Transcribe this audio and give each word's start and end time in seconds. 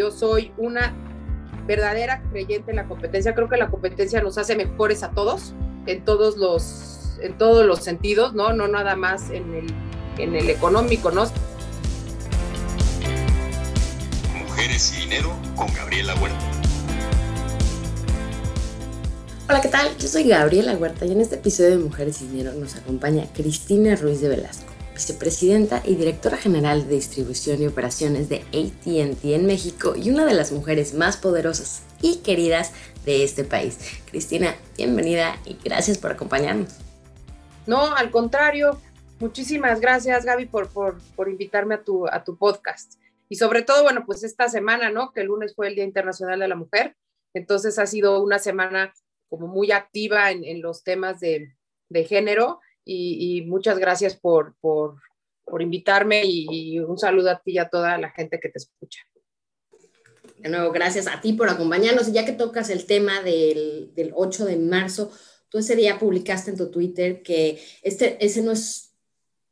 yo 0.00 0.10
soy 0.10 0.50
una 0.56 0.94
verdadera 1.66 2.22
creyente 2.30 2.70
en 2.70 2.76
la 2.78 2.88
competencia. 2.88 3.34
Creo 3.34 3.50
que 3.50 3.58
la 3.58 3.68
competencia 3.68 4.22
nos 4.22 4.38
hace 4.38 4.56
mejores 4.56 5.02
a 5.02 5.10
todos, 5.10 5.52
en 5.84 6.06
todos 6.06 6.38
los, 6.38 7.18
en 7.20 7.36
todos 7.36 7.66
los 7.66 7.80
sentidos, 7.80 8.32
¿no? 8.32 8.54
No 8.54 8.66
nada 8.66 8.96
más 8.96 9.28
en 9.28 9.52
el, 9.52 9.66
en 10.16 10.36
el 10.36 10.48
económico, 10.48 11.10
¿no? 11.10 11.26
Mujeres 14.38 14.94
y 14.96 15.02
Dinero 15.02 15.34
con 15.54 15.70
Gabriela 15.74 16.14
Huerta. 16.14 16.38
Hola, 19.50 19.60
¿qué 19.60 19.68
tal? 19.68 19.94
Yo 19.98 20.08
soy 20.08 20.24
Gabriela 20.24 20.72
Huerta 20.76 21.04
y 21.04 21.12
en 21.12 21.20
este 21.20 21.34
episodio 21.34 21.72
de 21.72 21.78
Mujeres 21.78 22.22
y 22.22 22.26
Dinero 22.28 22.54
nos 22.54 22.74
acompaña 22.74 23.26
Cristina 23.34 23.96
Ruiz 23.96 24.22
de 24.22 24.30
Velasco 24.30 24.69
vicepresidenta 25.00 25.80
y 25.86 25.94
directora 25.94 26.36
general 26.36 26.86
de 26.86 26.96
distribución 26.96 27.62
y 27.62 27.66
operaciones 27.66 28.28
de 28.28 28.40
ATT 28.52 29.24
en 29.24 29.46
México 29.46 29.94
y 29.96 30.10
una 30.10 30.26
de 30.26 30.34
las 30.34 30.52
mujeres 30.52 30.92
más 30.92 31.16
poderosas 31.16 31.82
y 32.02 32.16
queridas 32.18 32.74
de 33.06 33.24
este 33.24 33.44
país. 33.44 33.78
Cristina, 34.10 34.54
bienvenida 34.76 35.38
y 35.46 35.56
gracias 35.64 35.96
por 35.96 36.10
acompañarnos. 36.10 36.76
No, 37.66 37.96
al 37.96 38.10
contrario, 38.10 38.78
muchísimas 39.20 39.80
gracias 39.80 40.26
Gaby 40.26 40.44
por, 40.44 40.68
por, 40.68 40.98
por 41.16 41.30
invitarme 41.30 41.76
a 41.76 41.82
tu, 41.82 42.06
a 42.06 42.22
tu 42.22 42.36
podcast. 42.36 43.00
Y 43.30 43.36
sobre 43.36 43.62
todo, 43.62 43.84
bueno, 43.84 44.04
pues 44.04 44.22
esta 44.22 44.50
semana, 44.50 44.90
¿no? 44.90 45.12
Que 45.12 45.22
el 45.22 45.28
lunes 45.28 45.54
fue 45.54 45.68
el 45.68 45.76
Día 45.76 45.84
Internacional 45.84 46.40
de 46.40 46.48
la 46.48 46.56
Mujer. 46.56 46.94
Entonces 47.32 47.78
ha 47.78 47.86
sido 47.86 48.22
una 48.22 48.38
semana 48.38 48.92
como 49.30 49.46
muy 49.46 49.72
activa 49.72 50.30
en, 50.30 50.60
los 50.60 50.84
temas 50.84 51.20
de, 51.20 51.54
de 51.88 52.04
género 52.04 52.60
y, 52.84 53.42
muchas 53.46 53.78
gracias 53.78 54.16
por, 54.16 54.54
por, 54.60 55.00
por 55.44 55.62
invitarme 55.62 56.22
y, 56.24 56.78
un 56.80 56.98
saludo 56.98 57.30
a 57.30 57.40
ti 57.40 57.52
y 57.52 57.58
a 57.58 57.68
toda 57.68 57.98
la 57.98 58.10
gente 58.10 58.40
que 58.40 58.48
te 58.48 58.58
escucha. 58.58 59.00
De 60.38 60.48
nuevo, 60.48 60.72
gracias 60.72 61.06
a 61.06 61.20
ti 61.20 61.34
por 61.34 61.50
acompañarnos. 61.50 62.08
Y 62.08 62.12
ya 62.12 62.24
que 62.24 62.32
tocas 62.32 62.70
el 62.70 62.86
tema 62.86 63.22
del, 63.22 63.92
del 63.94 64.12
8 64.14 64.46
de 64.46 64.56
marzo, 64.56 65.12
tú 65.50 65.58
ese 65.58 65.76
día 65.76 65.98
publicaste 65.98 66.50
en 66.50 66.56
tu 66.56 66.70
Twitter 66.70 67.22
que 67.22 67.62
este, 67.82 68.24
ese 68.24 68.42
no 68.42 68.52
es 68.52 68.90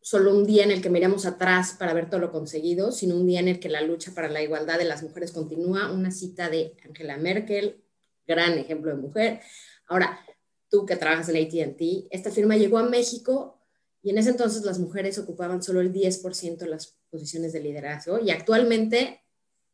solo 0.00 0.34
un 0.34 0.47
día 0.47 0.64
en 0.64 0.70
el 0.70 0.80
que 0.80 0.89
miramos 0.89 1.27
atrás 1.27 1.77
para 1.78 1.92
ver 1.92 2.08
todo 2.08 2.20
lo 2.20 2.33
conseguido, 2.33 2.92
sino 2.92 3.14
un 3.14 3.27
día 3.27 3.41
en 3.41 3.48
el 3.48 3.61
que 3.61 3.69
la 3.69 3.83
lucha 3.83 4.14
para 4.14 4.30
la 4.30 4.41
igualdad 4.41 4.78
de 4.78 4.86
las 4.86 5.02
mujeres 5.02 5.33
continúa. 5.33 5.92
Una 5.92 6.11
cita 6.11 6.48
de 6.48 6.74
Angela 6.86 7.19
Merkel, 7.19 7.84
gran 8.27 8.56
ejemplo 8.56 8.91
de 8.91 9.02
mujer. 9.02 9.41
Ahora, 9.86 10.24
tú 10.69 10.86
que 10.86 10.97
trabajas 10.97 11.28
en 11.28 11.36
ATT, 11.36 12.08
esta 12.11 12.30
firma 12.30 12.56
llegó 12.56 12.78
a 12.78 12.88
México 12.88 13.58
y 14.02 14.11
en 14.11 14.19
ese 14.19 14.30
entonces 14.30 14.64
las 14.64 14.78
mujeres 14.78 15.19
ocupaban 15.19 15.62
solo 15.62 15.80
el 15.80 15.92
10% 15.92 16.58
de 16.58 16.69
las 16.69 16.98
posiciones 17.11 17.52
de 17.52 17.61
liderazgo 17.61 18.19
y 18.19 18.30
actualmente 18.30 19.22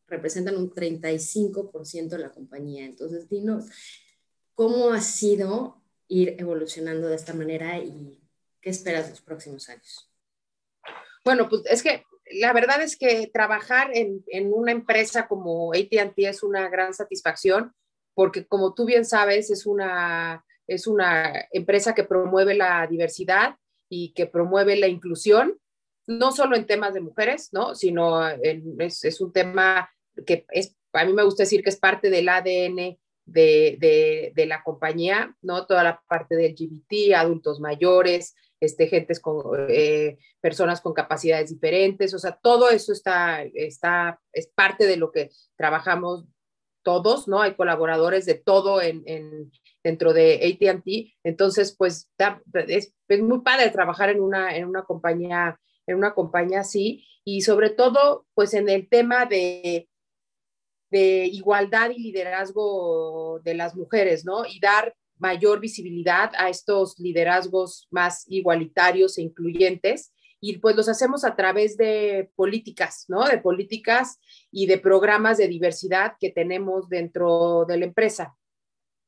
representan 0.06 0.56
un 0.56 0.72
35% 0.72 2.09
de 2.09 2.19
la 2.19 2.31
compañía. 2.31 2.84
Entonces, 2.84 3.28
dinos, 3.28 3.67
¿cómo 4.55 4.91
ha 4.91 5.00
sido 5.00 5.83
ir 6.09 6.37
evolucionando 6.39 7.09
de 7.09 7.17
esta 7.17 7.34
manera 7.34 7.78
y 7.78 8.20
qué 8.61 8.70
esperas 8.70 9.11
los 9.11 9.20
próximos 9.20 9.69
años? 9.69 10.11
Bueno, 11.25 11.48
pues 11.48 11.62
es 11.67 11.83
que 11.83 12.05
la 12.33 12.53
verdad 12.53 12.83
es 12.83 12.97
que 12.97 13.31
trabajar 13.33 13.91
en, 13.95 14.25
en 14.28 14.53
una 14.53 14.72
empresa 14.72 15.27
como 15.27 15.72
ATT 15.72 16.15
es 16.17 16.42
una 16.42 16.69
gran 16.69 16.95
satisfacción 16.95 17.75
porque 18.15 18.47
como 18.47 18.75
tú 18.75 18.84
bien 18.84 19.05
sabes, 19.05 19.50
es 19.50 19.67
una 19.67 20.45
es 20.67 20.87
una 20.87 21.47
empresa 21.53 21.95
que 21.95 22.05
promueve 22.05 22.55
la 22.55 22.87
diversidad 22.87 23.57
y 23.89 24.12
que 24.12 24.27
promueve 24.27 24.77
la 24.77 24.89
inclusión, 24.89 25.59
no 26.06 26.33
solo 26.33 26.56
en 26.56 26.67
temas 26.67 26.95
de 26.95 27.01
mujeres, 27.01 27.51
¿no? 27.53 27.75
sino 27.75 28.27
es, 28.29 29.21
un 29.21 29.33
tema 29.33 29.91
que 30.27 30.47
es, 30.50 30.77
a 30.93 31.05
mí 31.05 31.12
me 31.12 31.25
gusta 31.25 31.43
decir 31.43 31.62
que 31.62 31.71
es 31.71 31.78
parte 31.78 32.11
del 32.11 32.28
ADN 32.28 32.99
de, 33.27 34.44
la 34.47 34.62
compañía, 34.62 35.34
¿no? 35.43 35.66
Toda 35.66 35.83
la 35.83 36.03
parte 36.06 36.37
del 36.37 36.53
LGBT, 36.53 37.15
adultos 37.17 37.61
mayores, 37.61 38.34
este, 38.61 38.87
gentes 38.87 39.21
con, 39.21 39.67
eh, 39.69 40.19
personas 40.41 40.81
con 40.81 40.93
capacidades 40.93 41.50
diferentes, 41.50 42.15
o 42.15 42.19
sea, 42.19 42.38
todo 42.43 42.71
eso 42.71 42.93
está, 42.93 43.43
está, 43.43 44.21
es 44.33 44.47
parte 44.49 44.87
de 44.87 44.97
lo 44.97 45.11
que 45.11 45.31
trabajamos 45.56 46.27
todos, 46.83 47.27
¿no? 47.28 47.41
Hay 47.41 47.55
colaboradores 47.55 48.27
de 48.27 48.34
todo 48.34 48.81
en, 48.81 49.03
dentro 49.84 50.15
de 50.15 50.59
ATT. 50.61 51.15
Entonces, 51.22 51.77
pues 51.77 52.11
es, 52.67 52.95
muy 53.21 53.43
padre 53.43 53.71
trabajar 53.71 54.09
en 54.09 54.21
una, 54.21 54.56
en 54.56 54.67
una 54.67 54.83
compañía, 54.83 55.61
en 55.87 55.97
una 55.97 56.15
compañía 56.15 56.61
así, 56.61 57.06
y 57.22 57.43
sobre 57.43 57.71
todo, 57.71 58.27
pues 58.34 58.55
en 58.55 58.69
el 58.69 58.89
tema 58.89 59.27
de, 59.27 59.89
de 60.91 61.27
igualdad 61.27 61.91
y 61.91 62.00
liderazgo 62.00 63.41
de 63.44 63.55
las 63.55 63.77
mujeres, 63.77 64.25
¿no? 64.25 64.47
Y 64.47 64.59
dar 64.59 64.94
mayor 65.19 65.61
visibilidad 65.61 66.33
a 66.37 66.49
estos 66.49 66.99
liderazgos 66.99 67.87
más 67.91 68.25
igualitarios 68.28 69.19
e 69.19 69.23
incluyentes. 69.23 70.12
Y 70.41 70.59
pues 70.59 70.77
los 70.77 70.91
hacemos 70.91 71.25
a 71.25 71.37
través 71.37 71.78
de 71.78 72.31
políticas, 72.37 73.06
¿no? 73.09 73.25
De 73.27 73.39
políticas 73.39 74.19
y 74.50 74.67
de 74.67 74.78
programas 74.78 75.39
de 75.39 75.49
diversidad 75.49 76.15
que 76.21 76.31
tenemos 76.31 76.91
dentro 76.91 77.65
de 77.67 77.78
la 77.78 77.87
empresa. 77.87 78.37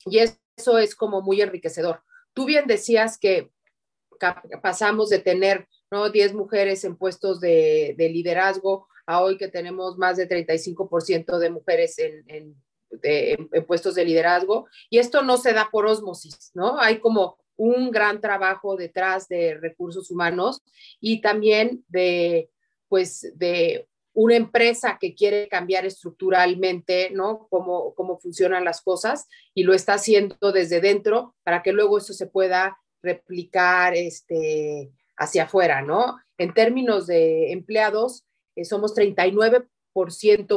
Y 0.06 0.18
es 0.18 0.40
eso 0.56 0.78
es 0.78 0.94
como 0.94 1.22
muy 1.22 1.40
enriquecedor. 1.40 2.02
Tú 2.32 2.44
bien 2.44 2.66
decías 2.66 3.18
que 3.18 3.50
pasamos 4.62 5.10
de 5.10 5.18
tener 5.18 5.68
¿no? 5.90 6.10
10 6.10 6.34
mujeres 6.34 6.84
en 6.84 6.96
puestos 6.96 7.40
de, 7.40 7.94
liderazgo 7.98 8.88
a 9.06 9.22
hoy 9.22 9.36
que 9.36 9.48
tenemos 9.48 9.98
más 9.98 10.16
de 10.16 10.28
35% 10.28 11.38
de 11.38 11.50
mujeres 11.50 11.98
en, 11.98 12.24
en, 12.26 12.56
en, 13.02 13.66
puestos 13.66 13.94
de 13.94 14.04
liderazgo. 14.04 14.66
Y 14.90 14.98
esto 14.98 15.22
no 15.22 15.36
se 15.36 15.52
da 15.52 15.68
por 15.70 15.86
osmosis, 15.86 16.50
¿no? 16.54 16.80
Hay 16.80 16.98
como 16.98 17.38
un 17.56 17.90
gran 17.90 18.20
trabajo 18.20 18.76
detrás 18.76 19.28
de 19.28 19.54
recursos 19.54 20.10
humanos 20.10 20.60
y 21.00 21.20
también 21.20 21.84
de, 21.88 22.50
pues, 22.88 23.32
de 23.36 23.86
una 24.16 24.34
empresa 24.34 24.96
que 24.98 25.14
quiere 25.14 25.46
cambiar 25.46 25.84
estructuralmente, 25.84 27.10
¿no? 27.10 27.46
Cómo, 27.50 27.94
cómo 27.94 28.18
funcionan 28.18 28.64
las 28.64 28.80
cosas 28.80 29.28
y 29.54 29.62
lo 29.64 29.74
está 29.74 29.94
haciendo 29.94 30.52
desde 30.52 30.80
dentro 30.80 31.34
para 31.44 31.62
que 31.62 31.72
luego 31.72 31.98
eso 31.98 32.14
se 32.14 32.26
pueda 32.26 32.78
replicar 33.02 33.94
este, 33.94 34.90
hacia 35.18 35.44
afuera, 35.44 35.82
¿no? 35.82 36.18
En 36.38 36.54
términos 36.54 37.06
de 37.06 37.52
empleados, 37.52 38.24
eh, 38.56 38.64
somos 38.64 38.94
39 38.94 39.66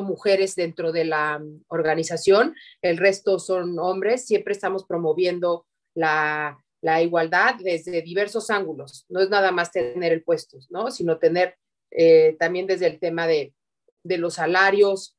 mujeres 0.01 0.55
dentro 0.55 0.93
de 0.93 1.03
la 1.03 1.39
mm, 1.39 1.65
organización, 1.67 2.55
el 2.81 2.97
resto 2.97 3.39
son 3.39 3.77
hombres, 3.77 4.25
siempre 4.25 4.53
estamos 4.53 4.85
promoviendo 4.85 5.65
la, 5.95 6.57
la, 6.81 7.01
igualdad 7.01 7.55
desde 7.61 8.01
diversos 8.01 8.49
ángulos, 8.49 9.05
no 9.09 9.19
es 9.19 9.29
nada 9.29 9.51
más 9.51 9.71
tener 9.71 10.13
el 10.13 10.23
puesto, 10.23 10.59
¿no? 10.69 10.91
Sino 10.91 11.17
tener 11.17 11.57
eh, 11.91 12.35
también 12.39 12.67
desde 12.67 12.87
el 12.87 12.99
tema 12.99 13.27
de, 13.27 13.53
los 14.03 14.35
salarios, 14.35 15.17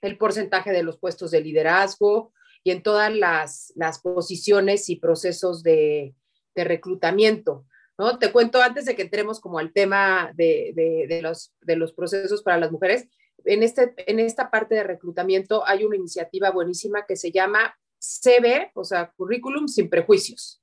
el 0.00 0.18
porcentaje 0.18 0.70
de 0.70 0.82
los 0.82 0.98
puestos 0.98 1.30
de 1.30 1.40
liderazgo 1.40 2.32
y 2.64 2.70
en 2.70 2.82
todas 2.82 3.14
las, 3.14 3.72
posiciones 4.02 4.88
y 4.90 4.96
procesos 4.96 5.62
de, 5.62 6.14
reclutamiento. 6.54 7.64
¿no? 7.96 8.18
Te 8.18 8.32
cuento 8.32 8.60
antes 8.60 8.84
de 8.84 8.96
que 8.96 9.02
entremos 9.02 9.38
como 9.38 9.60
al 9.60 9.72
tema 9.72 10.32
de, 10.34 11.20
los, 11.22 11.54
de 11.60 11.76
los 11.76 11.92
procesos 11.92 12.42
para 12.42 12.58
las 12.58 12.72
mujeres. 12.72 13.06
En, 13.44 13.62
este, 13.62 13.94
en 14.10 14.18
esta 14.18 14.50
parte 14.50 14.74
de 14.74 14.82
reclutamiento 14.82 15.64
hay 15.64 15.84
una 15.84 15.94
iniciativa 15.94 16.50
buenísima 16.50 17.06
que 17.06 17.14
se 17.14 17.30
llama 17.30 17.78
CB, 18.00 18.72
o 18.74 18.84
sea, 18.84 19.12
Currículum 19.16 19.68
sin 19.68 19.88
prejuicios. 19.88 20.60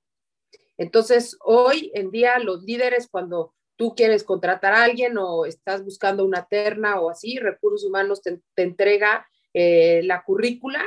Entonces, 0.77 1.37
hoy 1.41 1.91
en 1.93 2.11
día 2.11 2.39
los 2.39 2.63
líderes 2.63 3.07
cuando 3.07 3.53
tú 3.75 3.95
quieres 3.95 4.23
contratar 4.23 4.73
a 4.73 4.83
alguien 4.83 5.17
o 5.17 5.45
estás 5.45 5.83
buscando 5.83 6.25
una 6.25 6.45
terna 6.47 6.99
o 6.99 7.09
así, 7.09 7.37
recursos 7.37 7.85
humanos 7.85 8.21
te, 8.21 8.41
entrega 8.55 9.27
eh, 9.53 10.01
la 10.03 10.23
currícula 10.23 10.81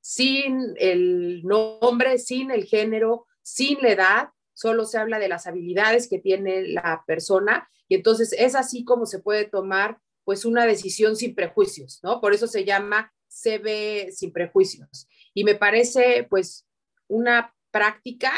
sin 0.00 0.74
el 0.78 1.42
nombre, 1.44 2.18
sin 2.18 2.50
el 2.50 2.64
género, 2.64 3.26
sin 3.42 3.80
la 3.82 3.92
edad, 3.92 4.28
solo 4.52 4.84
se 4.84 4.98
habla 4.98 5.18
de 5.18 5.28
las 5.28 5.46
habilidades 5.46 6.08
que 6.08 6.18
tiene 6.18 6.66
la 6.68 7.04
persona 7.06 7.68
y 7.88 7.94
entonces 7.94 8.34
es 8.36 8.54
así 8.54 8.84
como 8.84 9.06
se 9.06 9.20
puede 9.20 9.44
tomar 9.44 9.98
pues 10.24 10.44
una 10.44 10.66
decisión 10.66 11.16
sin 11.16 11.34
prejuicios, 11.34 12.00
¿no? 12.02 12.20
Por 12.20 12.32
eso 12.32 12.46
se 12.46 12.64
llama 12.64 13.12
CB 13.28 14.12
sin 14.12 14.32
prejuicios. 14.32 15.08
Y 15.34 15.44
me 15.44 15.54
parece 15.54 16.26
pues 16.28 16.66
una 17.08 17.54
práctica 17.70 18.32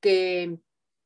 que 0.00 0.58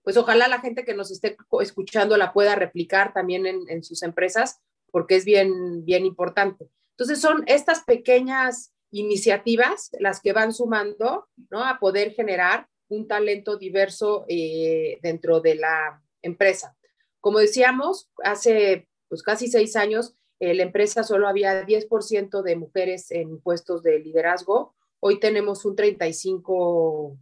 pues 0.02 0.16
ojalá 0.16 0.48
la 0.48 0.60
gente 0.60 0.84
que 0.84 0.94
nos 0.94 1.10
esté 1.10 1.36
escuchando 1.60 2.16
la 2.16 2.32
pueda 2.32 2.54
replicar 2.54 3.12
también 3.12 3.46
en, 3.46 3.82
sus 3.84 4.02
empresas, 4.02 4.60
porque 4.90 5.16
es 5.16 5.24
bien, 5.24 5.84
bien 5.84 6.04
importante. 6.04 6.68
Entonces 6.90 7.20
son 7.20 7.44
estas 7.46 7.84
pequeñas 7.84 8.72
iniciativas 8.90 9.90
las 9.98 10.20
que 10.20 10.32
van 10.32 10.52
sumando, 10.52 11.28
¿no? 11.50 11.64
A 11.64 11.78
poder 11.78 12.12
generar 12.12 12.68
un 12.88 13.08
talento 13.08 13.56
diverso 13.56 14.26
eh, 14.28 14.98
dentro 15.02 15.40
de 15.40 15.54
la 15.54 16.02
empresa. 16.20 16.76
Como 17.20 17.38
decíamos, 17.38 18.10
hace 18.22 18.88
pues 19.08 19.22
casi 19.22 19.48
seis 19.48 19.76
años, 19.76 20.14
eh, 20.40 20.54
la 20.54 20.64
empresa 20.64 21.04
solo 21.04 21.28
había 21.28 21.64
10% 21.64 22.42
de 22.42 22.56
mujeres 22.56 23.10
en 23.10 23.40
puestos 23.40 23.82
de 23.82 24.00
liderazgo. 24.00 24.74
Hoy 25.00 25.20
tenemos 25.20 25.64
un 25.64 25.76
35% 25.76 27.18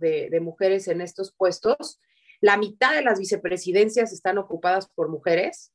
de, 0.00 0.28
de 0.30 0.40
mujeres 0.40 0.88
en 0.88 1.00
estos 1.00 1.32
puestos. 1.32 2.00
La 2.40 2.56
mitad 2.56 2.94
de 2.94 3.02
las 3.02 3.18
vicepresidencias 3.18 4.12
están 4.12 4.38
ocupadas 4.38 4.88
por 4.88 5.08
mujeres. 5.08 5.72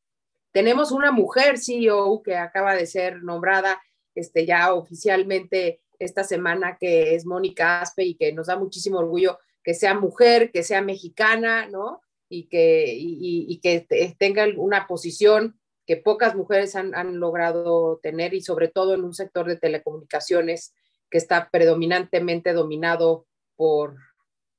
Tenemos 0.51 0.91
una 0.91 1.11
mujer 1.11 1.57
CEO 1.57 2.21
que 2.23 2.35
acaba 2.35 2.75
de 2.75 2.85
ser 2.85 3.23
nombrada 3.23 3.81
este, 4.15 4.45
ya 4.45 4.73
oficialmente 4.73 5.81
esta 5.99 6.23
semana, 6.23 6.77
que 6.79 7.15
es 7.15 7.25
Mónica 7.25 7.81
Aspe 7.81 8.03
y 8.03 8.15
que 8.15 8.33
nos 8.33 8.47
da 8.47 8.57
muchísimo 8.57 8.99
orgullo 8.99 9.39
que 9.63 9.73
sea 9.73 9.93
mujer, 9.93 10.51
que 10.51 10.63
sea 10.63 10.81
mexicana, 10.81 11.67
¿no? 11.67 12.01
Y 12.29 12.47
que, 12.47 12.93
y, 12.97 13.59
que 13.61 13.87
tenga 14.17 14.45
una 14.57 14.87
posición 14.87 15.59
que 15.85 15.97
pocas 15.97 16.35
mujeres 16.35 16.75
han, 16.75 16.95
han, 16.95 17.19
logrado 17.19 17.99
tener 18.01 18.33
y 18.33 18.41
sobre 18.41 18.67
todo 18.67 18.93
en 18.93 19.03
un 19.03 19.13
sector 19.13 19.47
de 19.47 19.57
telecomunicaciones 19.57 20.73
que 21.09 21.17
está 21.17 21.49
predominantemente 21.51 22.53
dominado 22.53 23.27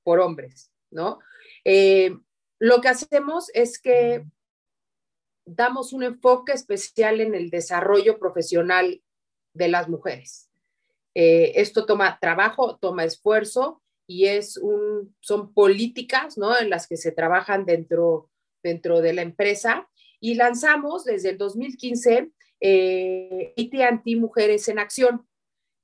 por, 0.04 0.20
hombres, 0.20 0.70
¿no? 0.90 1.18
Eh, 1.64 2.16
lo 2.58 2.80
que 2.80 2.88
hacemos 2.88 3.50
es 3.52 3.78
que 3.78 4.24
damos 5.44 5.92
un 5.92 6.04
enfoque 6.04 6.52
especial 6.52 7.20
en 7.20 7.34
el 7.34 7.50
desarrollo 7.50 8.18
profesional 8.18 9.02
de 9.52 9.68
las 9.68 9.88
mujeres. 9.88 10.50
Eh, 11.14 11.52
esto 11.56 11.84
toma 11.84 12.18
trabajo, 12.18 12.78
toma 12.78 13.04
esfuerzo 13.04 13.82
y 14.06 14.26
es 14.26 14.56
un, 14.56 15.14
son 15.20 15.52
políticas 15.52 16.38
¿no? 16.38 16.58
en 16.58 16.70
las 16.70 16.86
que 16.86 16.96
se 16.96 17.12
trabajan 17.12 17.66
dentro, 17.66 18.30
dentro 18.62 19.02
de 19.02 19.12
la 19.12 19.22
empresa. 19.22 19.88
Y 20.18 20.34
lanzamos 20.34 21.04
desde 21.04 21.30
el 21.30 21.38
2015 21.38 22.30
eh, 22.60 23.54
AT&T 23.58 24.16
Mujeres 24.16 24.68
en 24.68 24.78
Acción, 24.78 25.26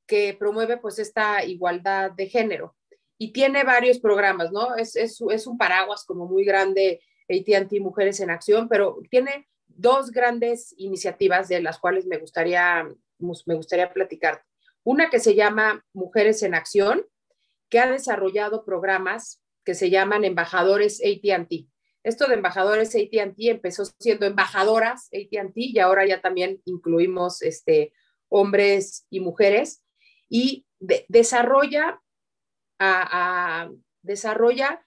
que 0.06 0.34
promueve 0.38 0.78
pues 0.78 0.98
esta 0.98 1.44
igualdad 1.44 2.10
de 2.12 2.26
género. 2.26 2.74
Y 3.22 3.32
tiene 3.34 3.64
varios 3.64 3.98
programas, 3.98 4.50
¿no? 4.50 4.76
Es, 4.76 4.96
es, 4.96 5.20
un 5.20 5.58
paraguas 5.58 6.04
como 6.06 6.26
muy 6.26 6.42
grande 6.42 7.02
AT&T 7.28 7.78
Mujeres 7.80 8.18
en 8.20 8.30
Acción, 8.30 8.66
pero 8.66 8.96
tiene 9.10 9.46
dos 9.68 10.10
grandes 10.10 10.74
iniciativas 10.78 11.48
de 11.48 11.60
las 11.60 11.78
cuales 11.78 12.06
me 12.06 12.16
gustaría, 12.16 12.88
me 13.18 13.54
gustaría 13.54 13.92
platicar. 13.92 14.42
Una 14.84 15.10
que 15.10 15.20
se 15.20 15.34
llama 15.34 15.84
Mujeres 15.92 16.42
en 16.42 16.54
Acción, 16.54 17.04
que 17.68 17.78
ha 17.78 17.90
desarrollado 17.90 18.64
programas 18.64 19.42
que 19.66 19.74
se 19.74 19.90
llaman 19.90 20.24
embajadores 20.24 21.02
ATT. 21.04 21.68
Esto 22.02 22.26
de 22.26 22.36
embajadores 22.36 22.94
ATT 22.94 23.36
empezó 23.40 23.84
siendo 23.98 24.24
embajadoras 24.24 25.10
ATT 25.12 25.52
y 25.56 25.78
ahora 25.78 26.06
ya 26.06 26.22
también 26.22 26.62
incluimos 26.64 27.42
este, 27.42 27.92
hombres 28.30 29.06
y 29.10 29.20
mujeres 29.20 29.84
y 30.30 30.66
desarrolla, 31.08 32.00
a, 32.80 33.70
desarrolla 34.02 34.84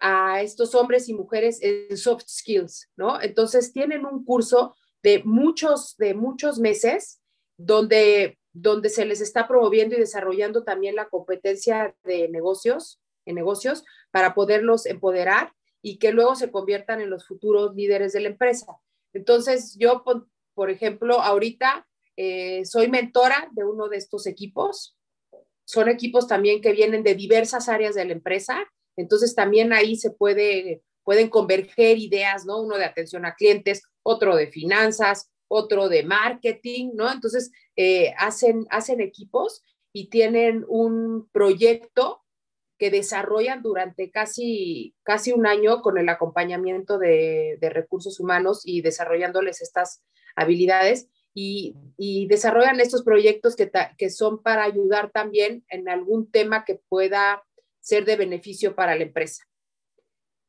a 0.00 0.42
estos 0.42 0.74
hombres 0.74 1.08
y 1.08 1.14
mujeres 1.14 1.60
en 1.62 1.96
soft 1.96 2.24
skills, 2.26 2.90
¿no? 2.96 3.20
Entonces 3.20 3.72
tienen 3.72 4.04
un 4.04 4.24
curso 4.24 4.74
de 5.02 5.22
muchos, 5.24 5.96
de 5.98 6.14
muchos 6.14 6.58
meses 6.58 7.20
donde 7.56 8.38
donde 8.54 8.88
se 8.88 9.04
les 9.04 9.20
está 9.20 9.48
promoviendo 9.48 9.96
y 9.96 9.98
desarrollando 9.98 10.62
también 10.62 10.94
la 10.94 11.08
competencia 11.08 11.94
de 12.04 12.28
negocios, 12.28 13.00
en 13.26 13.34
negocios, 13.34 13.84
para 14.12 14.32
poderlos 14.32 14.86
empoderar 14.86 15.52
y 15.82 15.98
que 15.98 16.12
luego 16.12 16.36
se 16.36 16.50
conviertan 16.50 17.00
en 17.00 17.10
los 17.10 17.26
futuros 17.26 17.74
líderes 17.74 18.12
de 18.12 18.20
la 18.20 18.28
empresa. 18.28 18.78
Entonces, 19.12 19.76
yo, 19.76 20.04
por 20.54 20.70
ejemplo, 20.70 21.20
ahorita 21.20 21.86
eh, 22.16 22.64
soy 22.64 22.88
mentora 22.88 23.48
de 23.52 23.64
uno 23.64 23.88
de 23.88 23.96
estos 23.96 24.26
equipos. 24.28 24.96
Son 25.64 25.88
equipos 25.88 26.26
también 26.26 26.60
que 26.60 26.72
vienen 26.72 27.02
de 27.02 27.14
diversas 27.14 27.68
áreas 27.68 27.94
de 27.94 28.04
la 28.04 28.12
empresa. 28.12 28.64
Entonces, 28.96 29.34
también 29.34 29.72
ahí 29.72 29.96
se 29.96 30.10
puede, 30.10 30.82
pueden 31.02 31.28
converger 31.28 31.98
ideas, 31.98 32.44
¿no? 32.44 32.60
Uno 32.60 32.76
de 32.76 32.84
atención 32.84 33.24
a 33.26 33.34
clientes, 33.34 33.82
otro 34.02 34.36
de 34.36 34.48
finanzas, 34.48 35.30
otro 35.48 35.88
de 35.88 36.02
marketing, 36.02 36.90
¿no? 36.94 37.10
Entonces, 37.10 37.50
eh, 37.76 38.14
hacen, 38.18 38.66
hacen 38.70 39.00
equipos 39.00 39.62
y 39.92 40.08
tienen 40.08 40.64
un 40.68 41.28
proyecto 41.30 42.24
que 42.78 42.90
desarrollan 42.90 43.62
durante 43.62 44.10
casi, 44.10 44.94
casi 45.04 45.32
un 45.32 45.46
año 45.46 45.80
con 45.80 45.96
el 45.98 46.08
acompañamiento 46.08 46.98
de, 46.98 47.56
recursos 47.60 48.20
humanos 48.20 48.62
y 48.64 48.82
desarrollándoles 48.82 49.62
estas 49.62 50.02
habilidades 50.36 51.08
y, 51.34 52.26
desarrollan 52.28 52.80
estos 52.80 53.02
proyectos 53.02 53.56
que, 53.56 53.70
que 53.98 54.10
son 54.10 54.42
para 54.42 54.64
ayudar 54.64 55.10
también 55.10 55.64
en 55.68 55.88
algún 55.88 56.30
tema 56.30 56.64
que 56.64 56.80
pueda 56.88 57.42
ser 57.80 58.04
de 58.04 58.16
beneficio 58.16 58.74
para 58.74 58.94
la 58.94 59.02
empresa. 59.02 59.44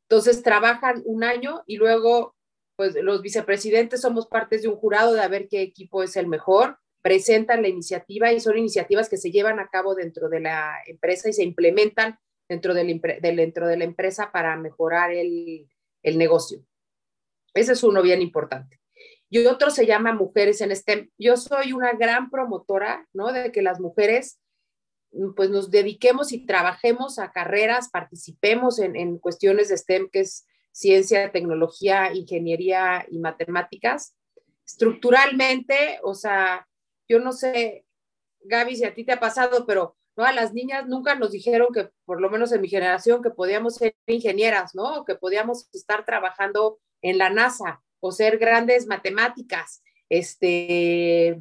Entonces 0.08 0.44
trabajan 0.44 1.02
un 1.06 1.24
año 1.24 1.64
y 1.66 1.78
luego 1.78 2.36
pues 2.76 2.96
los 2.96 3.22
vicepresidentes 3.22 4.02
somos 4.02 4.28
partes 4.28 4.62
de 4.62 4.68
un 4.68 4.76
jurado 4.76 5.14
de 5.14 5.22
a 5.22 5.28
ver 5.28 5.48
qué 5.48 5.62
equipo 5.62 6.04
es 6.04 6.16
el 6.18 6.28
mejor, 6.28 6.78
presentan 7.02 7.62
la 7.62 7.68
iniciativa 7.70 8.32
y 8.32 8.40
son 8.40 8.58
iniciativas 8.58 9.10
que 9.10 9.18
se 9.18 9.32
llevan 9.32 9.60
a 9.60 9.70
cabo 9.70 9.96
dentro 9.96 10.30
de 10.30 10.42
la 10.42 10.78
empresa 10.86 11.30
y 11.30 11.34
se 11.34 11.44
implementan 11.44 12.20
dentro 12.50 12.74
de 12.74 12.84
la, 12.84 13.32
dentro 13.32 13.68
de 13.68 13.78
la 13.78 13.86
empresa 13.86 14.32
para 14.32 14.56
mejorar 14.58 15.12
el, 15.12 15.70
el 16.04 16.18
negocio. 16.18 16.66
Ese 17.54 17.74
es 17.74 17.84
uno 17.84 18.02
bien 18.02 18.22
importante. 18.22 18.80
Y 19.30 19.46
otro 19.48 19.70
se 19.70 19.86
llama 19.86 20.14
Mujeres 20.14 20.62
en 20.62 20.76
STEM. 20.76 21.10
Yo 21.18 21.36
soy 21.38 21.74
una 21.74 21.94
gran 21.94 22.30
promotora, 22.30 23.08
¿no? 23.14 23.32
De 23.32 23.52
que 23.52 23.62
las 23.62 23.80
mujeres 23.80 24.40
pues 25.36 25.50
nos 25.50 25.72
dediquemos 25.72 26.32
y 26.32 26.46
trabajemos 26.46 27.20
a 27.20 27.32
carreras, 27.32 27.90
participemos 27.90 28.80
en, 28.80 28.96
en 28.96 29.18
cuestiones 29.18 29.70
de 29.70 29.78
STEM, 29.78 30.10
que 30.10 30.22
es 30.22 30.46
ciencia, 30.72 31.32
tecnología, 31.32 32.14
ingeniería 32.14 33.06
y 33.10 33.20
matemáticas. 33.20 34.16
Estructuralmente, 34.66 36.00
o 36.04 36.14
sea, 36.14 36.68
yo 37.08 37.20
no 37.20 37.32
sé, 37.32 37.86
Gaby, 38.42 38.76
si 38.76 38.84
a 38.84 38.94
ti 38.94 39.06
te 39.06 39.14
ha 39.14 39.20
pasado, 39.20 39.66
pero 39.66 39.96
¿no? 40.18 40.26
a 40.26 40.34
las 40.34 40.54
niñas 40.54 40.86
nunca 40.88 41.16
nos 41.16 41.32
dijeron 41.32 41.70
que, 41.74 41.90
por 42.04 42.20
lo 42.20 42.30
menos 42.30 42.52
en 42.52 42.62
mi 42.62 42.68
generación, 42.68 43.22
que 43.24 43.30
podíamos 43.30 43.76
ser 43.76 43.96
ingenieras, 44.08 44.76
¿no? 44.76 45.06
Que 45.06 45.16
podíamos 45.16 45.70
estar 45.74 46.04
trabajando 46.06 46.80
en 47.02 47.18
la 47.18 47.30
NASA 47.30 47.85
o 48.00 48.12
ser 48.12 48.38
grandes 48.38 48.88
matemáticas. 48.88 49.82
Este, 50.10 51.40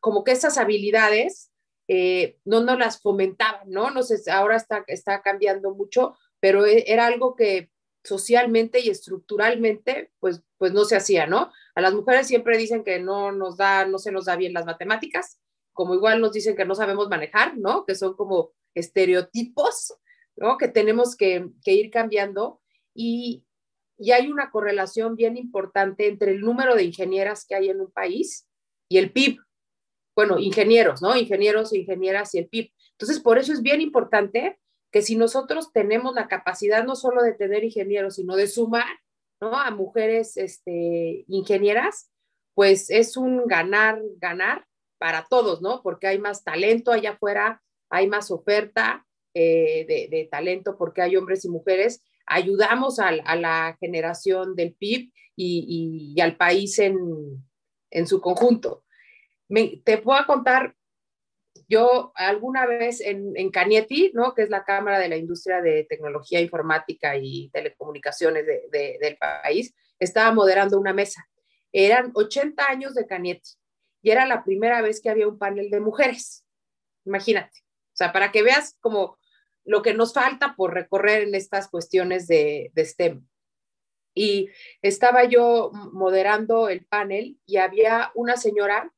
como 0.00 0.24
que 0.24 0.32
esas 0.32 0.58
habilidades 0.58 1.50
eh, 1.88 2.38
no 2.44 2.62
nos 2.62 2.78
las 2.78 3.00
fomentaban, 3.00 3.68
¿no? 3.68 3.90
No 3.90 4.02
sé, 4.02 4.30
ahora 4.30 4.56
está, 4.56 4.84
está 4.86 5.22
cambiando 5.22 5.74
mucho, 5.74 6.16
pero 6.38 6.64
e, 6.64 6.84
era 6.86 7.06
algo 7.06 7.34
que 7.34 7.70
socialmente 8.04 8.80
y 8.80 8.90
estructuralmente, 8.90 10.10
pues, 10.20 10.42
pues 10.56 10.72
no 10.72 10.84
se 10.84 10.96
hacía, 10.96 11.26
¿no? 11.26 11.52
A 11.74 11.80
las 11.80 11.92
mujeres 11.92 12.26
siempre 12.26 12.56
dicen 12.56 12.84
que 12.84 12.98
no 12.98 13.32
nos 13.32 13.56
da, 13.56 13.86
no 13.86 13.98
se 13.98 14.12
nos 14.12 14.26
da 14.26 14.36
bien 14.36 14.52
las 14.52 14.66
matemáticas, 14.66 15.40
como 15.72 15.94
igual 15.94 16.20
nos 16.20 16.32
dicen 16.32 16.56
que 16.56 16.64
no 16.64 16.74
sabemos 16.74 17.08
manejar, 17.08 17.56
¿no? 17.58 17.84
Que 17.84 17.94
son 17.94 18.14
como 18.14 18.52
estereotipos, 18.74 19.94
¿no? 20.36 20.56
Que 20.58 20.68
tenemos 20.68 21.16
que, 21.16 21.50
ir 21.64 21.90
cambiando 21.90 22.60
y, 22.94 23.44
y 24.00 24.12
hay 24.12 24.30
una 24.30 24.50
correlación 24.50 25.14
bien 25.14 25.36
importante 25.36 26.08
entre 26.08 26.32
el 26.32 26.40
número 26.40 26.74
de 26.74 26.84
ingenieras 26.84 27.44
que 27.46 27.54
hay 27.54 27.68
en 27.68 27.80
un 27.80 27.90
país 27.90 28.48
y 28.88 28.96
el 28.96 29.12
PIB. 29.12 29.38
Bueno, 30.16 30.38
ingenieros, 30.38 31.02
¿no? 31.02 31.16
Ingenieros 31.16 31.72
e 31.72 31.78
ingenieras 31.78 32.34
y 32.34 32.38
el 32.38 32.48
PIB. 32.48 32.70
Entonces, 32.92 33.20
por 33.20 33.38
eso 33.38 33.52
es 33.52 33.62
bien 33.62 33.80
importante 33.80 34.58
que 34.90 35.02
si 35.02 35.16
nosotros 35.16 35.72
tenemos 35.72 36.14
la 36.14 36.28
capacidad 36.28 36.84
no 36.84 36.96
solo 36.96 37.22
de 37.22 37.34
tener 37.34 37.62
ingenieros, 37.62 38.16
sino 38.16 38.36
de 38.36 38.48
sumar 38.48 38.88
¿no? 39.40 39.56
a 39.58 39.70
mujeres 39.70 40.36
este, 40.36 41.24
ingenieras, 41.28 42.10
pues 42.54 42.90
es 42.90 43.16
un 43.16 43.46
ganar, 43.46 44.00
ganar 44.16 44.66
para 44.98 45.26
todos, 45.28 45.62
¿no? 45.62 45.82
Porque 45.82 46.06
hay 46.06 46.18
más 46.18 46.42
talento 46.42 46.90
allá 46.90 47.12
afuera, 47.12 47.62
hay 47.90 48.08
más 48.08 48.30
oferta 48.30 49.06
eh, 49.34 50.08
de, 50.10 50.28
talento 50.30 50.76
porque 50.76 51.02
hay 51.02 51.16
hombres 51.16 51.44
y 51.44 51.48
mujeres. 51.48 52.02
Ayudamos 52.32 53.00
a, 53.00 53.10
la 53.10 53.76
generación 53.80 54.54
del 54.54 54.74
PIB 54.74 55.12
y, 55.34 56.20
al 56.20 56.36
país 56.36 56.78
en, 56.78 56.96
su 58.06 58.20
conjunto. 58.20 58.84
te 59.84 59.98
puedo 59.98 60.24
contar 60.26 60.76
yo 61.68 62.12
alguna 62.14 62.66
vez 62.66 63.00
en, 63.00 63.32
en 63.36 63.50
Canieti, 63.50 64.12
¿no? 64.14 64.32
que 64.34 64.42
es 64.42 64.50
la 64.50 64.64
Cámara 64.64 65.00
de 65.00 65.08
la 65.08 65.16
Industria 65.16 65.60
de 65.60 65.84
Tecnología 65.88 66.40
Informática 66.40 67.16
y 67.16 67.50
Telecomunicaciones 67.50 68.44
del 68.46 69.16
país, 69.16 69.74
estaba 69.98 70.32
moderando 70.32 70.78
una 70.78 70.92
mesa. 70.92 71.28
Eran 71.72 72.12
80 72.14 72.64
años 72.68 72.94
de 72.94 73.06
Canieti 73.06 73.50
y 74.02 74.10
era 74.10 74.26
la 74.26 74.44
primera 74.44 74.82
vez 74.82 75.00
que 75.00 75.10
había 75.10 75.28
un 75.28 75.38
panel 75.38 75.68
de 75.68 75.80
mujeres. 75.80 76.44
Imagínate. 77.04 77.58
O 77.92 77.96
sea, 78.00 78.12
para 78.12 78.30
que 78.32 78.42
veas 78.42 78.76
como 78.80 79.18
lo 79.70 79.82
que 79.82 79.94
nos 79.94 80.12
falta 80.12 80.56
por 80.56 80.74
recorrer 80.74 81.22
en 81.22 81.34
estas 81.34 81.68
cuestiones 81.68 82.26
de, 82.26 82.72
de 82.74 82.84
STEM. 82.84 83.26
y 84.14 84.48
estaba 84.82 85.24
yo 85.24 85.70
moderando 85.92 86.68
el 86.68 86.84
panel 86.84 87.38
y 87.46 87.58
había 87.58 88.10
una 88.16 88.36
señora 88.36 88.92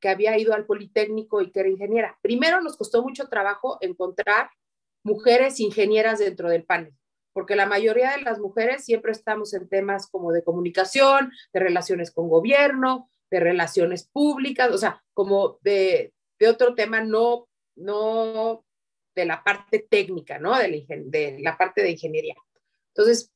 que 0.00 0.08
había 0.08 0.38
ido 0.38 0.54
al 0.54 0.64
Politécnico 0.64 1.42
y 1.42 1.50
que 1.50 1.60
era 1.60 1.68
ingeniera. 1.68 2.18
Primero 2.22 2.62
nos 2.62 2.78
costó 2.78 3.02
mucho 3.02 3.28
trabajo 3.28 3.76
encontrar 3.82 4.50
mujeres 5.04 5.60
ingenieras 5.60 6.20
dentro 6.20 6.48
del 6.48 6.64
panel, 6.64 6.94
porque 7.34 7.54
la 7.54 7.66
mayoría 7.66 8.12
de 8.16 8.22
las 8.22 8.38
mujeres 8.38 8.86
siempre 8.86 9.12
estamos 9.12 9.52
en 9.52 9.68
temas 9.68 10.08
como 10.10 10.32
de 10.32 10.42
comunicación, 10.42 11.32
de 11.52 11.60
relaciones 11.60 12.10
con 12.10 12.30
gobierno, 12.30 13.10
de 13.30 13.40
relaciones 13.40 14.08
públicas, 14.08 14.70
o 14.72 14.78
sea, 14.78 15.02
como 15.12 15.58
de, 15.60 16.14
otro 16.48 16.74
tema, 16.74 17.02
no, 17.02 17.46
no 17.76 18.64
de 19.18 19.26
la 19.26 19.42
parte 19.42 19.80
técnica, 19.80 20.38
¿no? 20.38 20.56
De 20.56 21.38
la, 21.40 21.58
parte 21.58 21.82
de 21.82 21.90
ingeniería. 21.90 22.36
Entonces, 22.94 23.32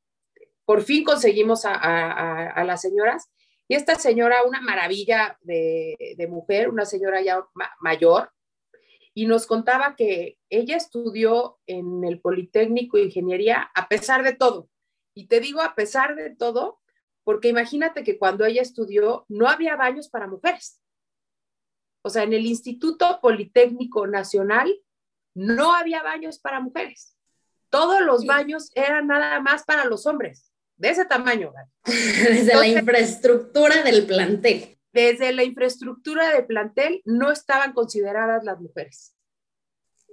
por 0.65 0.83
fin 0.83 1.03
conseguimos 1.03 1.65
a, 1.65 2.65
las 2.65 2.81
señoras. 2.81 3.29
Y 3.67 3.75
esta 3.75 3.97
señora, 3.97 4.45
una 4.45 4.61
maravilla 4.61 5.37
de, 5.41 6.27
mujer, 6.31 6.69
una 6.69 6.85
señora 6.85 7.21
ya 7.21 7.45
mayor, 7.81 8.31
y 9.13 9.27
nos 9.27 9.47
contaba 9.47 9.97
que 9.97 10.39
ella 10.49 10.77
estudió 10.77 11.59
en 11.67 12.05
el 12.05 12.21
Politécnico 12.21 12.97
Ingeniería 12.97 13.71
a 13.75 13.89
pesar 13.89 14.23
de 14.23 14.35
todo. 14.35 14.69
Y 15.15 15.27
te 15.27 15.41
digo 15.41 15.63
a 15.63 15.75
pesar 15.75 16.15
de 16.15 16.31
todo, 16.31 16.81
porque 17.25 17.49
imagínate 17.49 18.05
que 18.05 18.19
cuando 18.19 18.45
ella 18.45 18.63
estudió 18.63 19.27
no 19.29 19.49
había 19.49 19.75
baños 19.77 20.09
para 20.09 20.29
mujeres. 20.29 20.81
O 22.05 22.09
sea, 22.09 22.23
en 22.23 22.33
el 22.33 22.47
Instituto 22.47 23.19
Politécnico 23.21 24.07
Nacional 24.07 24.81
no 25.35 25.75
había 25.75 26.03
baños 26.03 26.39
para 26.39 26.61
mujeres. 26.61 27.17
Todos 27.71 28.03
los 28.03 28.27
baños 28.27 28.71
eran 28.75 29.07
nada 29.07 29.41
más 29.41 29.65
para 29.65 29.87
los 29.87 30.07
hombres 30.07 30.53
de 30.77 30.91
ese 30.91 31.05
tamaño. 31.05 31.53
Desde 31.85 32.55
la 32.55 32.67
infraestructura 32.67 33.83
del 33.83 34.07
plantel. 34.07 34.79
Desde 34.93 35.33
la 35.33 35.45
infraestructura 35.45 36.35
del 36.35 36.45
plantel 36.45 37.01
no 37.05 37.31
estaban 37.31 37.73
consideradas 37.73 38.45
las 38.45 38.61
mujeres. 38.61 39.15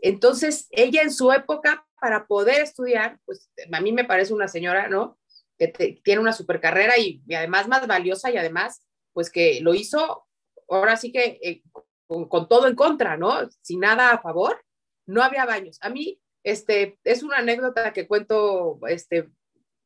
Entonces, 0.02 0.68
ella 0.72 1.02
en 1.02 1.12
su 1.12 1.32
época, 1.32 1.86
para 2.00 2.28
poder 2.28 2.62
estudiar, 2.62 3.20
pues 3.26 3.52
a 3.70 3.82
mí 3.82 3.92
me 3.92 4.06
parece 4.06 4.34
una 4.34 4.48
señora, 4.48 4.88
¿no? 4.88 5.20
Que 5.58 5.68
tiene 6.04 6.22
una 6.22 6.32
super 6.32 6.62
carrera 6.62 6.98
y, 6.98 7.22
además 7.36 7.68
más 7.68 7.86
valiosa 7.86 8.32
y 8.32 8.38
además, 8.38 8.82
pues 9.12 9.30
que 9.30 9.60
lo 9.60 9.74
hizo, 9.74 10.26
ahora 10.70 10.96
sí 10.96 11.12
que 11.12 11.40
eh, 11.42 11.64
con, 12.08 12.30
con, 12.30 12.48
todo 12.48 12.68
en 12.68 12.76
contra, 12.76 13.18
¿no? 13.18 13.50
Sin 13.62 13.82
nada 13.82 14.12
a 14.12 14.22
favor, 14.22 14.64
no 15.10 15.24
había 15.24 15.46
baños. 15.46 15.80
A 15.82 15.90
mí, 15.90 16.22
este, 16.44 17.00
es 17.04 17.24
una 17.24 17.38
anécdota 17.38 17.94
que 17.94 18.08
cuento, 18.08 18.80
este, 18.88 19.30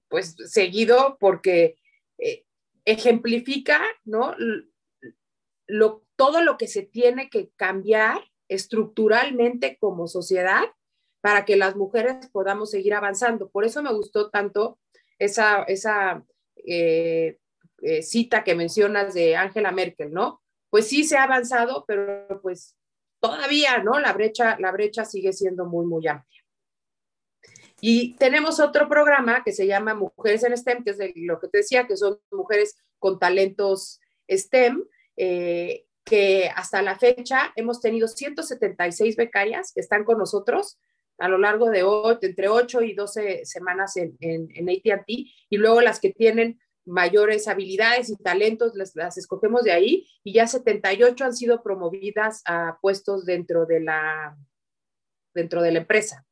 pues 0.09 0.35
seguido 0.45 1.17
porque 1.19 1.77
eh, 2.17 2.45
ejemplifica, 2.85 3.81
¿no? 4.03 4.35
Lo, 5.67 6.03
todo 6.15 6.43
lo 6.43 6.57
que 6.57 6.67
se 6.67 6.83
tiene 6.83 7.29
que 7.29 7.49
cambiar 7.55 8.21
estructuralmente 8.49 9.77
como 9.79 10.07
sociedad 10.07 10.65
para 11.21 11.45
que 11.45 11.55
las 11.55 11.75
mujeres 11.75 12.27
podamos 12.31 12.71
seguir 12.71 12.93
avanzando. 12.93 13.49
Por 13.49 13.63
eso 13.63 13.81
me 13.81 13.93
gustó 13.93 14.29
tanto 14.29 14.77
esa, 15.19 15.63
esa 15.63 16.23
eh, 16.67 17.37
eh, 17.81 18.03
cita 18.03 18.43
que 18.43 18.55
mencionas 18.55 19.13
de 19.13 19.37
Angela 19.37 19.71
Merkel, 19.71 20.11
¿no? 20.11 20.41
Pues 20.69 20.87
sí 20.87 21.05
se 21.05 21.17
ha 21.17 21.23
avanzado, 21.23 21.85
pero 21.87 22.41
pues 22.41 22.75
todavía, 23.23 23.77
¿no? 23.77 23.99
La 24.01 24.11
brecha, 24.11 24.57
la 24.59 24.73
brecha 24.73 25.05
sigue 25.05 25.31
siendo 25.31 25.65
muy, 25.65 25.85
muy 25.85 26.05
amplia. 26.09 26.43
Y 27.79 28.15
tenemos 28.17 28.59
otro 28.59 28.89
programa 28.89 29.43
que 29.45 29.53
se 29.53 29.65
llama 29.65 29.93
Mujeres 29.93 30.43
en 30.43 30.57
STEM, 30.57 30.83
que 30.83 30.89
es 30.91 30.99
lo 31.15 31.39
que 31.39 31.47
te 31.47 31.59
decía, 31.59 31.87
que 31.87 31.95
son 31.95 32.19
mujeres 32.31 32.75
con 32.99 33.19
talentos 33.19 34.01
STEM, 34.29 34.83
eh, 35.15 35.85
que 36.03 36.49
hasta 36.53 36.81
la 36.81 36.99
fecha 36.99 37.53
hemos 37.55 37.79
tenido 37.79 38.09
176 38.09 39.15
becarias 39.15 39.71
que 39.73 39.79
están 39.79 40.03
con 40.03 40.17
nosotros 40.17 40.77
a 41.17 41.29
lo 41.29 41.37
largo 41.37 41.69
de 41.69 41.85
entre 42.21 42.49
8 42.49 42.81
y 42.81 42.93
12 42.93 43.45
semanas 43.45 43.95
en, 43.95 44.17
en, 44.19 44.49
en 44.53 44.69
ATT, 44.69 45.07
y 45.07 45.57
luego 45.57 45.79
las 45.79 46.01
que 46.01 46.11
tienen 46.11 46.59
mayores 46.85 47.47
habilidades 47.47 48.09
y 48.09 48.17
talentos, 48.17 48.75
las, 48.75 48.95
las, 48.95 49.17
escogemos 49.17 49.63
de 49.63 49.71
ahí, 49.71 50.07
y 50.23 50.33
ya 50.33 50.47
78 50.47 51.25
han 51.25 51.35
sido 51.35 51.63
promovidas 51.63 52.41
a 52.45 52.77
puestos 52.81 53.25
dentro 53.25 53.65
de 53.65 53.79
la, 53.79 54.37
dentro 55.33 55.61
de 55.61 55.71
la 55.71 55.79
empresa. 55.79 56.25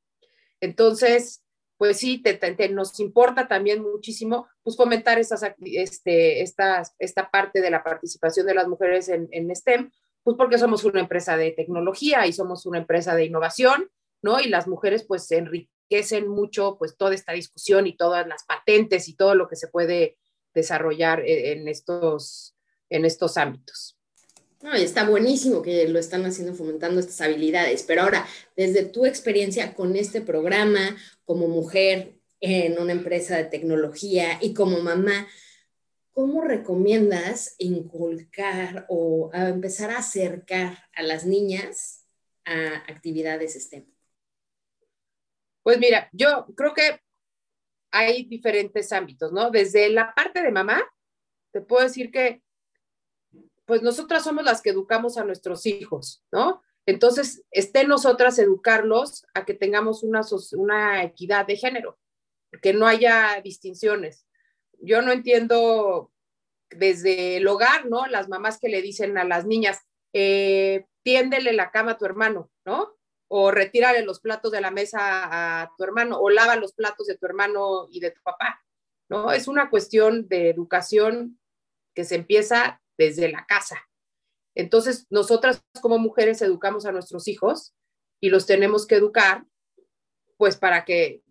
Entonces, 0.60 1.43
pues 1.81 1.98
sí, 1.98 2.22
te, 2.22 2.70
nos 2.70 3.00
importa 3.00 3.48
también 3.48 3.81
muchísimo 3.81 4.48
pues, 4.62 4.77
fomentar 4.77 5.17
estas, 5.17 5.41
este, 5.62 6.43
estas, 6.43 6.93
esta 7.00 7.31
parte 7.31 7.60
de 7.60 7.72
la 7.72 7.84
participación 7.84 8.46
de 8.46 8.53
las 8.53 8.67
mujeres 8.67 9.10
en, 9.10 9.27
en, 9.31 9.50
STEM, 9.55 9.89
pues 10.22 10.38
porque 10.38 10.60
somos 10.60 10.84
una 10.84 11.00
empresa 11.00 11.38
de 11.38 11.51
tecnología 11.53 12.27
y 12.27 12.34
somos 12.34 12.67
una 12.67 12.77
empresa 12.77 13.15
de 13.15 13.25
innovación, 13.25 13.89
¿no? 14.22 14.39
Y 14.39 14.48
las 14.50 14.67
mujeres 14.67 15.03
pues 15.08 15.31
enriquecen 15.31 16.27
mucho 16.27 16.77
pues 16.77 16.96
toda 16.96 17.15
esta 17.15 17.34
discusión 17.34 17.88
y 17.88 17.98
todas 17.98 18.27
las 18.27 18.46
patentes 18.46 19.10
y 19.10 19.15
todo 19.15 19.34
lo 19.34 19.48
que 19.48 19.55
se 19.55 19.67
puede 19.67 20.20
desarrollar 20.53 21.22
e, 21.22 21.53
en 21.53 21.67
estos, 21.67 22.55
en 22.89 23.05
estos 23.05 23.38
ámbitos. 23.38 23.98
No, 24.62 24.74
está 24.74 25.10
buenísimo 25.10 25.62
que 25.63 25.88
lo 25.88 25.98
están 25.98 26.24
haciendo 26.25 26.53
fomentando 26.53 27.00
estas 27.00 27.22
habilidades, 27.22 27.84
pero 27.84 28.03
ahora, 28.03 28.27
desde 28.55 28.86
tu 28.86 29.05
experiencia 29.08 29.74
con 29.74 29.96
este 29.96 30.22
programa, 30.22 30.96
como 31.25 31.48
mujer 31.48 32.13
en 32.39 32.79
una 32.79 32.91
empresa 32.91 33.38
de 33.38 33.46
tecnología 33.46 34.38
y 34.39 34.53
como 34.53 34.79
mamá, 34.79 35.27
¿cómo 36.12 36.41
recomiendas 36.41 37.55
inculcar 37.58 38.86
o 38.88 39.31
empezar 39.34 39.89
a 39.91 40.00
acercar 40.00 40.77
a 40.93 41.01
las 41.01 41.25
niñas 41.25 42.05
a 42.46 42.84
actividades 42.88 43.53
STEM? 43.53 43.86
Pues 45.63 45.79
mira, 45.79 46.10
yo 46.12 46.48
creo 46.55 46.74
que 46.74 47.00
hay 47.91 48.24
diferentes 48.24 48.91
ámbitos, 48.91 49.31
¿no? 49.31 49.51
Desde 49.51 49.89
la 49.89 50.13
parte 50.13 50.41
de 50.41 50.51
mamá, 50.51 50.81
te 51.51 51.62
puedo 51.62 51.83
decir 51.83 52.12
que 52.12 52.41
pues 53.65 53.81
nosotras 53.83 54.24
somos 54.24 54.43
las 54.43 54.62
que 54.62 54.71
educamos 54.71 55.17
a 55.17 55.24
nuestros 55.24 55.65
hijos, 55.65 56.24
¿no? 56.31 56.62
Entonces, 56.86 57.43
esté 57.51 57.86
nosotras 57.86 58.39
educarlos 58.39 59.25
a 59.33 59.45
que 59.45 59.53
tengamos 59.53 60.03
una, 60.03 61.03
equidad 61.03 61.45
de 61.45 61.55
género, 61.55 61.98
que 62.62 62.74
no 62.74 62.88
haya 62.88 63.39
distinciones. 63.43 64.25
Yo 64.79 65.01
no 65.01 65.12
entiendo 65.12 66.12
desde 66.69 67.38
el 67.38 67.48
hogar, 67.48 67.86
¿no? 67.86 68.07
Las 68.07 68.29
mamás 68.29 68.60
que 68.60 68.69
le 68.69 68.81
dicen 68.81 69.17
a 69.17 69.24
las 69.24 69.45
niñas, 69.45 69.79
eh, 70.13 70.86
tiéndele 71.03 71.53
la 71.53 71.71
cama 71.71 71.91
a 71.91 71.98
tu 71.98 72.05
hermano, 72.05 72.51
¿no? 72.65 72.98
O 73.33 73.50
retírale 73.50 74.03
los 74.03 74.19
platos 74.19 74.51
de 74.51 74.59
la 74.59 74.71
mesa 74.71 75.61
a 75.61 75.71
tu 75.77 75.85
hermano, 75.85 76.19
o 76.19 76.29
lava 76.29 76.57
los 76.57 76.73
platos 76.73 77.07
de 77.07 77.17
tu 77.17 77.25
hermano 77.25 77.88
y 77.89 78.01
de 78.01 78.11
tu 78.11 78.21
papá, 78.21 78.61
¿no? 79.09 79.31
Es 79.31 79.47
una 79.47 79.69
cuestión 79.69 80.27
de 80.27 80.50
educación 80.50 81.39
que 81.95 82.03
se 82.03 82.15
empieza 82.15 82.81
desde 82.97 83.31
la 83.31 83.45
casa. 83.45 83.81
Entonces, 84.53 85.07
nosotras 85.09 85.63
como 85.81 85.97
mujeres 85.97 86.41
educamos 86.41 86.85
a 86.85 86.91
nuestros 86.91 87.29
hijos 87.29 87.73
y 88.19 88.29
los 88.29 88.45
tenemos 88.45 88.85
que 88.85 88.95
educar, 88.95 89.45
pues 90.35 90.57
para 90.57 90.83
que 90.83 91.23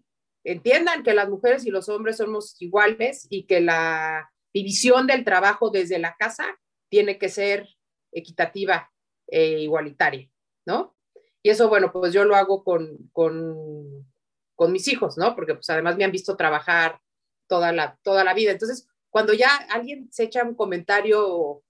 entiendan 0.43 1.03
que 1.03 1.13
las 1.13 1.29
mujeres 1.29 1.67
y 1.67 1.71
los 1.71 1.91
hombres 1.91 2.17
somos 2.17 2.57
iguales 2.63 3.27
y 3.29 3.45
que 3.45 3.61
la 3.61 4.33
división 4.55 5.07
del 5.07 5.23
trabajo 5.23 5.69
desde 5.69 5.99
la 5.99 6.17
casa 6.17 6.59
tiene 6.89 7.19
que 7.19 7.29
ser 7.29 7.69
equitativa 8.11 8.91
e 9.27 9.61
igualitaria, 9.61 10.31
¿no? 10.67 10.97
Y 11.43 11.51
eso, 11.51 11.69
bueno, 11.69 11.91
pues 11.93 12.13
yo 12.13 12.25
lo 12.25 12.37
hago 12.37 12.65
con, 12.65 13.11
con, 13.13 14.07
con 14.55 14.73
mis 14.73 14.89
hijos, 14.89 15.17
¿no? 15.17 15.35
Porque 15.35 15.55
pues 15.55 15.71
además 15.71 15.97
me 15.97 16.05
han 16.05 16.13
visto 16.13 16.37
trabajar 16.37 17.01
toda 17.49 17.73
la, 17.73 17.99
toda 18.03 18.25
la 18.25 18.35
vida. 18.35 18.53
Entonces, 18.53 18.89
cuando 19.11 19.33
ya 19.33 19.57
alguien 19.71 20.09
se 20.13 20.25
echa 20.25 20.45
un 20.45 20.55
comentario 20.55 21.63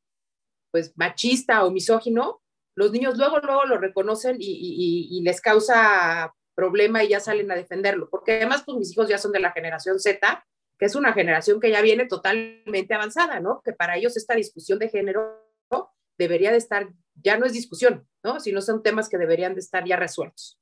pues 0.70 0.92
machista 0.96 1.64
o 1.64 1.70
misógino, 1.70 2.42
los 2.76 2.92
niños 2.92 3.18
luego, 3.18 3.38
luego 3.40 3.64
lo 3.64 3.78
reconocen 3.78 4.36
y, 4.38 5.20
les 5.22 5.40
causa 5.40 6.32
problema 6.54 7.02
y 7.02 7.08
ya 7.08 7.20
salen 7.20 7.50
a 7.50 7.56
defenderlo, 7.56 8.08
porque 8.10 8.32
además 8.32 8.62
pues 8.64 8.76
mis 8.76 8.92
hijos 8.92 9.08
ya 9.08 9.18
son 9.18 9.32
de 9.32 9.40
la 9.40 9.52
generación 9.52 9.98
Z, 9.98 10.44
que 10.78 10.86
es 10.86 10.94
una 10.94 11.12
generación 11.12 11.60
que 11.60 11.70
ya 11.70 11.80
viene 11.80 12.06
totalmente 12.06 12.94
avanzada, 12.94 13.40
¿no? 13.40 13.62
Que 13.64 13.72
para 13.72 13.96
ellos 13.96 14.16
esta 14.16 14.34
discusión 14.34 14.78
de 14.78 14.88
género 14.88 15.46
debería 16.18 16.50
de 16.50 16.58
estar, 16.58 16.88
ya 17.22 17.36
no 17.38 17.46
es 17.46 17.52
discusión, 17.52 18.06
¿no? 18.22 18.40
Sino 18.40 18.60
son 18.60 18.82
temas 18.82 19.08
que 19.08 19.18
deberían 19.18 19.54
de 19.54 19.60
estar 19.60 19.84
ya 19.86 19.96
resueltos. 19.96 20.58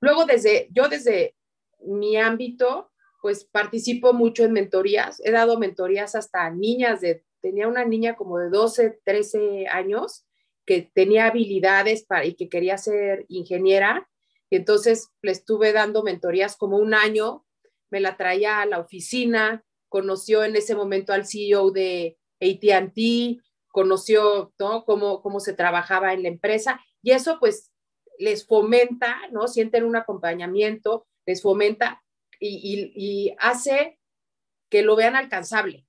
Luego, 0.00 0.24
desde, 0.24 0.68
yo 0.70 0.88
desde 0.88 1.36
mi 1.80 2.16
ámbito, 2.16 2.90
pues 3.20 3.44
participo 3.44 4.12
mucho 4.12 4.44
en 4.44 4.52
mentorías. 4.52 5.20
He 5.24 5.30
dado 5.30 5.58
mentorías 5.58 6.14
hasta 6.14 6.50
niñas 6.50 7.00
de, 7.00 7.24
tenía 7.40 7.68
una 7.68 7.84
niña 7.84 8.16
como 8.16 8.38
de 8.38 8.48
12, 8.50 9.00
13 9.04 9.66
años 9.68 10.24
que 10.66 10.90
tenía 10.92 11.26
habilidades 11.26 12.04
para, 12.04 12.26
y 12.26 12.34
que 12.34 12.48
quería 12.48 12.76
ser 12.78 13.24
ingeniera. 13.28 14.08
Y 14.50 14.56
entonces 14.56 15.10
le 15.22 15.32
estuve 15.32 15.72
dando 15.72 16.02
mentorías 16.02 16.56
como 16.56 16.76
un 16.76 16.94
año, 16.94 17.46
me 17.90 18.00
la 18.00 18.16
traía 18.16 18.60
a 18.60 18.66
la 18.66 18.78
oficina, 18.78 19.64
conoció 19.88 20.44
en 20.44 20.56
ese 20.56 20.74
momento 20.74 21.12
al 21.12 21.26
CEO 21.26 21.70
de 21.70 22.18
ATT, 22.40 23.40
conoció 23.78 24.52
¿no? 24.58 24.84
cómo, 24.84 25.22
cómo 25.22 25.38
se 25.38 25.52
trabajaba 25.52 26.12
en 26.12 26.24
la 26.24 26.28
empresa 26.30 26.80
y 27.00 27.12
eso 27.12 27.38
pues 27.38 27.70
les 28.18 28.44
fomenta, 28.44 29.20
¿no? 29.30 29.46
Sienten 29.46 29.84
un 29.84 29.94
acompañamiento, 29.94 31.06
les 31.26 31.42
fomenta 31.42 32.02
y, 32.40 32.92
y, 32.92 33.36
hace 33.38 34.00
que 34.68 34.82
lo 34.82 34.96
vean 34.96 35.14
alcanzable, 35.14 35.86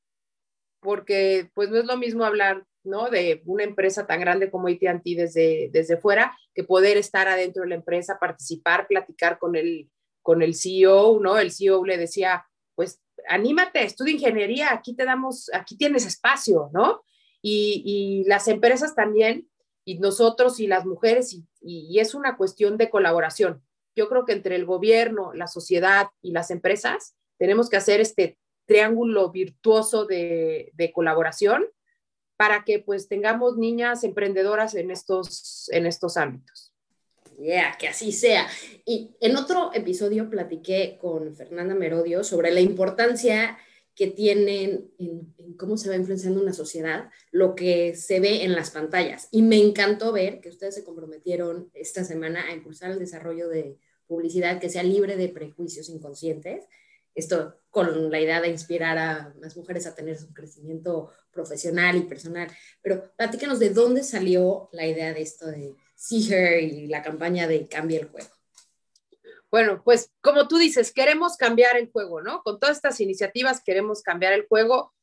porque 0.79 1.49
pues 1.55 1.71
no 1.71 1.77
es 1.77 1.85
lo 1.85 1.97
mismo 1.97 2.25
hablar, 2.25 2.63
¿no? 2.83 3.09
De 3.09 3.41
una 3.47 3.63
empresa 3.63 4.05
tan 4.05 4.19
grande 4.19 4.51
como 4.51 4.67
AT&T 4.67 5.15
desde, 5.15 5.71
desde 5.73 5.97
fuera, 5.97 6.37
que 6.53 6.63
poder 6.63 6.95
estar 6.95 7.27
adentro 7.27 7.63
de 7.63 7.69
la 7.69 7.75
empresa, 7.75 8.19
participar, 8.19 8.87
platicar 8.87 9.39
con 9.39 9.55
el, 9.55 9.89
con 10.21 10.43
el 10.43 10.53
CEO, 10.53 11.19
¿no? 11.19 11.39
El 11.39 11.51
CEO 11.51 11.83
le 11.83 11.97
decía, 11.97 12.45
pues 12.75 13.01
anímate, 13.27 13.83
estudia 13.83 14.13
ingeniería, 14.13 14.71
aquí 14.71 14.95
te 14.95 15.05
damos, 15.05 15.49
aquí 15.53 15.75
tienes 15.75 16.05
espacio, 16.05 16.69
¿no? 16.71 17.01
Y, 17.41 18.23
las 18.27 18.47
empresas 18.47 18.95
también, 18.95 19.49
y 19.85 19.99
nosotros 19.99 20.59
y 20.59 20.67
las 20.67 20.85
mujeres, 20.85 21.39
y, 21.61 21.99
es 21.99 22.13
una 22.13 22.37
cuestión 22.37 22.77
de 22.77 22.89
colaboración. 22.89 23.61
Yo 23.95 24.07
creo 24.09 24.25
que 24.25 24.33
entre 24.33 24.55
el 24.55 24.65
gobierno, 24.65 25.33
la 25.33 25.47
sociedad 25.47 26.07
y 26.21 26.31
las 26.31 26.51
empresas 26.51 27.15
tenemos 27.37 27.69
que 27.69 27.77
hacer 27.77 27.99
este 28.01 28.37
triángulo 28.65 29.31
virtuoso 29.31 30.05
de, 30.05 30.71
de 30.73 30.91
colaboración 30.91 31.65
para 32.37 32.63
que 32.63 32.79
pues 32.79 33.09
tengamos 33.09 33.57
niñas 33.57 34.03
emprendedoras 34.03 34.75
en 34.75 34.91
estos, 34.91 35.69
en 35.73 35.85
estos 35.85 36.15
ámbitos. 36.15 36.73
Yeah, 37.37 37.77
que 37.77 37.87
así 37.87 38.11
sea. 38.11 38.47
Y 38.85 39.11
en 39.21 39.37
otro 39.37 39.71
episodio 39.73 40.29
platiqué 40.29 40.97
con 41.01 41.35
Fernanda 41.35 41.73
Merodio 41.73 42.23
sobre 42.23 42.51
la 42.51 42.59
importancia 42.59 43.57
que 43.99 44.07
tienen 44.07 44.93
en, 44.97 45.35
cómo 45.57 45.75
se 45.75 45.89
va 45.89 45.97
influenciando 45.97 46.41
una 46.41 46.53
sociedad 46.53 47.09
lo 47.31 47.53
que 47.53 47.97
se 47.97 48.21
ve 48.21 48.45
en 48.45 48.53
las 48.53 48.71
pantallas. 48.71 49.27
Y 49.29 49.41
me 49.41 49.57
encantó 49.57 50.13
ver 50.13 50.39
que 50.39 50.47
ustedes 50.47 50.75
se 50.75 50.85
comprometieron 50.85 51.69
esta 51.73 52.05
semana 52.05 52.47
a 52.47 52.53
impulsar 52.53 52.91
el 52.91 52.99
desarrollo 52.99 53.49
de 53.49 53.77
publicidad 54.07 54.61
que 54.61 54.69
sea 54.69 54.83
libre 54.83 55.17
de 55.17 55.27
prejuicios 55.27 55.89
inconscientes. 55.89 56.63
Esto 57.13 57.59
con 57.71 58.09
la 58.09 58.21
idea 58.21 58.39
de 58.39 58.47
inspirar 58.47 58.97
a 58.97 59.33
las 59.41 59.57
mujeres 59.57 59.85
a 59.85 59.95
tener 59.95 60.17
su 60.17 60.33
crecimiento 60.33 61.11
profesional 61.29 61.97
y 61.97 62.03
personal. 62.03 62.47
Pero 62.81 63.11
platícanos 63.17 63.59
de 63.59 63.71
dónde 63.71 64.03
salió 64.03 64.69
la 64.71 64.87
idea 64.87 65.13
de 65.13 65.21
esto 65.21 65.45
de 65.45 65.75
See 65.95 66.33
Her 66.33 66.63
y 66.63 66.87
la 66.87 67.01
campaña 67.01 67.49
de 67.49 67.67
Cambia 67.67 67.99
el 67.99 68.07
Juego. 68.07 68.38
Bueno, 69.51 69.81
pues 69.83 70.11
como 70.21 70.47
tú 70.47 70.57
dices, 70.57 70.93
queremos 70.93 71.35
cambiar 71.35 71.75
el 71.77 71.91
juego, 71.91 72.21
¿no? 72.21 72.43
Con 72.43 72.59
todas 72.59 72.77
estas 72.77 72.99
iniciativas 73.01 73.63
queremos 73.63 74.03
cambiar 74.03 74.33
el 74.33 74.47
juego 74.47 74.93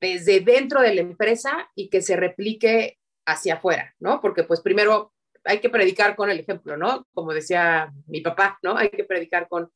desde 0.00 0.40
dentro 0.40 0.80
de 0.80 0.94
la 0.94 1.00
empresa 1.00 1.70
y 1.74 1.88
que 1.88 2.02
se 2.02 2.16
replique 2.16 2.98
hacia 3.24 3.54
afuera, 3.54 3.94
¿no? 4.00 4.20
Porque 4.20 4.42
pues 4.42 4.60
primero 4.60 5.12
hay 5.44 5.60
que 5.60 5.70
predicar 5.70 6.16
con 6.16 6.30
el 6.30 6.40
ejemplo, 6.40 6.76
¿no? 6.76 7.06
Como 7.12 7.32
decía 7.32 7.92
mi 8.06 8.20
papá, 8.20 8.58
¿no? 8.62 8.76
Hay 8.76 8.90
que 8.90 9.04
predicar 9.04 9.48
con, 9.48 9.70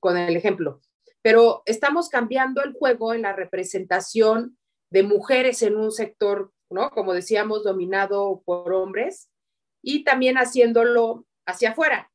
con 0.00 0.18
el 0.18 0.36
ejemplo. 0.36 0.80
Pero 1.22 1.62
estamos 1.64 2.08
cambiando 2.08 2.62
el 2.62 2.72
juego 2.74 3.14
en 3.14 3.22
la 3.22 3.32
representación 3.32 4.58
de 4.90 5.02
mujeres 5.02 5.62
en 5.62 5.76
un 5.76 5.92
sector, 5.92 6.52
¿no? 6.68 6.90
Como 6.90 7.14
decíamos, 7.14 7.64
dominado 7.64 8.42
por 8.44 8.72
hombres 8.74 9.30
y 9.82 10.04
también 10.04 10.36
haciéndolo 10.36 11.26
hacia 11.46 11.70
afuera. 11.70 12.11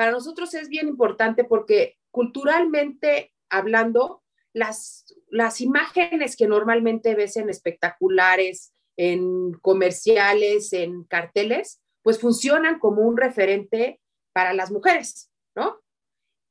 Para 0.00 0.12
nosotros 0.12 0.54
es 0.54 0.70
bien 0.70 0.88
importante 0.88 1.44
porque 1.44 1.98
culturalmente 2.10 3.34
hablando, 3.50 4.24
las, 4.54 5.04
las 5.28 5.60
imágenes 5.60 6.36
que 6.36 6.46
normalmente 6.46 7.14
ves 7.14 7.36
en 7.36 7.50
espectaculares, 7.50 8.72
en 8.96 9.52
comerciales, 9.60 10.72
en 10.72 11.04
carteles, 11.04 11.82
pues 12.00 12.18
funcionan 12.18 12.78
como 12.78 13.02
un 13.02 13.18
referente 13.18 14.00
para 14.32 14.54
las 14.54 14.70
mujeres, 14.70 15.30
¿no? 15.54 15.82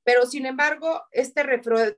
Pero 0.04 0.28
sin 0.28 0.45
embargo, 0.45 1.02
este, 1.12 1.43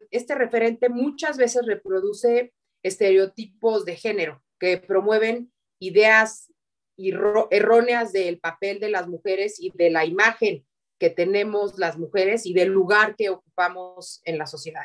este 0.10 0.36
referente 0.36 0.88
muchas 0.88 1.36
veces 1.36 1.66
reproduce 1.66 2.54
estereotipos 2.82 3.84
de 3.84 3.98
género 3.98 4.42
que 4.58 4.78
promueven 4.78 5.52
ideas 5.82 6.54
erróneas 6.96 8.14
del 8.14 8.40
papel 8.40 8.80
de 8.80 8.90
las 8.90 9.10
mujeres 9.10 9.60
y 9.60 9.70
de 9.72 9.90
la 9.90 10.06
imagen 10.06 10.66
que 11.02 11.10
tenemos 11.10 11.80
las 11.80 11.98
mujeres 11.98 12.46
y 12.46 12.54
del 12.54 12.70
lugar 12.70 13.16
que 13.16 13.32
ocupamos 13.32 14.22
en 14.24 14.38
la 14.38 14.46
sociedad. 14.46 14.84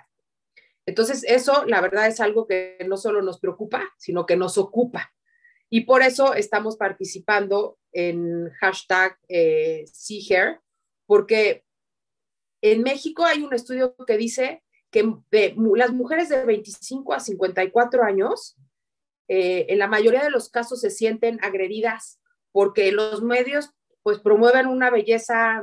Entonces, 0.87 1.23
eso, 1.29 1.67
la 1.67 1.83
verdad, 1.83 2.07
es 2.07 2.21
algo 2.21 2.47
que 2.47 2.79
no 2.89 2.97
solo 2.97 3.21
nos 3.21 3.39
preocupa, 3.39 3.85
sino 3.99 4.25
que 4.25 4.35
nos 4.35 4.57
ocupa. 4.57 5.13
Y 5.69 5.83
por 5.83 6.01
eso 6.01 6.33
estamos 6.33 6.79
participando 6.79 7.79
en 7.93 8.51
hashtag 8.61 9.19
eh, 9.29 9.85
porque 11.05 11.67
en 12.63 12.83
México 12.83 13.27
hay 13.27 13.43
un 13.43 13.53
estudio 13.53 13.95
que 14.07 14.17
dice 14.17 14.63
que 14.91 15.05
las 15.75 15.93
mujeres 15.93 16.31
de 16.31 16.47
25 16.47 17.13
a 17.13 17.21
54 17.21 18.05
años 18.05 18.57
eh, 19.29 19.67
en 19.69 19.79
la 19.79 19.87
mayoría 19.87 20.25
de 20.25 20.31
los 20.31 20.49
casos 20.49 20.81
se 20.81 20.89
sienten 20.89 21.39
agredidas 21.45 22.21
porque 22.53 22.91
los 22.91 23.23
medios 23.23 23.71
pues 24.03 24.19
promueven 24.21 24.67
una 24.67 24.89
belleza 24.89 25.63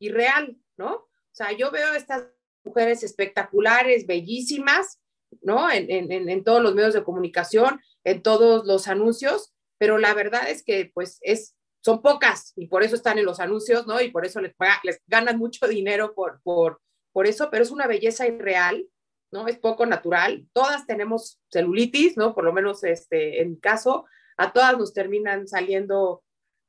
irreal, 0.00 0.56
¿no? 0.76 0.94
O 0.94 1.08
sea, 1.32 1.52
yo 1.52 1.70
veo 1.70 1.94
estas 1.94 2.24
mujeres 2.64 3.04
espectaculares, 3.04 4.06
bellísimas, 4.06 5.00
¿no? 5.42 5.70
En, 5.70 6.44
todos 6.44 6.62
los 6.62 6.74
medios 6.74 6.94
de 6.94 7.04
comunicación, 7.04 7.80
en 8.02 8.22
todos 8.22 8.66
los 8.66 8.88
anuncios, 8.88 9.54
pero 9.78 9.98
la 9.98 10.12
verdad 10.14 10.50
es 10.50 10.64
que 10.64 10.90
pues 10.92 11.18
es, 11.22 11.54
son 11.82 12.02
pocas 12.02 12.52
y 12.56 12.66
por 12.66 12.82
eso 12.82 12.96
están 12.96 13.18
en 13.18 13.24
los 13.24 13.38
anuncios, 13.38 13.86
¿no? 13.86 14.00
Y 14.00 14.10
por 14.10 14.26
eso 14.26 14.40
les, 14.40 14.54
les 14.82 15.00
ganan 15.06 15.38
mucho 15.38 15.68
dinero 15.68 16.14
por, 16.14 16.40
por, 16.42 16.80
por 17.12 17.28
eso, 17.28 17.48
pero 17.50 17.62
es 17.62 17.70
una 17.70 17.86
belleza 17.86 18.26
irreal 18.26 18.88
¿no? 19.32 19.46
Es 19.48 19.58
poco 19.58 19.86
natural. 19.86 20.46
Todas 20.52 20.86
tenemos 20.86 21.40
celulitis, 21.50 22.16
¿no? 22.16 22.34
Por 22.34 22.44
lo 22.44 22.52
menos 22.52 22.82
este, 22.84 23.40
en 23.40 23.50
mi 23.50 23.60
caso, 23.60 24.06
a 24.36 24.52
todas 24.52 24.76
nos 24.78 24.92
terminan 24.92 25.46
saliendo 25.46 26.22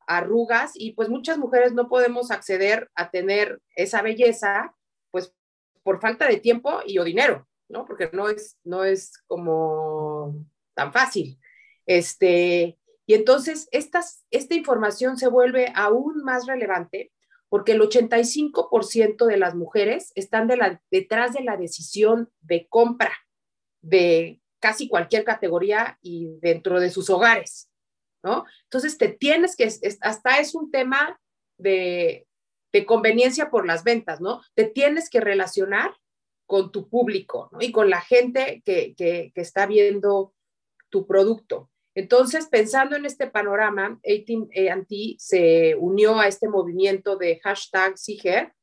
arrugas 0.08 0.72
y 0.76 0.94
pues 0.94 1.10
muchas 1.10 1.38
mujeres 1.38 1.74
no 1.74 1.90
podemos 1.90 2.32
acceder 2.32 2.90
a 2.96 3.10
tener 3.12 3.62
esa 3.76 4.02
belleza, 4.02 4.76
pues 5.12 5.34
por 5.84 6.00
falta 6.00 6.28
de 6.28 6.38
tiempo 6.38 6.82
y 6.86 6.98
o 7.00 7.04
dinero, 7.04 7.48
¿no? 7.70 7.86
Porque 7.86 8.10
no 8.14 8.30
es, 8.30 8.58
no 8.64 8.84
es 8.84 9.14
como 9.28 10.46
tan 10.74 10.94
fácil. 10.94 11.40
Este, 11.86 12.78
y 13.06 13.14
entonces 13.14 13.68
esta 13.72 14.56
información 14.56 15.18
se 15.18 15.28
vuelve 15.28 15.72
aún 15.76 16.24
más 16.24 16.46
relevante 16.46 17.12
porque 17.50 17.74
el 17.74 17.82
85% 17.82 19.26
de 19.26 19.38
las 19.38 19.56
mujeres 19.56 20.14
están 20.16 20.50
detrás 20.90 21.34
de 21.34 21.44
la 21.44 21.58
decisión 21.58 22.30
de 22.40 22.68
compra 22.70 23.12
de 23.82 24.42
casi 24.60 24.88
cualquier 24.88 25.26
categoría 25.26 25.98
y 26.02 26.38
dentro 26.40 26.80
de 26.80 26.90
sus 26.92 27.10
hogares, 27.10 27.71
¿no? 28.24 28.46
Entonces 28.64 28.98
te 28.98 29.10
tienes 29.10 29.56
que, 29.56 29.70
hasta 30.02 30.40
es 30.40 30.56
un 30.56 30.72
tema 30.72 31.20
de, 31.58 32.28
conveniencia 32.86 33.50
por 33.50 33.66
las 33.66 33.84
ventas, 33.84 34.22
¿no? 34.22 34.42
Te 34.54 34.64
tienes 34.64 35.10
que 35.10 35.20
relacionar 35.20 35.94
con 36.46 36.72
tu 36.72 36.88
público 36.90 37.50
¿no? 37.52 37.62
y 37.62 37.72
con 37.72 37.90
la 37.90 38.02
gente 38.02 38.62
que, 38.66 38.94
que 38.96 39.32
está 39.36 39.66
viendo 39.66 40.34
tu 40.90 41.06
producto. 41.06 41.70
Entonces, 41.94 42.48
pensando 42.48 42.96
en 42.96 43.06
este 43.06 43.28
panorama, 43.28 44.00
AT&T 44.06 45.16
se 45.18 45.76
unió 45.76 46.20
a 46.20 46.28
este 46.28 46.48
movimiento 46.48 47.18
de 47.18 47.40
hashtag 47.40 47.98
Siger 47.98 48.54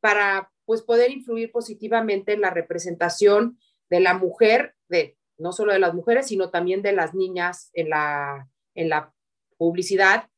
para 0.00 0.52
pues, 0.66 0.82
poder 0.82 1.10
influir 1.10 1.50
positivamente 1.50 2.34
en 2.34 2.42
la 2.42 2.50
representación 2.50 3.58
de 3.88 4.00
la 4.00 4.14
mujer, 4.14 4.74
de, 4.88 5.16
no 5.38 5.52
solo 5.52 5.72
de 5.72 5.78
las 5.78 5.94
mujeres, 5.94 6.26
sino 6.26 6.50
también 6.50 6.82
de 6.82 6.92
las 6.92 7.14
niñas 7.14 7.70
en 7.72 7.88
la, 7.88 8.48
en 8.74 8.88
la 8.88 9.12
publicidad 9.56 10.28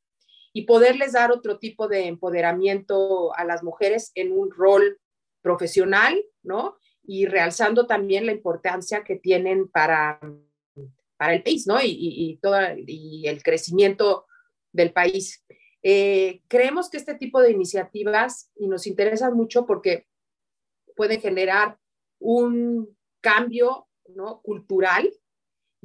y 0.52 0.62
poderles 0.62 1.12
dar 1.12 1.32
otro 1.32 1.58
tipo 1.58 1.88
de 1.88 2.06
empoderamiento 2.06 3.34
a 3.36 3.44
las 3.44 3.62
mujeres 3.62 4.12
en 4.14 4.32
un 4.32 4.50
rol 4.50 4.98
profesional, 5.42 6.22
¿no? 6.42 6.76
Y 7.02 7.26
realzando 7.26 7.86
también 7.86 8.26
la 8.26 8.32
importancia 8.32 9.04
que 9.04 9.16
tienen 9.16 9.68
para 9.68 10.18
para 11.16 11.34
el 11.34 11.42
país, 11.42 11.66
¿no? 11.66 11.80
Y, 11.80 11.88
y, 11.88 12.40
y 12.86 13.26
el 13.26 13.42
crecimiento 13.42 14.26
del 14.72 14.92
país. 14.92 15.44
Eh, 15.82 16.42
creemos 16.48 16.90
que 16.90 16.98
este 16.98 17.14
tipo 17.14 17.40
de 17.40 17.52
iniciativas 17.52 18.50
y 18.56 18.66
nos 18.66 18.86
interesan 18.86 19.34
mucho 19.34 19.66
porque 19.66 20.06
pueden 20.94 21.20
generar 21.20 21.78
un 22.18 22.96
cambio 23.20 23.88
¿no? 24.08 24.40
cultural 24.42 25.10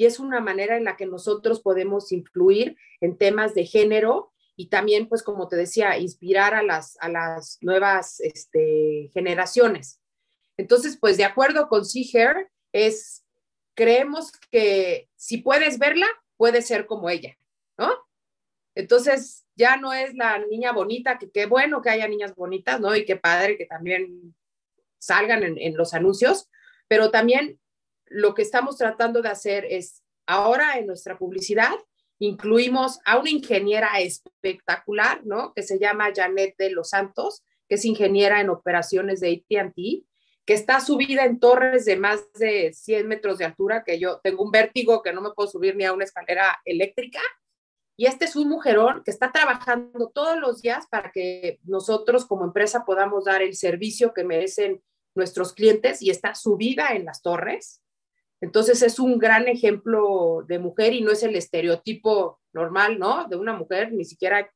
y 0.01 0.05
es 0.07 0.19
una 0.19 0.39
manera 0.39 0.77
en 0.77 0.83
la 0.83 0.97
que 0.97 1.05
nosotros 1.05 1.61
podemos 1.61 2.11
influir 2.11 2.75
en 3.01 3.19
temas 3.19 3.53
de 3.53 3.67
género 3.67 4.33
y 4.55 4.69
también, 4.69 5.07
pues 5.07 5.21
como 5.21 5.47
te 5.47 5.55
decía, 5.55 5.95
inspirar 5.99 6.55
a 6.55 6.63
las, 6.63 6.97
a 7.01 7.07
las 7.07 7.59
nuevas 7.61 8.19
este, 8.19 9.11
generaciones. 9.13 10.01
Entonces, 10.57 10.97
pues 10.99 11.17
de 11.17 11.25
acuerdo 11.25 11.67
con 11.67 11.85
See 11.85 12.11
es 12.71 13.23
creemos 13.75 14.31
que 14.49 15.07
si 15.17 15.37
puedes 15.37 15.77
verla, 15.77 16.07
puedes 16.35 16.65
ser 16.65 16.87
como 16.87 17.07
ella, 17.07 17.37
¿no? 17.77 17.91
Entonces, 18.73 19.45
ya 19.55 19.77
no 19.77 19.93
es 19.93 20.15
la 20.15 20.39
niña 20.47 20.71
bonita, 20.71 21.19
que 21.19 21.29
qué 21.29 21.45
bueno 21.45 21.83
que 21.83 21.91
haya 21.91 22.07
niñas 22.07 22.33
bonitas, 22.33 22.79
¿no? 22.79 22.95
Y 22.95 23.05
qué 23.05 23.17
padre 23.17 23.55
que 23.55 23.67
también 23.67 24.33
salgan 24.97 25.43
en, 25.43 25.59
en 25.59 25.77
los 25.77 25.93
anuncios, 25.93 26.49
pero 26.87 27.11
también 27.11 27.60
lo 28.11 28.33
que 28.33 28.41
estamos 28.41 28.77
tratando 28.77 29.21
de 29.21 29.29
hacer 29.29 29.65
es, 29.65 30.03
ahora 30.27 30.77
en 30.77 30.87
nuestra 30.87 31.17
publicidad, 31.17 31.73
incluimos 32.19 32.99
a 33.05 33.17
una 33.17 33.29
ingeniera 33.29 33.99
espectacular, 33.99 35.25
¿no? 35.25 35.53
Que 35.53 35.63
se 35.63 35.79
llama 35.79 36.11
Janet 36.13 36.55
de 36.57 36.69
los 36.69 36.89
Santos, 36.89 37.43
que 37.67 37.75
es 37.75 37.85
ingeniera 37.85 38.41
en 38.41 38.49
operaciones 38.49 39.21
de 39.21 39.43
ATT, 39.49 40.05
que 40.45 40.53
está 40.53 40.81
subida 40.81 41.25
en 41.25 41.39
torres 41.39 41.85
de 41.85 41.95
más 41.95 42.31
de 42.33 42.73
100 42.73 43.07
metros 43.07 43.37
de 43.37 43.45
altura, 43.45 43.83
que 43.83 43.97
yo 43.97 44.19
tengo 44.21 44.43
un 44.43 44.51
vértigo 44.51 45.01
que 45.01 45.13
no 45.13 45.21
me 45.21 45.31
puedo 45.31 45.49
subir 45.49 45.75
ni 45.75 45.85
a 45.85 45.93
una 45.93 46.03
escalera 46.03 46.59
eléctrica. 46.65 47.21
Y 47.97 48.07
este 48.07 48.25
es 48.25 48.35
un 48.35 48.49
mujerón 48.49 49.03
que 49.03 49.11
está 49.11 49.31
trabajando 49.31 50.11
todos 50.13 50.37
los 50.37 50.61
días 50.61 50.87
para 50.89 51.11
que 51.11 51.59
nosotros 51.63 52.25
como 52.25 52.43
empresa 52.43 52.83
podamos 52.83 53.25
dar 53.25 53.41
el 53.41 53.55
servicio 53.55 54.13
que 54.13 54.23
merecen 54.23 54.83
nuestros 55.15 55.53
clientes 55.53 56.01
y 56.01 56.09
está 56.09 56.35
subida 56.35 56.89
en 56.89 57.05
las 57.05 57.21
torres. 57.21 57.81
Entonces 58.41 58.81
es 58.81 58.99
un 58.99 59.19
gran 59.19 59.47
ejemplo 59.47 60.43
de 60.47 60.57
mujer 60.57 60.93
y 60.93 61.01
no 61.01 61.11
es 61.11 61.21
el 61.21 61.35
estereotipo 61.35 62.39
normal, 62.53 62.97
¿no? 62.97 63.27
De 63.27 63.35
una 63.35 63.53
mujer, 63.53 63.93
ni 63.93 64.03
siquiera 64.03 64.51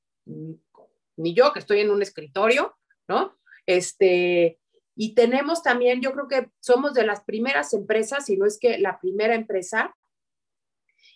ni 1.18 1.34
yo 1.34 1.54
que 1.54 1.60
estoy 1.60 1.80
en 1.80 1.92
un 1.92 2.02
escritorio, 2.02 2.76
¿no? 3.08 3.38
Este, 3.68 4.60
y 4.96 5.14
tenemos 5.14 5.62
también, 5.62 6.02
yo 6.02 6.14
creo 6.14 6.28
que 6.28 6.50
somos 6.60 6.94
de 6.94 7.06
las 7.06 7.24
primeras 7.24 7.74
empresas, 7.74 8.26
si 8.26 8.38
no 8.38 8.46
es 8.46 8.58
que 8.60 8.80
la 8.80 9.00
primera 9.00 9.36
empresa, 9.36 9.96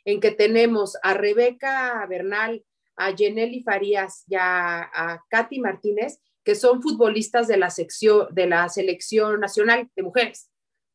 en 0.06 0.20
que 0.20 0.32
tenemos 0.32 0.98
a 1.02 1.14
Rebeca 1.14 2.06
Bernal, 2.08 2.64
a 2.96 3.16
Jenely 3.16 3.62
Farías 3.64 4.26
y 4.28 4.36
a, 4.36 4.82
a 4.82 5.24
Katy 5.30 5.60
Martínez, 5.60 6.20
que 6.44 6.56
son 6.56 6.82
futbolistas 6.82 7.48
de 7.48 7.58
la, 7.58 7.70
sección, 7.70 8.28
de 8.32 8.48
la 8.48 8.68
selección 8.70 9.40
nacional 9.40 9.90
de 9.96 10.04
mujeres. 10.04 10.50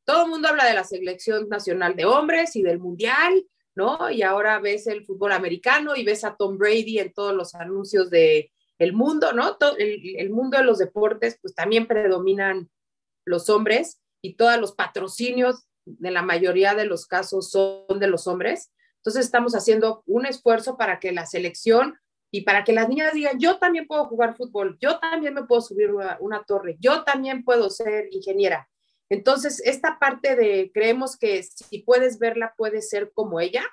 Todo 0.05 0.25
el 0.25 0.31
mundo 0.31 0.49
habla 0.49 0.67
de 0.67 0.75
la 0.75 0.85
selección 0.85 1.49
nacional 1.49 1.97
de 1.97 2.05
hombres 2.05 2.57
y 2.57 2.63
del 2.63 2.79
mundial, 2.79 3.45
¿no? 3.75 4.11
Y 4.11 4.23
ahora 4.23 4.59
ves 4.59 4.87
el 4.87 5.05
fútbol 5.05 5.33
americano 5.33 5.97
y 5.97 6.05
ves 6.05 6.25
a 6.25 6.37
Tom 6.37 6.59
Brady 6.59 6.99
en 6.99 7.13
todos 7.13 7.35
los 7.35 7.55
anuncios 7.55 8.11
de 8.11 8.53
el 8.79 8.93
mundo, 8.93 9.33
¿no? 9.33 9.57
El, 9.79 10.31
mundo 10.31 10.59
de 10.59 10.65
los 10.65 10.79
deportes, 10.79 11.39
pues 11.41 11.55
también 11.55 11.87
predominan 11.87 12.71
los 13.25 13.49
hombres 13.49 14.01
y 14.23 14.35
todos 14.37 14.59
los 14.59 14.73
patrocinios 14.73 15.67
de 15.87 16.11
la 16.11 16.23
mayoría 16.23 16.75
de 16.75 16.87
los 16.87 17.07
casos 17.07 17.51
son 17.51 17.99
de 17.99 18.07
los 18.07 18.27
hombres. 18.27 18.73
Entonces 18.97 19.25
estamos 19.25 19.55
haciendo 19.55 20.03
un 20.07 20.27
esfuerzo 20.27 20.77
para 20.77 20.99
que 20.99 21.13
la 21.13 21.27
selección 21.27 21.99
y 22.31 22.41
para 22.41 22.65
que 22.65 22.73
las 22.73 22.89
niñas 22.89 23.13
digan, 23.13 23.39
yo 23.39 23.59
también 23.59 23.87
puedo 23.87 24.07
jugar 24.07 24.37
fútbol, 24.37 24.77
yo 24.81 24.99
también 24.99 25.35
me 25.35 25.45
puedo 25.45 25.61
subir 25.61 25.91
una 26.19 26.43
torre, 26.43 26.77
yo 26.81 27.05
también 27.05 27.45
puedo 27.45 27.71
ser 27.71 28.09
ingeniera. 28.11 28.69
Entonces, 29.11 29.61
esta 29.65 29.99
parte 29.99 30.37
de 30.37 30.71
creemos 30.73 31.17
que 31.17 31.43
si 31.43 31.81
puedes 31.81 32.19
verla, 32.19 32.55
puede 32.57 32.83
ser 32.83 33.13
como 33.13 33.41
ella, 33.41 33.65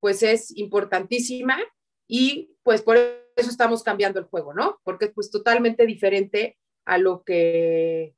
pues 0.00 0.22
es 0.22 0.56
importantísima 0.56 1.58
y 2.06 2.56
pues 2.62 2.82
por 2.82 2.96
eso 2.96 3.50
estamos 3.50 3.82
cambiando 3.82 4.18
el 4.18 4.26
juego, 4.26 4.54
¿no? 4.54 4.78
Porque 4.84 5.06
es 5.06 5.12
pues 5.14 5.30
totalmente 5.30 5.86
diferente 5.86 6.58
a 6.84 6.98
lo 6.98 7.24
que 7.24 8.14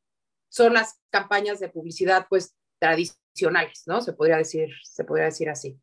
son 0.48 0.74
las 0.74 1.00
campañas 1.10 1.60
de 1.60 1.68
publicidad 1.68 2.26
pues 2.28 2.54
tradicionales, 2.78 3.84
¿no? 3.86 4.00
Se 4.00 4.12
podría 4.12 4.36
decir, 4.36 4.70
se 4.82 5.04
podría 5.04 5.26
decir 5.26 5.48
así. 5.48 5.78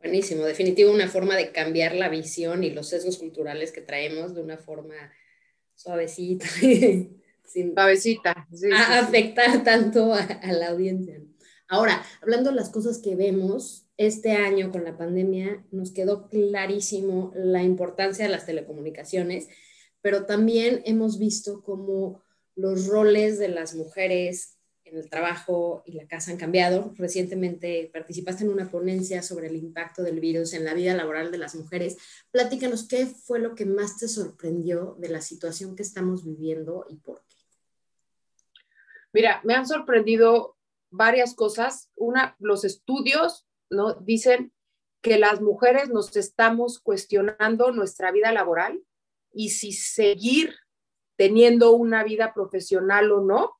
Buenísimo, 0.00 0.44
definitivo 0.44 0.92
una 0.92 1.08
forma 1.08 1.34
de 1.34 1.50
cambiar 1.50 1.94
la 1.94 2.08
visión 2.08 2.62
y 2.62 2.70
los 2.70 2.88
sesgos 2.88 3.18
culturales 3.18 3.72
que 3.72 3.80
traemos 3.80 4.34
de 4.34 4.42
una 4.42 4.56
forma 4.56 4.94
suavecita, 5.74 6.46
sin 7.48 7.74
suavecita, 7.74 8.46
sí, 8.52 8.70
a 8.72 9.00
afectar 9.00 9.52
sí. 9.52 9.58
tanto 9.64 10.14
a, 10.14 10.20
a, 10.20 10.52
la 10.52 10.68
audiencia. 10.68 11.20
Ahora, 11.66 12.02
hablando 12.22 12.50
de 12.50 12.56
las 12.56 12.70
cosas 12.70 12.98
que 12.98 13.16
vemos, 13.16 13.86
este 13.96 14.32
año 14.32 14.70
con 14.70 14.84
la 14.84 14.96
pandemia 14.96 15.64
nos 15.70 15.90
quedó 15.90 16.28
clarísimo 16.28 17.32
la 17.34 17.62
importancia 17.62 18.24
de 18.24 18.30
las 18.30 18.46
telecomunicaciones, 18.46 19.48
pero 20.00 20.24
también 20.24 20.82
hemos 20.84 21.18
visto 21.18 21.62
cómo 21.62 22.22
los 22.54 22.86
roles 22.86 23.38
de 23.38 23.48
las 23.48 23.74
mujeres 23.74 24.58
en 24.90 24.98
el 24.98 25.08
trabajo 25.08 25.82
y 25.86 25.92
la 25.92 26.06
casa 26.06 26.30
han 26.30 26.36
cambiado. 26.36 26.92
Recientemente 26.96 27.90
participaste 27.92 28.44
en 28.44 28.50
una 28.50 28.70
ponencia 28.70 29.22
sobre 29.22 29.48
el 29.48 29.56
impacto 29.56 30.02
del 30.02 30.20
virus 30.20 30.54
en 30.54 30.64
la 30.64 30.74
vida 30.74 30.94
laboral 30.94 31.30
de 31.30 31.38
las 31.38 31.54
mujeres. 31.54 31.96
Platícanos 32.30 32.88
qué 32.88 33.06
fue 33.06 33.38
lo 33.38 33.54
que 33.54 33.66
más 33.66 33.98
te 33.98 34.08
sorprendió 34.08 34.96
de 34.98 35.08
la 35.08 35.20
situación 35.20 35.76
que 35.76 35.82
estamos 35.82 36.24
viviendo 36.24 36.86
y 36.88 36.96
por 36.96 37.22
qué. 37.27 37.27
Mira, 39.12 39.40
me 39.44 39.54
han 39.54 39.66
sorprendido 39.66 40.56
varias 40.90 41.34
cosas. 41.34 41.90
Una, 41.94 42.36
los 42.38 42.64
estudios, 42.64 43.46
¿no? 43.70 43.94
Dicen 43.94 44.52
que 45.02 45.18
las 45.18 45.40
mujeres 45.40 45.88
nos 45.90 46.16
estamos 46.16 46.80
cuestionando 46.80 47.70
nuestra 47.72 48.10
vida 48.10 48.32
laboral 48.32 48.82
y 49.32 49.50
si 49.50 49.72
seguir 49.72 50.54
teniendo 51.16 51.72
una 51.72 52.04
vida 52.04 52.32
profesional 52.34 53.10
o 53.12 53.20
no, 53.20 53.56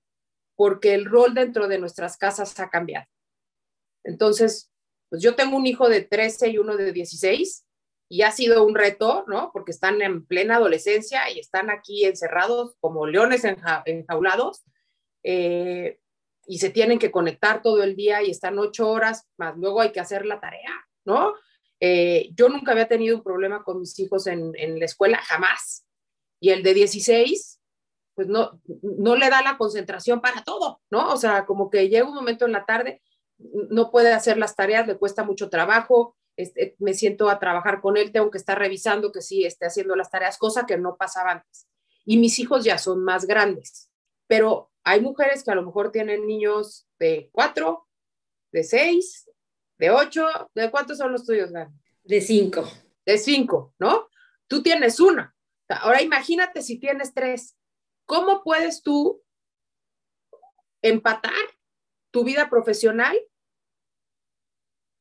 porque 0.57 0.95
el 0.95 1.05
rol 1.05 1.35
dentro 1.35 1.69
de 1.69 1.79
nuestras 1.79 2.17
casas 2.17 2.59
ha 2.61 2.71
cambiado. 2.71 3.07
Entonces, 4.05 4.73
pues 5.09 5.23
yo 5.23 5.35
tengo 5.35 5.57
un 5.57 5.67
hijo 5.67 5.89
de 5.89 6.03
13 6.03 6.49
y 6.49 6.59
uno 6.59 6.77
de 6.77 6.93
16 6.93 7.65
y 8.11 8.23
ha 8.23 8.33
sido 8.33 8.65
un 8.65 8.75
reto, 8.75 9.25
¿no? 9.29 9.51
Porque 9.53 9.71
están 9.71 10.03
en 10.03 10.25
plena 10.25 10.57
adolescencia 10.57 11.31
y 11.31 11.39
están 11.39 11.71
aquí 11.71 12.05
encerrados 12.05 12.77
como 12.81 13.07
leones 13.07 13.45
enja 13.45 13.83
enjaulados 13.87 14.65
eh, 15.31 16.01
y 16.47 16.59
se 16.59 16.71
tienen 16.71 16.99
que 16.99 17.11
conectar 17.11 17.61
todo 17.61 17.83
el 17.83 17.95
día 17.95 18.23
y 18.23 18.31
están 18.31 18.59
ocho 18.59 18.89
horas, 18.89 19.29
más 19.37 19.55
luego 19.59 19.83
hay 19.83 19.93
que 19.93 20.01
hacer 20.01 20.25
la 20.25 20.41
tarea, 20.41 20.71
¿no? 21.05 21.35
Eh, 21.81 22.31
yo 22.35 22.49
nunca 22.49 22.73
había 22.73 22.89
tenido 22.89 23.15
un 23.15 23.23
problema 23.23 23.63
con 23.63 23.79
mis 23.79 23.99
hijos 23.99 24.27
en, 24.27 24.53
en 24.55 24.79
la 24.79 24.87
escuela, 24.87 25.19
jamás. 25.19 25.85
Y 26.41 26.49
el 26.49 26.63
de 26.63 26.73
16, 26.73 27.61
pues 28.15 28.27
no, 28.27 28.59
no 28.81 29.17
le 29.17 29.29
da 29.29 29.43
la 29.43 29.59
concentración 29.59 30.23
para 30.23 30.45
todo, 30.45 30.81
¿no? 30.91 31.13
O 31.13 31.19
sea, 31.19 31.45
como 31.45 31.69
que 31.69 31.91
llega 31.91 32.09
un 32.09 32.15
momento 32.15 32.47
en 32.47 32.53
la 32.53 32.65
tarde, 32.65 33.03
no 33.37 33.91
puede 33.91 34.15
hacer 34.15 34.39
las 34.39 34.57
tareas, 34.57 34.87
le 34.87 34.97
cuesta 34.97 35.25
mucho 35.25 35.51
trabajo, 35.51 36.17
este, 36.39 36.75
me 36.79 36.95
siento 36.95 37.29
a 37.29 37.39
trabajar 37.39 37.83
con 37.83 37.99
él, 37.99 38.13
tengo 38.13 38.31
que 38.31 38.39
estar 38.39 38.59
revisando 38.59 39.13
que 39.13 39.21
sí 39.21 39.45
esté 39.45 39.67
haciendo 39.67 39.95
las 39.95 40.11
tareas, 40.11 40.39
cosa 40.39 40.65
que 40.65 40.79
no 40.79 40.97
pasaba 40.97 41.33
antes. 41.33 41.69
Y 42.07 42.17
mis 42.17 42.39
hijos 42.39 42.65
ya 42.65 42.79
son 42.79 43.05
más 43.05 43.27
grandes, 43.27 43.91
pero 44.27 44.71
hay 44.89 45.03
mujeres 45.03 45.45
que 45.45 45.51
a 45.51 45.55
lo 45.55 45.67
mejor 45.67 45.93
tienen 45.93 46.27
niños 46.27 46.89
de 46.99 47.29
cuatro, 47.31 47.87
de 48.53 48.65
seis, 48.65 49.31
de 49.77 49.91
ocho, 49.91 50.27
¿de 50.55 50.71
cuántos 50.71 50.97
son 50.97 51.13
los 51.13 51.27
tuyos, 51.27 51.53
Gary? 51.53 51.71
De 52.05 52.23
cinco. 52.23 52.67
De 53.05 53.19
cinco, 53.19 53.75
¿no? 53.79 54.09
Tú 54.47 54.63
tienes 54.63 54.99
una. 54.99 55.37
Ahora 55.69 56.01
imagínate 56.01 56.63
si 56.63 56.79
tienes 56.79 57.13
tres. 57.13 57.55
¿Cómo 58.07 58.43
puedes 58.43 58.83
tú 58.83 59.23
empatar 60.81 61.35
tu 62.11 62.25
vida 62.25 62.49
profesional 62.49 63.15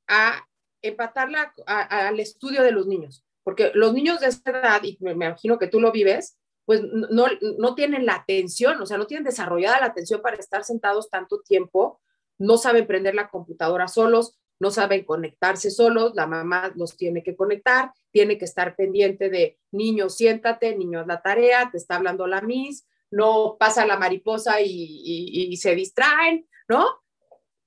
a 0.09 0.45
empatarla 0.81 1.53
a, 1.65 2.07
al 2.09 2.19
estudio 2.19 2.61
de 2.61 2.73
los 2.73 2.87
niños? 2.87 3.23
Porque 3.41 3.71
los 3.73 3.93
niños 3.93 4.19
de 4.19 4.27
esta 4.27 4.51
edad, 4.51 4.83
y 4.83 4.97
me 4.99 5.11
imagino 5.11 5.57
que 5.57 5.67
tú 5.67 5.79
lo 5.79 5.93
vives, 5.93 6.37
pues 6.67 6.81
no, 6.83 7.27
no 7.57 7.75
tienen 7.75 8.05
la 8.05 8.15
atención, 8.15 8.81
o 8.81 8.85
sea, 8.85 8.97
no 8.97 9.07
tienen 9.07 9.23
desarrollada 9.23 9.79
la 9.79 9.85
atención 9.85 10.21
para 10.21 10.35
estar 10.35 10.65
sentados 10.65 11.09
tanto 11.09 11.39
tiempo, 11.39 12.01
no 12.37 12.57
saben 12.57 12.85
prender 12.85 13.15
la 13.15 13.29
computadora 13.29 13.87
solos, 13.87 14.37
no 14.59 14.69
saben 14.69 15.05
conectarse 15.05 15.71
solos, 15.71 16.11
la 16.13 16.27
mamá 16.27 16.73
los 16.75 16.97
tiene 16.97 17.23
que 17.23 17.37
conectar, 17.37 17.93
tiene 18.11 18.37
que 18.37 18.43
estar 18.43 18.75
pendiente 18.75 19.29
de 19.29 19.57
niño, 19.71 20.09
siéntate, 20.09 20.75
niño, 20.75 21.05
la 21.05 21.21
tarea, 21.21 21.69
te 21.71 21.77
está 21.77 21.95
hablando 21.95 22.27
la 22.27 22.41
Miss, 22.41 22.85
no 23.11 23.55
pasa 23.57 23.85
la 23.85 23.97
mariposa 23.97 24.59
y, 24.59 25.55
se 25.55 25.73
distraen, 25.73 26.49
¿no? 26.67 26.85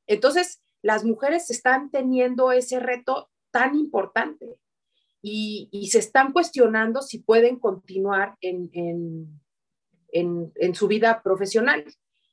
Entonces, 0.06 0.62
las 0.82 1.04
mujeres 1.04 1.48
están 1.48 1.90
teniendo 1.90 2.52
ese 2.52 2.80
reto 2.80 3.30
tan 3.50 3.74
importante 3.76 4.58
y, 5.22 5.88
se 5.90 5.98
están 5.98 6.32
cuestionando 6.32 7.02
si 7.02 7.18
pueden 7.18 7.58
continuar 7.58 8.36
en, 8.40 8.70
en, 8.72 9.40
en, 10.12 10.52
en, 10.54 10.74
su 10.74 10.88
vida 10.88 11.22
profesional. 11.22 11.84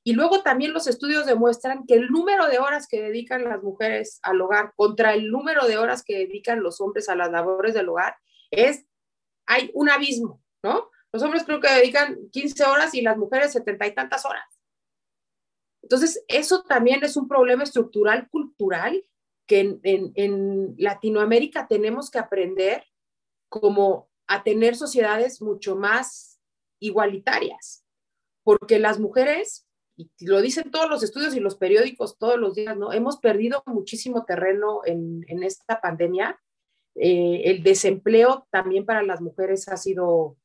Y 0.04 0.14
luego 0.14 0.42
también 0.42 0.72
los 0.72 0.88
estudios 0.88 1.26
demuestran 1.26 1.86
que 1.86 1.96
el 1.96 2.08
número 2.08 2.48
de 2.48 2.60
horas 2.60 2.88
que 2.88 3.02
dedican 3.02 3.44
las 3.44 3.62
mujeres 3.62 4.20
al 4.24 4.40
hogar 4.40 4.74
contra 4.76 5.14
el 5.14 5.30
número 5.30 5.68
de 5.68 5.78
horas 5.78 6.04
que 6.04 6.20
dedican 6.20 6.64
los 6.64 6.80
hombres 6.80 7.10
a 7.10 7.16
las 7.16 7.30
labores 7.30 7.74
del 7.74 7.90
hogar 7.90 8.16
es, 8.52 8.86
hay 9.46 9.70
un 9.74 9.90
abismo, 9.90 10.42
¿no? 10.64 10.90
Los 11.12 11.24
hombres 11.24 11.44
creo 11.44 11.60
que 11.60 11.70
dedican 11.70 12.18
15 12.32 12.64
horas 12.66 12.94
y 12.94 13.02
las 13.02 13.18
mujeres 13.18 13.52
setenta 13.52 13.86
y 13.86 13.94
tantas 13.94 14.26
horas. 14.26 14.46
Entonces, 15.82 16.24
eso 16.28 16.64
también 16.64 17.04
es 17.04 17.18
un 17.18 17.28
problema 17.28 17.64
estructural, 17.64 18.30
cultural, 18.30 19.04
que 19.48 19.80
en, 19.84 20.76
Latinoamérica 20.78 21.68
tenemos 21.68 22.12
que 22.12 22.20
aprender 22.20 22.84
como 23.50 24.10
a 24.28 24.44
tener 24.44 24.76
sociedades 24.76 25.42
mucho 25.42 25.76
más 25.76 26.40
igualitarias, 26.80 27.86
porque 28.44 28.78
las 28.78 29.00
mujeres, 29.00 29.66
y 29.96 30.10
lo 30.20 30.42
dicen 30.42 30.70
todos 30.70 30.90
los 30.90 31.02
estudios 31.02 31.34
y 31.36 31.40
los 31.40 31.56
periódicos 31.56 32.18
todos 32.18 32.38
los 32.38 32.54
días, 32.54 32.78
¿no? 32.78 32.94
Hemos 32.94 33.18
perdido 33.18 33.64
muchísimo 33.66 34.26
terreno 34.26 34.82
en, 34.86 35.24
esta 35.44 35.82
pandemia. 35.82 36.40
Eh, 36.96 37.44
el 37.46 37.64
desempleo 37.64 38.48
también 38.52 38.86
para 38.86 39.02
las 39.02 39.22
mujeres 39.22 39.68
ha 39.70 39.78
sido, 39.78 40.38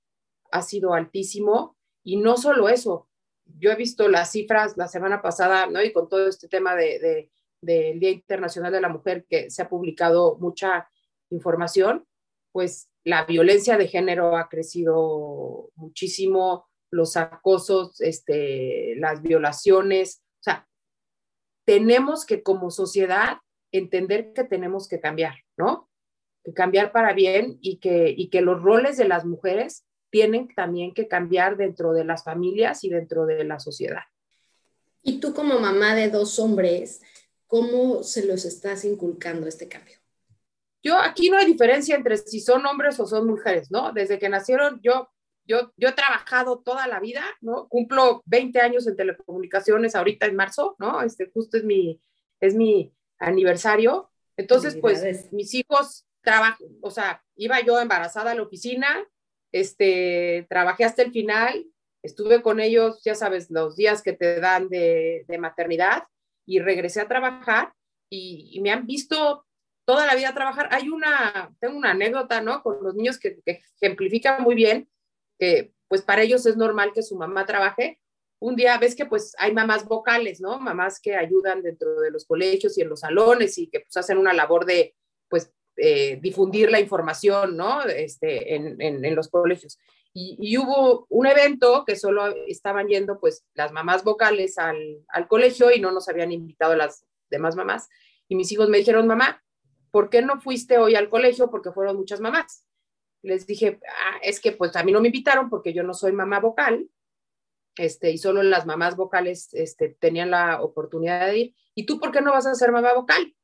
ha 0.51 0.63
sido 0.63 0.95
altísimo, 0.95 1.77
y 2.05 2.17
no 2.17 2.37
solo 2.37 2.69
eso, 2.69 3.09
yo 3.59 3.71
he 3.71 3.77
visto 3.77 4.09
las 4.09 4.33
cifras 4.33 4.77
la 4.77 4.89
semana 4.89 5.23
pasada, 5.23 5.67
¿no? 5.67 5.83
Y 5.83 5.93
con 5.93 6.09
todo 6.09 6.29
este 6.29 6.49
tema 6.49 6.75
de, 6.75 7.31
del 7.63 7.99
Día 8.01 8.11
Internacional 8.11 8.73
de 8.73 8.81
la 8.81 8.89
Mujer, 8.91 9.25
que 9.29 9.51
se 9.51 9.63
ha 9.63 9.69
publicado 9.69 10.37
mucha 10.39 10.89
información, 11.31 12.05
pues 12.53 12.91
la 13.05 13.25
violencia 13.25 13.79
de 13.79 13.89
género 13.89 14.37
ha 14.37 14.49
crecido 14.49 15.71
muchísimo, 15.75 16.67
los 16.91 17.17
acosos, 17.17 18.01
este, 18.01 18.95
las 18.97 19.23
violaciones, 19.23 20.23
o 20.41 20.43
sea, 20.43 20.69
tenemos 21.65 22.27
que 22.27 22.43
como 22.43 22.71
sociedad 22.71 23.39
entender 23.73 24.33
que 24.35 24.45
tenemos 24.45 24.89
que 24.89 25.01
cambiar, 25.01 25.37
¿no? 25.57 25.89
Que 26.45 26.53
cambiar 26.53 26.93
para 26.93 27.15
bien 27.15 27.59
y 27.63 27.79
que, 27.79 28.15
y 28.15 28.29
que 28.29 28.43
los 28.43 28.61
roles 28.63 28.99
de 28.99 29.09
las 29.09 29.25
mujeres 29.25 29.87
tienen 30.11 30.49
también 30.55 30.93
que 30.93 31.09
cambiar 31.09 31.57
dentro 31.57 31.95
de 31.95 32.05
las 32.05 32.25
familias 32.25 32.85
y 32.85 32.91
dentro 32.91 33.25
de 33.25 33.45
la 33.45 33.59
sociedad. 33.59 34.03
Y 35.03 35.19
tú 35.19 35.33
como 35.33 35.59
mamá 35.59 35.95
de 35.95 36.11
dos 36.11 36.39
hombres, 36.39 37.01
¿cómo 37.53 38.03
se 38.03 38.25
los 38.25 38.47
estás 38.47 38.83
inculcando 38.87 39.47
este 39.47 39.69
cambio? 39.69 39.99
Yo 40.83 40.99
aquí 40.99 41.29
no 41.29 41.37
hay 41.37 41.45
diferencia 41.45 41.95
entre 41.95 42.17
si 42.17 42.41
son 42.41 42.65
hombres 42.65 42.99
o 42.99 43.07
son 43.07 43.27
mujeres, 43.27 43.71
¿no? 43.71 43.93
Desde 43.93 44.19
que 44.19 44.31
nacieron 44.31 44.81
yo 44.83 45.11
yo, 45.45 45.71
yo 45.77 45.91
he 45.91 45.93
trabajado 45.93 46.61
toda 46.61 46.87
la 46.87 46.99
vida, 46.99 47.23
¿no? 47.43 47.69
Cumplo 47.69 48.23
20 48.25 48.59
años 48.61 48.87
en 48.87 48.97
telecomunicaciones 48.97 49.95
ahorita 49.95 50.25
en 50.25 50.37
marzo, 50.37 50.77
¿no? 50.79 51.03
Este 51.03 51.31
justo 51.31 51.59
es 51.59 51.65
mi, 51.65 52.01
es 52.41 52.55
mi 52.55 52.95
aniversario. 53.19 54.11
Entonces, 54.39 54.79
pues 54.81 55.31
mis 55.31 55.53
hijos 55.53 56.07
trabajan, 56.23 56.67
o 56.81 56.91
sea, 56.91 57.23
iba 57.37 57.61
yo 57.61 57.79
embarazada 57.81 58.31
a 58.31 58.35
la 58.35 58.43
oficina, 58.43 59.05
este, 59.51 60.47
trabajé 60.49 60.85
hasta 60.85 61.03
el 61.03 61.13
final, 61.13 61.67
estuve 62.03 62.41
con 62.41 62.61
ellos, 62.61 63.03
ya 63.05 63.15
sabes, 63.15 63.51
los 63.51 63.77
días 63.77 64.03
que 64.03 64.15
te 64.15 64.41
dan 64.41 64.71
de, 64.71 65.27
maternidad 65.39 66.05
y 66.47 66.59
regresé 66.59 67.01
a 67.01 67.09
trabajar 67.09 67.73
y, 68.11 68.61
me 68.61 68.71
han 68.71 68.87
visto 68.87 69.47
toda 69.85 70.07
la 70.07 70.15
vida 70.15 70.35
trabajar. 70.35 70.69
Hay 70.71 70.89
una, 70.89 71.55
tengo 71.61 71.77
una 71.77 71.93
anécdota, 71.93 72.41
¿no? 72.41 72.63
Con 72.63 72.83
los 72.83 72.95
niños 72.95 73.19
que, 73.19 73.41
ejemplifica 73.45 74.39
muy 74.39 74.55
bien 74.55 74.89
que 75.39 75.73
pues 75.89 76.03
para 76.03 76.23
ellos 76.23 76.47
es 76.47 76.57
normal 76.57 76.93
que 76.95 77.03
su 77.03 77.17
mamá 77.17 77.45
trabaje. 77.47 78.01
Un 78.39 78.57
día 78.57 78.79
ves 78.79 78.95
que 78.95 79.07
pues 79.07 79.35
hay 79.39 79.53
mamás 79.53 79.87
vocales, 79.87 80.41
¿no? 80.41 80.59
Mamás 80.59 81.01
que 81.01 81.17
ayudan 81.17 81.63
dentro 81.63 82.01
de 82.01 82.11
los 82.11 82.25
colegios 82.25 82.77
y 82.77 82.83
en 82.83 82.89
los 82.89 83.01
salones 83.01 83.59
y 83.59 83.69
que 83.69 83.81
pues 83.81 83.97
hacen 83.97 84.19
una 84.19 84.33
labor 84.33 84.67
de 84.67 84.95
pues 85.29 85.53
eh, 85.77 86.19
difundir 86.21 86.71
la 86.71 86.81
información, 86.81 87.57
¿no? 87.57 87.83
Este, 87.83 88.55
en, 88.55 88.81
en, 88.81 89.15
los 89.15 89.29
colegios. 89.29 89.79
Y, 90.15 90.59
hubo 90.59 91.07
un 91.09 91.27
evento 91.27 91.85
que 91.87 91.97
solo 91.97 92.27
estaban 92.47 92.89
yendo 92.89 93.19
pues 93.19 93.47
las 93.55 93.73
mamás 93.73 94.05
vocales 94.05 94.59
al, 94.59 94.79
al, 95.09 95.27
colegio 95.27 95.73
y 95.73 95.81
no 95.81 95.91
nos 95.91 96.09
habían 96.09 96.33
invitado 96.33 96.77
las 96.77 97.07
demás 97.31 97.57
mamás. 97.57 97.89
Y 98.29 98.37
mis 98.37 98.53
hijos 98.53 98.69
me 98.69 98.79
dijeron, 98.79 99.07
mamá, 99.07 99.43
¿por 99.91 100.11
qué 100.11 100.21
no 100.21 100.41
fuiste 100.41 100.77
hoy 100.77 100.97
al 100.97 101.09
colegio? 101.09 101.51
Porque 101.51 101.73
fueron 101.73 101.97
muchas 101.97 102.21
mamás. 102.21 102.67
Les 103.23 103.47
dije, 103.47 103.81
ah, 103.89 104.19
es 104.23 104.39
que 104.39 104.53
pues 104.53 104.77
a 104.77 104.85
mí 104.85 104.93
no 104.93 105.01
me 105.01 105.09
invitaron 105.09 105.49
porque 105.49 105.73
yo 105.73 105.83
no 105.83 105.95
soy 105.95 106.13
mamá 106.13 106.41
vocal, 106.41 106.91
este, 107.77 108.11
y 108.11 108.19
solo 108.19 108.43
las 108.43 108.67
mamás 108.67 108.97
vocales 108.97 109.49
este, 109.53 109.89
tenían 109.89 110.31
la 110.31 110.61
oportunidad 110.63 111.27
de 111.27 111.39
ir. 111.39 111.55
¿Y 111.75 111.87
tú 111.87 111.99
por 111.99 112.13
qué 112.13 112.21
no 112.21 112.33
vas 112.33 112.47
a 112.47 112.55
ser 112.55 112.71
mamá 112.71 112.93
vocal? 112.93 113.35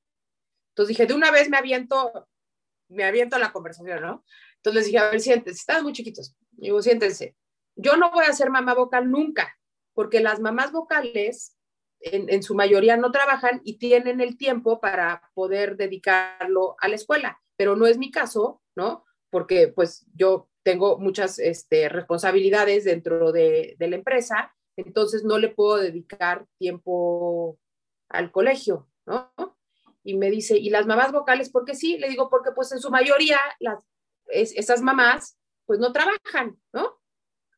Entonces 0.70 0.88
dije, 0.88 1.07
de 1.07 1.14
una 1.14 1.31
vez 1.31 1.48
me 1.48 1.57
aviento, 1.57 2.28
me 2.88 3.04
aviento 3.04 3.38
la 3.38 3.52
conversación, 3.52 4.02
¿no? 4.02 4.24
Entonces 4.58 4.74
les 4.74 4.86
dije, 4.86 4.98
a 4.98 5.10
ver, 5.10 5.20
siéntense, 5.20 5.60
están 5.60 5.82
muy 5.82 5.92
chiquitos. 5.92 6.34
Digo, 6.52 6.82
siéntense. 6.82 7.36
Yo 7.76 7.96
no 7.96 8.10
voy 8.10 8.24
a 8.24 8.32
ser 8.32 8.50
mamá 8.50 8.74
vocal 8.74 9.10
nunca, 9.10 9.56
porque 9.94 10.20
las 10.20 10.40
mamás 10.40 10.72
vocales 10.72 11.56
en, 12.00 12.42
su 12.42 12.54
mayoría 12.54 12.96
no 12.96 13.10
trabajan 13.10 13.60
y 13.64 13.78
tienen 13.78 14.20
el 14.20 14.36
tiempo 14.36 14.80
para 14.80 15.22
poder 15.34 15.76
dedicarlo 15.76 16.76
a 16.80 16.88
la 16.88 16.94
escuela, 16.94 17.40
pero 17.56 17.76
no 17.76 17.86
es 17.86 17.98
mi 17.98 18.10
caso, 18.10 18.62
¿no? 18.76 19.04
Porque 19.30 19.68
pues 19.68 20.06
yo 20.14 20.48
tengo 20.62 20.98
muchas 20.98 21.38
este, 21.38 21.88
responsabilidades 21.88 22.84
dentro 22.84 23.32
de, 23.32 23.76
de 23.78 23.88
la 23.88 23.96
empresa, 23.96 24.54
entonces 24.76 25.24
no 25.24 25.38
le 25.38 25.48
puedo 25.48 25.78
dedicar 25.78 26.46
tiempo 26.58 27.58
al 28.08 28.30
colegio, 28.30 28.88
¿no? 29.06 29.32
y 30.08 30.16
me 30.16 30.30
dice, 30.30 30.56
¿y 30.56 30.70
las 30.70 30.86
mamás 30.86 31.12
vocales 31.12 31.50
por 31.50 31.66
qué 31.66 31.74
sí? 31.74 31.98
Le 31.98 32.08
digo, 32.08 32.30
porque 32.30 32.52
pues 32.52 32.72
en 32.72 32.80
su 32.80 32.90
mayoría 32.90 33.38
las, 33.60 33.84
esas 34.28 34.82
mamás 34.82 35.38
pues 35.66 35.78
no 35.78 35.92
trabajan, 35.92 36.58
¿no? 36.72 37.00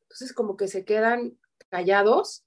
Entonces 0.03 0.33
como 0.33 0.57
que 0.57 0.67
se 0.67 0.85
quedan 0.85 1.39
callados 1.69 2.45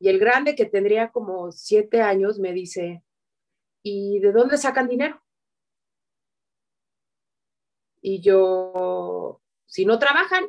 y 0.00 0.08
el 0.08 0.18
grande 0.18 0.54
que 0.54 0.66
tendría 0.66 1.10
como 1.10 1.52
siete 1.52 2.02
años 2.02 2.38
me 2.38 2.52
dice, 2.52 3.04
¿y 3.82 4.20
de 4.20 4.32
dónde 4.32 4.56
sacan 4.56 4.88
dinero? 4.88 5.22
Y 8.00 8.20
yo, 8.20 9.42
si 9.66 9.84
no 9.84 9.98
trabajan, 9.98 10.46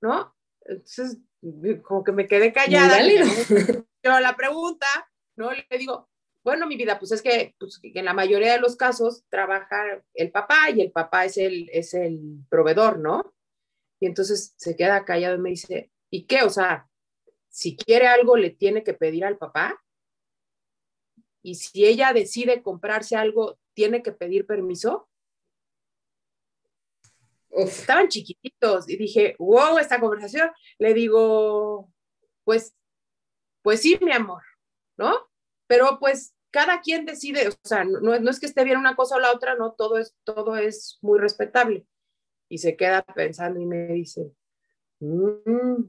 ¿no? 0.00 0.34
Entonces, 0.60 1.18
como 1.82 2.04
que 2.04 2.12
me 2.12 2.28
quedé 2.28 2.52
callada. 2.52 2.98
Yo 4.04 4.20
la 4.20 4.36
pregunta, 4.36 4.86
¿no? 5.36 5.50
Le 5.52 5.66
digo, 5.78 6.08
bueno, 6.44 6.66
mi 6.66 6.76
vida, 6.76 6.98
pues 6.98 7.12
es 7.12 7.22
que, 7.22 7.54
pues, 7.58 7.80
en 7.82 8.04
la 8.04 8.14
mayoría 8.14 8.52
de 8.52 8.60
los 8.60 8.76
casos 8.76 9.24
trabaja 9.28 10.02
el 10.14 10.32
papá 10.32 10.70
y 10.70 10.80
el 10.80 10.90
papá 10.90 11.24
es 11.24 11.36
el, 11.38 11.68
es 11.72 11.94
el 11.94 12.44
proveedor, 12.48 12.98
¿no? 12.98 13.34
Y 14.00 14.06
entonces 14.06 14.54
se 14.56 14.76
queda 14.76 15.04
callado 15.04 15.36
y 15.36 15.40
me 15.40 15.50
dice, 15.50 15.92
¿y 16.10 16.24
qué? 16.24 16.42
O 16.42 16.50
sea, 16.50 16.88
si 17.48 17.76
quiere 17.76 18.08
algo 18.08 18.36
le 18.36 18.50
tiene 18.50 18.82
que 18.82 18.94
pedir 18.94 19.24
al 19.24 19.38
papá. 19.38 19.80
Y 21.42 21.56
si 21.56 21.84
ella 21.84 22.12
decide 22.12 22.62
comprarse 22.62 23.14
algo, 23.16 23.58
tiene 23.74 24.02
que 24.02 24.12
pedir 24.12 24.46
permiso. 24.46 25.08
Estaban 27.50 28.08
chiquititos 28.08 28.88
y 28.88 28.96
dije, 28.96 29.36
wow, 29.38 29.78
esta 29.78 30.00
conversación. 30.00 30.50
Le 30.78 30.94
digo, 30.94 31.92
pues, 32.44 32.74
pues 33.62 33.82
sí, 33.82 33.98
mi 34.00 34.12
amor, 34.12 34.42
¿no? 34.96 35.31
Pero 35.72 35.98
pues 35.98 36.34
cada 36.50 36.82
quien 36.82 37.06
decide, 37.06 37.48
o 37.48 37.52
sea, 37.64 37.82
no, 37.82 38.12
es 38.12 38.38
que 38.38 38.44
esté 38.44 38.62
bien 38.62 38.76
una 38.76 38.94
cosa 38.94 39.16
o 39.16 39.20
la 39.20 39.32
otra, 39.32 39.54
no, 39.54 39.72
todo 39.72 39.96
es, 39.96 40.14
todo 40.22 40.58
es 40.58 40.98
muy 41.00 41.18
respetable. 41.18 41.86
Y 42.50 42.58
se 42.58 42.76
queda 42.76 43.00
pensando 43.00 43.58
y 43.58 43.64
me 43.64 43.86
dice, 43.86 44.34
mmm, 45.00 45.84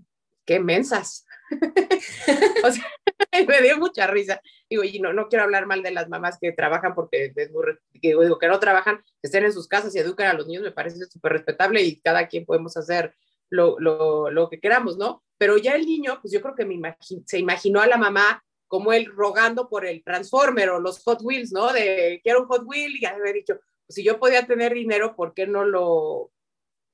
qué 0.46 0.62
mensas. 0.62 1.26
o 2.64 2.72
sea, 2.72 2.88
me 3.46 3.62
dio 3.62 3.78
mucha 3.78 4.08
risa. 4.08 4.40
Digo, 4.70 4.86
y 4.86 5.02
no, 5.02 5.12
no 5.12 5.28
quiero 5.28 5.44
hablar 5.44 5.66
mal 5.66 5.84
de 5.84 5.92
las 5.92 6.08
mamás 6.08 6.38
que 6.40 6.54
trabajan 6.54 6.96
porque 6.96 7.34
es 7.36 7.52
muy, 7.52 7.78
digo, 7.92 8.40
que 8.40 8.48
no 8.48 8.62
trabajan, 8.62 9.04
que 9.04 9.28
estén 9.28 9.44
en 9.44 9.52
sus 9.52 9.68
casas 9.68 9.94
y 9.98 10.00
educan 10.00 10.28
a 10.28 10.34
los 10.34 10.48
niños, 10.48 10.64
me 10.64 10.72
parece 10.72 11.06
súper 11.08 11.34
respetable 11.34 11.84
y 11.84 12.00
cada 12.00 12.30
quien 12.30 12.46
podemos 12.46 12.78
hacer 12.78 13.14
lo, 13.50 13.78
lo, 13.82 14.32
lo, 14.32 14.50
que 14.50 14.62
queramos, 14.62 14.96
¿no? 14.98 15.26
Pero 15.38 15.58
ya 15.58 15.76
el 15.76 15.86
niño, 15.86 16.20
pues 16.22 16.32
yo 16.32 16.42
creo 16.42 16.56
que 16.56 16.64
me 16.64 16.96
se 17.26 17.38
imaginó 17.38 17.82
a 17.82 17.88
la 17.88 17.98
mamá 17.98 18.42
como 18.74 18.92
él 18.92 19.06
rogando 19.06 19.70
por 19.70 19.86
el 19.86 20.04
Transformer 20.04 20.72
o 20.72 20.80
los 20.80 21.04
Hot 21.04 21.22
Wheels, 21.22 21.52
¿no? 21.52 21.72
De 21.72 22.20
quiero 22.24 22.42
un 22.42 22.48
Hot 22.48 22.64
Wheel 22.66 22.96
y 22.96 23.06
he 23.06 23.34
dicho, 23.34 23.60
pues 23.86 23.94
si 23.94 24.04
yo 24.04 24.20
podía 24.20 24.48
tener 24.48 24.74
dinero, 24.74 25.16
¿por 25.16 25.36
qué 25.36 25.46
no 25.46 25.64
lo, 25.64 26.32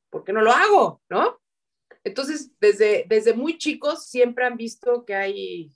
por 0.10 0.26
qué 0.26 0.34
no 0.34 0.42
lo 0.42 0.52
hago, 0.52 1.02
¿no? 1.10 1.40
Entonces, 2.04 2.52
desde, 2.60 3.06
desde 3.08 3.34
muy 3.34 3.58
chicos 3.58 4.08
siempre 4.08 4.44
han 4.44 4.58
visto 4.58 5.06
que 5.06 5.16
hay 5.16 5.72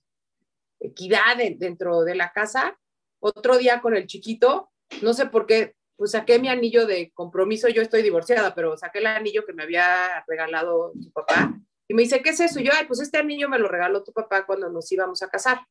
equidad 0.82 1.38
dentro 1.56 2.02
de 2.02 2.16
la 2.16 2.34
casa. 2.34 2.78
Otro 3.22 3.58
día 3.58 3.80
con 3.80 3.96
el 3.96 4.06
chiquito, 4.06 4.74
no 5.02 5.14
sé 5.14 5.28
por 5.28 5.46
qué, 5.46 5.74
pues 5.96 6.12
saqué 6.12 6.38
mi 6.38 6.50
anillo 6.50 6.86
de 6.86 7.14
compromiso, 7.14 7.70
yo 7.70 7.82
estoy 7.82 8.02
divorciada, 8.02 8.54
pero 8.54 8.76
saqué 8.76 9.00
el 9.00 9.08
anillo 9.08 9.46
que 9.46 9.54
me 9.54 9.64
había 9.64 10.22
regalado 10.28 10.92
su 11.02 11.14
papá 11.14 11.58
y 11.88 11.94
me 11.94 12.02
dice, 12.02 12.22
¿qué 12.22 12.32
es 12.32 12.42
eso? 12.42 12.60
Y 12.60 12.66
yo, 12.66 12.74
ay, 12.78 12.88
pues 12.88 13.00
este 13.00 13.20
anillo 13.20 13.48
me 13.48 13.58
lo 13.58 13.70
regaló 13.70 14.04
tu 14.04 14.12
papá 14.12 14.46
cuando 14.46 14.70
nos 14.70 14.92
íbamos 14.92 15.24
a 15.24 15.30
casar 15.30 15.66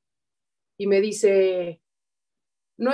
y 0.82 0.88
me 0.88 1.00
dice, 1.00 1.80
no, 2.76 2.90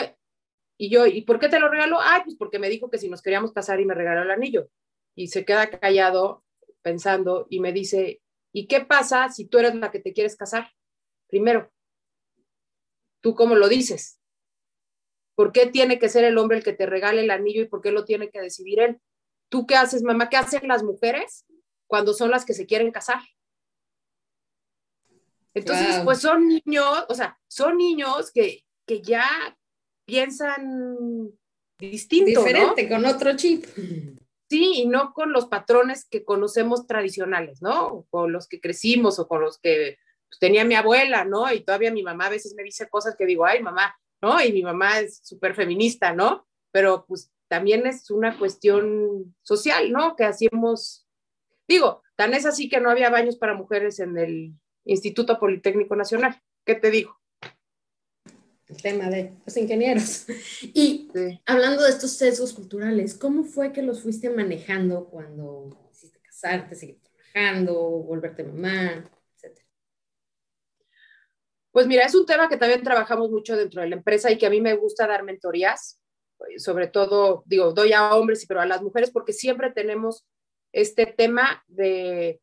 y 0.76 0.90
yo, 0.90 1.06
¿y 1.06 1.22
por 1.22 1.38
qué 1.38 1.48
te 1.48 1.58
lo 1.58 1.70
regaló? 1.70 1.98
Ay, 2.02 2.20
pues 2.24 2.36
porque 2.36 2.58
me 2.58 2.68
dijo 2.68 2.90
que 2.90 2.98
si 2.98 3.08
nos 3.08 3.22
queríamos 3.22 3.52
casar 3.52 3.80
y 3.80 3.86
me 3.86 3.94
regaló 3.94 4.22
el 4.24 4.30
anillo. 4.30 4.68
Y 5.14 5.28
se 5.28 5.46
queda 5.46 5.70
callado 5.70 6.44
pensando 6.82 7.46
y 7.48 7.60
me 7.60 7.72
dice, 7.72 8.20
¿y 8.52 8.66
qué 8.66 8.82
pasa 8.82 9.30
si 9.30 9.46
tú 9.46 9.58
eres 9.58 9.74
la 9.74 9.90
que 9.90 10.00
te 10.00 10.12
quieres 10.12 10.36
casar 10.36 10.70
primero? 11.28 11.72
¿tú 13.22 13.34
cómo 13.34 13.54
lo 13.54 13.70
dices? 13.70 14.20
¿Por 15.34 15.50
qué 15.52 15.64
tiene 15.64 15.98
que 15.98 16.10
ser 16.10 16.24
el 16.24 16.36
hombre 16.36 16.58
el 16.58 16.64
que 16.64 16.74
te 16.74 16.84
regale 16.84 17.22
el 17.22 17.30
anillo 17.30 17.62
y 17.62 17.68
por 17.68 17.80
qué 17.80 17.90
lo 17.90 18.04
tiene 18.04 18.28
que 18.28 18.42
decidir 18.42 18.80
él? 18.80 19.00
¿Tú 19.48 19.66
qué 19.66 19.76
haces, 19.76 20.02
mamá? 20.02 20.28
¿Qué 20.28 20.36
hacen 20.36 20.68
las 20.68 20.82
mujeres 20.82 21.46
cuando 21.86 22.12
son 22.12 22.30
las 22.30 22.44
que 22.44 22.52
se 22.52 22.66
quieren 22.66 22.90
casar? 22.90 23.22
Entonces, 25.58 26.00
pues 26.04 26.20
son 26.20 26.48
niños, 26.48 27.04
o 27.08 27.14
sea, 27.14 27.38
son 27.48 27.76
niños 27.76 28.30
que, 28.30 28.64
que 28.86 29.02
ya 29.02 29.26
piensan 30.06 31.30
distinto, 31.78 32.40
Diferente, 32.40 32.88
con 32.88 33.04
otro 33.04 33.36
chip. 33.36 33.64
Sí, 34.48 34.72
y 34.76 34.86
no 34.86 35.12
con 35.12 35.32
los 35.32 35.46
patrones 35.46 36.06
que 36.08 36.24
conocemos 36.24 36.86
tradicionales, 36.86 37.60
¿no? 37.60 38.06
Con 38.08 38.32
los 38.32 38.48
que 38.48 38.60
crecimos 38.60 39.18
o 39.18 39.28
con 39.28 39.42
los 39.42 39.58
que 39.58 39.98
pues, 40.28 40.38
tenía 40.38 40.64
mi 40.64 40.74
abuela, 40.74 41.24
¿no? 41.24 41.52
Y 41.52 41.60
todavía 41.60 41.92
mi 41.92 42.02
mamá 42.02 42.26
a 42.26 42.30
veces 42.30 42.54
me 42.56 42.62
dice 42.62 42.88
cosas 42.88 43.14
que 43.16 43.26
digo, 43.26 43.44
ay, 43.44 43.62
mamá, 43.62 43.94
¿no? 44.22 44.42
Y 44.42 44.52
mi 44.52 44.62
mamá 44.62 45.00
es 45.00 45.20
súper 45.22 45.54
feminista, 45.54 46.14
¿no? 46.14 46.46
Pero 46.72 47.04
pues 47.06 47.30
también 47.48 47.86
es 47.86 48.10
una 48.10 48.38
cuestión 48.38 49.34
social, 49.42 49.92
¿no? 49.92 50.16
Que 50.16 50.24
hacíamos, 50.24 51.06
digo, 51.66 52.02
tan 52.16 52.32
es 52.32 52.46
así 52.46 52.68
que 52.68 52.80
no 52.80 52.90
había 52.90 53.10
baños 53.10 53.36
para 53.36 53.54
mujeres 53.54 54.00
en 54.00 54.16
el 54.16 54.54
Instituto 54.84 55.38
Politécnico 55.38 55.96
Nacional. 55.96 56.40
¿Qué 56.64 56.74
te 56.74 56.90
digo? 56.90 57.18
El 58.68 58.82
tema 58.82 59.08
de 59.08 59.32
los 59.44 59.56
ingenieros. 59.56 60.26
Y 60.62 61.08
hablando 61.46 61.82
de 61.82 61.90
estos 61.90 62.12
sesgos 62.12 62.52
culturales, 62.52 63.14
¿cómo 63.14 63.44
fue 63.44 63.72
que 63.72 63.82
los 63.82 64.02
fuiste 64.02 64.28
manejando 64.30 65.06
cuando 65.06 65.90
hiciste 65.90 66.20
casarte, 66.20 66.74
seguir 66.74 67.00
trabajando, 67.00 67.74
volverte 67.74 68.44
mamá, 68.44 69.04
etcétera? 69.34 69.66
Pues 71.70 71.86
mira, 71.86 72.04
es 72.04 72.14
un 72.14 72.26
tema 72.26 72.48
que 72.48 72.56
también 72.56 72.82
trabajamos 72.82 73.30
mucho 73.30 73.56
dentro 73.56 73.80
de 73.80 73.88
la 73.88 73.96
empresa 73.96 74.30
y 74.30 74.36
que 74.36 74.46
a 74.46 74.50
mí 74.50 74.60
me 74.60 74.74
gusta 74.74 75.06
dar 75.06 75.22
mentorías, 75.22 76.00
sobre 76.58 76.88
todo, 76.88 77.42
digo, 77.46 77.72
doy 77.72 77.92
a 77.92 78.14
hombres, 78.14 78.44
pero 78.46 78.60
a 78.60 78.66
las 78.66 78.82
mujeres, 78.82 79.10
porque 79.10 79.32
siempre 79.32 79.72
tenemos 79.72 80.26
este 80.72 81.06
tema 81.06 81.64
de 81.66 82.40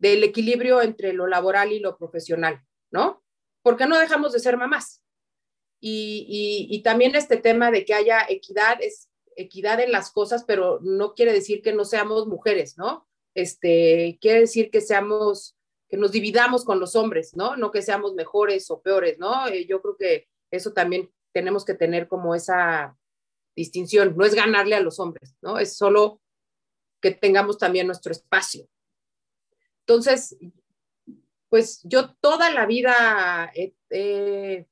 del 0.00 0.24
equilibrio 0.24 0.82
entre 0.82 1.12
lo 1.12 1.26
laboral 1.26 1.72
y 1.72 1.78
lo 1.78 1.96
profesional, 1.96 2.62
¿no? 2.90 3.22
Porque 3.62 3.86
no 3.86 3.98
dejamos 3.98 4.32
de 4.32 4.40
ser 4.40 4.56
mamás. 4.56 5.02
Y, 5.82 6.80
también 6.84 7.14
este 7.14 7.36
tema 7.36 7.70
de 7.70 7.84
que 7.84 7.94
haya 7.94 8.26
equidad, 8.28 8.78
es 8.80 9.08
equidad 9.36 9.80
en 9.80 9.92
las 9.92 10.10
cosas, 10.10 10.44
pero 10.44 10.80
no 10.82 11.14
quiere 11.14 11.32
decir 11.32 11.62
que 11.62 11.72
no 11.72 11.84
seamos 11.84 12.26
mujeres, 12.26 12.76
¿no? 12.76 13.06
Este, 13.34 14.18
quiere 14.20 14.40
decir 14.40 14.70
que 14.70 14.80
seamos, 14.80 15.56
que 15.88 15.96
nos 15.96 16.12
dividamos 16.12 16.64
con 16.64 16.80
los 16.80 16.96
hombres, 16.96 17.36
¿no? 17.36 17.56
No 17.56 17.70
que 17.70 17.82
seamos 17.82 18.14
mejores 18.14 18.70
o 18.70 18.82
peores, 18.82 19.18
¿no? 19.18 19.48
Eh, 19.48 19.66
yo 19.66 19.80
creo 19.80 19.96
que 19.96 20.28
eso 20.50 20.72
también 20.72 21.10
tenemos 21.32 21.64
que 21.64 21.74
tener 21.74 22.08
como 22.08 22.34
esa 22.34 22.96
distinción, 23.54 24.14
no 24.16 24.24
es 24.24 24.34
ganarle 24.34 24.74
a 24.74 24.80
los 24.80 24.98
hombres, 24.98 25.36
¿no? 25.42 25.58
Es 25.58 25.76
solo 25.76 26.20
que 27.00 27.10
tengamos 27.10 27.58
también 27.58 27.86
nuestro 27.86 28.12
espacio, 28.12 28.66
entonces, 29.90 30.36
pues 31.48 31.80
yo 31.82 32.14
toda 32.20 32.48
la 32.52 32.64
vida 32.64 33.50
he, 33.90 34.68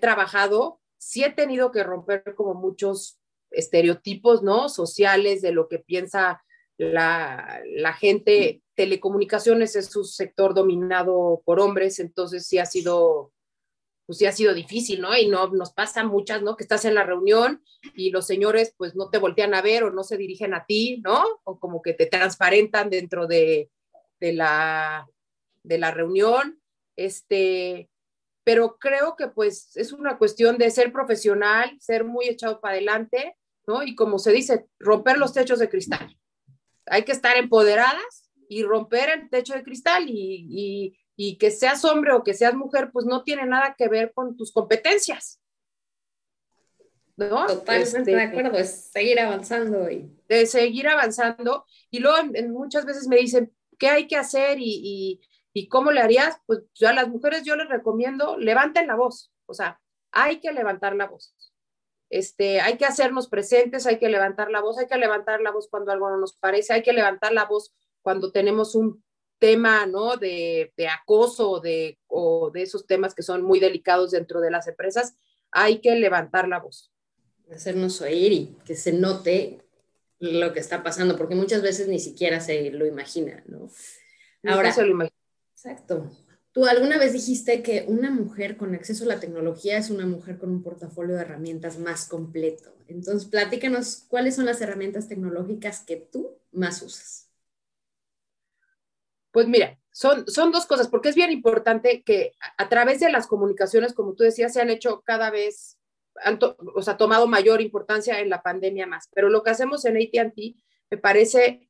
trabajado, 0.00 0.80
sí 0.98 1.22
he 1.22 1.30
tenido 1.30 1.70
que 1.70 1.84
romper 1.84 2.34
como 2.34 2.54
muchos 2.54 3.20
estereotipos, 3.52 4.42
¿no? 4.42 4.68
Sociales 4.68 5.40
de 5.40 5.52
lo 5.52 5.68
que 5.68 5.78
piensa 5.78 6.42
la, 6.78 7.62
gente. 8.00 8.60
Telecomunicaciones 8.74 9.76
es 9.76 9.94
un 9.94 10.04
sector 10.04 10.52
dominado 10.52 11.42
por 11.44 11.60
hombres, 11.60 12.00
entonces 12.00 12.44
sí 12.44 12.58
ha 12.58 12.66
sido, 12.66 13.32
pues 14.04 14.18
sí 14.18 14.26
ha 14.26 14.32
sido 14.32 14.52
difícil, 14.52 15.00
¿no? 15.00 15.16
Y 15.16 15.28
no 15.28 15.46
nos 15.50 15.72
pasa 15.72 16.02
muchas, 16.02 16.42
¿no? 16.42 16.56
Que 16.56 16.64
estás 16.64 16.84
en 16.86 16.96
la 16.96 17.04
reunión 17.04 17.62
y 17.94 18.10
los 18.10 18.26
señores 18.26 18.74
pues 18.76 18.96
no 18.96 19.10
te 19.10 19.18
voltean 19.18 19.54
a 19.54 19.62
ver 19.62 19.84
o 19.84 19.92
no 19.92 20.02
se 20.02 20.16
dirigen 20.16 20.54
a 20.54 20.66
ti, 20.66 21.00
¿no? 21.04 21.24
O 21.44 21.60
como 21.60 21.82
que 21.82 21.94
te 21.94 22.06
transparentan 22.06 22.90
dentro 22.90 23.28
de, 23.28 23.70
de 24.20 24.32
la, 24.34 25.08
de 25.62 25.78
la 25.78 25.90
reunión, 25.90 26.60
este, 26.96 27.90
pero 28.44 28.78
creo 28.78 29.16
que 29.16 29.28
pues 29.28 29.76
es 29.76 29.92
una 29.92 30.18
cuestión 30.18 30.58
de 30.58 30.70
ser 30.70 30.92
profesional, 30.92 31.76
ser 31.80 32.04
muy 32.04 32.28
echado 32.28 32.60
para 32.60 32.74
adelante, 32.74 33.36
¿no? 33.66 33.82
Y 33.82 33.94
como 33.94 34.18
se 34.18 34.32
dice, 34.32 34.66
romper 34.78 35.18
los 35.18 35.32
techos 35.32 35.58
de 35.58 35.68
cristal. 35.68 36.16
Hay 36.86 37.04
que 37.04 37.12
estar 37.12 37.36
empoderadas 37.36 38.30
y 38.48 38.64
romper 38.64 39.10
el 39.10 39.30
techo 39.30 39.54
de 39.54 39.62
cristal 39.62 40.06
y, 40.08 40.96
y, 41.16 41.36
que 41.36 41.50
seas 41.50 41.84
hombre 41.84 42.12
o 42.12 42.24
que 42.24 42.34
seas 42.34 42.54
mujer, 42.54 42.90
pues 42.92 43.06
no 43.06 43.22
tiene 43.22 43.46
nada 43.46 43.74
que 43.78 43.88
ver 43.88 44.12
con 44.12 44.36
tus 44.36 44.52
competencias. 44.52 45.40
¿no? 47.16 47.46
Totalmente 47.46 48.10
de 48.10 48.24
este, 48.24 48.38
acuerdo, 48.38 48.58
es 48.58 48.90
seguir 48.90 49.20
avanzando. 49.20 49.90
Y... 49.90 50.10
De 50.26 50.46
seguir 50.46 50.88
avanzando. 50.88 51.66
Y 51.90 51.98
luego 51.98 52.26
muchas 52.48 52.86
veces 52.86 53.06
me 53.06 53.16
dicen, 53.16 53.54
¿qué 53.80 53.88
hay 53.88 54.06
que 54.06 54.16
hacer 54.16 54.58
y, 54.60 55.20
cómo 55.68 55.90
le 55.90 56.00
harías? 56.00 56.36
Pues 56.46 56.60
a 56.86 56.92
las 56.92 57.08
mujeres 57.08 57.42
yo 57.42 57.56
les 57.56 57.68
recomiendo, 57.68 58.36
levanten 58.38 58.86
la 58.86 58.94
voz, 58.94 59.32
o 59.46 59.54
sea, 59.54 59.80
hay 60.12 60.38
que 60.38 60.52
levantar 60.52 60.94
la 60.94 61.08
voz. 61.08 61.34
Este, 62.10 62.60
hay 62.60 62.76
que 62.76 62.86
hacernos 62.86 63.28
presentes, 63.28 63.86
hay 63.86 63.98
que 63.98 64.08
levantar 64.08 64.50
la 64.50 64.60
voz, 64.60 64.78
hay 64.78 64.86
que 64.86 64.98
levantar 64.98 65.40
la 65.40 65.50
voz 65.50 65.68
cuando 65.68 65.92
algo 65.92 66.10
no 66.10 66.18
nos 66.18 66.36
parece, 66.36 66.72
hay 66.72 66.82
que 66.82 66.92
levantar 66.92 67.32
la 67.32 67.44
voz 67.44 67.72
cuando 68.02 68.30
tenemos 68.32 68.74
un 68.74 69.02
tema, 69.38 69.86
¿no? 69.86 70.16
De, 70.16 70.72
acoso 70.90 71.60
de, 71.60 71.98
o 72.08 72.50
de 72.50 72.62
esos 72.62 72.86
temas 72.86 73.14
que 73.14 73.22
son 73.22 73.42
muy 73.42 73.60
delicados 73.60 74.10
dentro 74.10 74.40
de 74.40 74.50
las 74.50 74.66
empresas, 74.68 75.14
hay 75.50 75.80
que 75.80 75.94
levantar 75.96 76.48
la 76.48 76.58
voz. 76.58 76.92
Hacernos 77.50 78.00
oír 78.00 78.32
y 78.32 78.56
que 78.64 78.74
se 78.74 78.92
note 78.92 79.60
lo 80.20 80.52
que 80.52 80.60
está 80.60 80.82
pasando, 80.82 81.16
porque 81.16 81.34
muchas 81.34 81.62
veces 81.62 81.88
ni 81.88 81.98
siquiera 81.98 82.40
se 82.40 82.70
lo 82.70 82.86
imagina, 82.86 83.42
¿no? 83.46 83.70
Ahora, 84.44 84.72
se 84.72 84.82
lo 84.82 84.90
imagina. 84.90 85.16
Exacto. 85.54 86.10
Tú 86.52 86.66
alguna 86.66 86.98
vez 86.98 87.12
dijiste 87.12 87.62
que 87.62 87.84
una 87.88 88.10
mujer 88.10 88.56
con 88.56 88.74
acceso 88.74 89.04
a 89.04 89.08
la 89.08 89.20
tecnología 89.20 89.78
es 89.78 89.88
una 89.88 90.06
mujer 90.06 90.38
con 90.38 90.50
un 90.50 90.62
portafolio 90.62 91.16
de 91.16 91.22
herramientas 91.22 91.78
más 91.78 92.06
completo. 92.06 92.74
Entonces, 92.86 93.28
platícanos 93.28 94.04
cuáles 94.08 94.36
son 94.36 94.46
las 94.46 94.60
herramientas 94.60 95.08
tecnológicas 95.08 95.80
que 95.80 95.96
tú 95.96 96.38
más 96.52 96.82
usas. 96.82 97.28
Pues 99.30 99.46
mira, 99.46 99.78
son, 99.92 100.26
son 100.26 100.50
dos 100.50 100.66
cosas, 100.66 100.88
porque 100.88 101.08
es 101.08 101.14
bien 101.14 101.30
importante 101.30 102.02
que 102.02 102.32
a, 102.40 102.64
a 102.64 102.68
través 102.68 103.00
de 103.00 103.10
las 103.10 103.26
comunicaciones, 103.26 103.94
como 103.94 104.14
tú 104.14 104.24
decías, 104.24 104.52
se 104.52 104.60
han 104.60 104.70
hecho 104.70 105.02
cada 105.02 105.30
vez 105.30 105.79
han 106.22 106.38
o 106.74 106.82
sea, 106.82 106.96
tomado 106.96 107.26
mayor 107.26 107.60
importancia 107.60 108.20
en 108.20 108.28
la 108.28 108.42
pandemia 108.42 108.86
más. 108.86 109.08
Pero 109.14 109.28
lo 109.28 109.42
que 109.42 109.50
hacemos 109.50 109.84
en 109.84 109.96
ATT 109.96 110.38
me 110.90 110.98
parece 110.98 111.68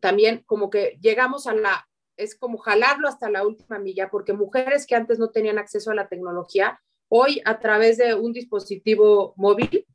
también 0.00 0.42
como 0.46 0.70
que 0.70 0.98
llegamos 1.00 1.46
a 1.46 1.54
la, 1.54 1.88
es 2.16 2.34
como 2.34 2.58
jalarlo 2.58 3.08
hasta 3.08 3.30
la 3.30 3.46
última 3.46 3.78
milla, 3.78 4.10
porque 4.10 4.32
mujeres 4.32 4.86
que 4.86 4.94
antes 4.94 5.18
no 5.18 5.30
tenían 5.30 5.58
acceso 5.58 5.90
a 5.90 5.94
la 5.94 6.08
tecnología, 6.08 6.80
hoy 7.08 7.40
a 7.44 7.58
través 7.58 7.98
de 7.98 8.14
un 8.14 8.32
dispositivo 8.32 9.34
móvil, 9.36 9.86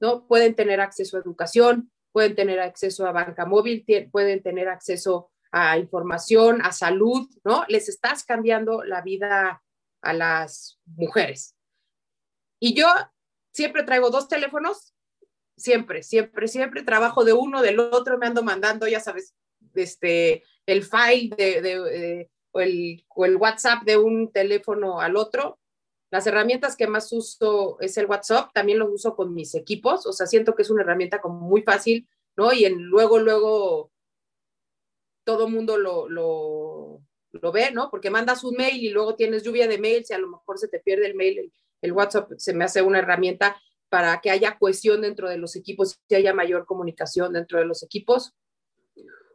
¿no? 0.00 0.26
Pueden 0.26 0.54
tener 0.54 0.80
acceso 0.80 1.16
a 1.16 1.20
educación, 1.20 1.90
pueden 2.12 2.34
tener 2.34 2.60
acceso 2.60 3.06
a 3.06 3.12
banca 3.12 3.44
móvil, 3.44 3.84
pueden 4.10 4.42
tener 4.42 4.68
acceso 4.68 5.30
a 5.52 5.78
información, 5.78 6.62
a 6.62 6.72
salud, 6.72 7.28
¿no? 7.44 7.64
Les 7.68 7.88
estás 7.88 8.24
cambiando 8.24 8.82
la 8.82 9.02
vida 9.02 9.62
a 10.02 10.12
las 10.12 10.80
mujeres. 10.84 11.53
Y 12.64 12.72
yo 12.72 12.86
siempre 13.52 13.82
traigo 13.82 14.08
dos 14.08 14.26
teléfonos, 14.26 14.94
siempre, 15.54 16.02
siempre, 16.02 16.48
siempre 16.48 16.82
trabajo 16.82 17.22
de 17.22 17.34
uno, 17.34 17.60
del 17.60 17.78
otro, 17.78 18.16
me 18.16 18.26
ando 18.26 18.42
mandando, 18.42 18.88
ya 18.88 19.00
sabes, 19.00 19.34
este, 19.74 20.44
el 20.64 20.82
file 20.82 21.36
de, 21.36 22.20
eh, 22.20 22.30
o, 22.52 22.60
el, 22.62 23.04
o 23.10 23.26
el 23.26 23.36
WhatsApp 23.36 23.82
de 23.82 23.98
un 23.98 24.32
teléfono 24.32 25.02
al 25.02 25.16
otro. 25.16 25.58
Las 26.10 26.26
herramientas 26.26 26.74
que 26.74 26.86
más 26.86 27.12
uso 27.12 27.76
es 27.80 27.98
el 27.98 28.06
WhatsApp, 28.06 28.50
también 28.54 28.78
lo 28.78 28.90
uso 28.90 29.14
con 29.14 29.34
mis 29.34 29.54
equipos, 29.54 30.06
o 30.06 30.14
sea, 30.14 30.26
siento 30.26 30.54
que 30.54 30.62
es 30.62 30.70
una 30.70 30.84
herramienta 30.84 31.20
como 31.20 31.40
muy 31.40 31.60
fácil, 31.60 32.08
¿no? 32.34 32.54
Y 32.54 32.64
en, 32.64 32.80
luego, 32.84 33.18
luego, 33.18 33.92
todo 35.22 35.50
mundo 35.50 35.76
lo, 35.76 36.08
lo, 36.08 37.02
lo, 37.30 37.52
ve, 37.52 37.72
¿no? 37.72 37.90
Porque 37.90 38.08
mandas 38.08 38.42
un 38.42 38.56
mail 38.56 38.82
y 38.82 38.88
luego 38.88 39.16
tienes 39.16 39.42
lluvia 39.42 39.68
de 39.68 39.76
mails 39.76 40.08
y 40.08 40.14
a 40.14 40.18
lo 40.18 40.28
mejor 40.28 40.58
se 40.58 40.68
te 40.68 40.80
pierde 40.80 41.04
el 41.04 41.14
mail 41.14 41.52
el 41.84 41.92
WhatsApp 41.92 42.32
se 42.38 42.54
me 42.54 42.64
hace 42.64 42.82
una 42.82 42.98
herramienta 42.98 43.60
para 43.88 44.20
que 44.20 44.30
haya 44.30 44.58
cohesión 44.58 45.02
dentro 45.02 45.28
de 45.28 45.36
los 45.36 45.54
equipos 45.54 46.00
y 46.08 46.14
haya 46.14 46.32
mayor 46.32 46.66
comunicación 46.66 47.32
dentro 47.32 47.58
de 47.58 47.66
los 47.66 47.82
equipos. 47.82 48.34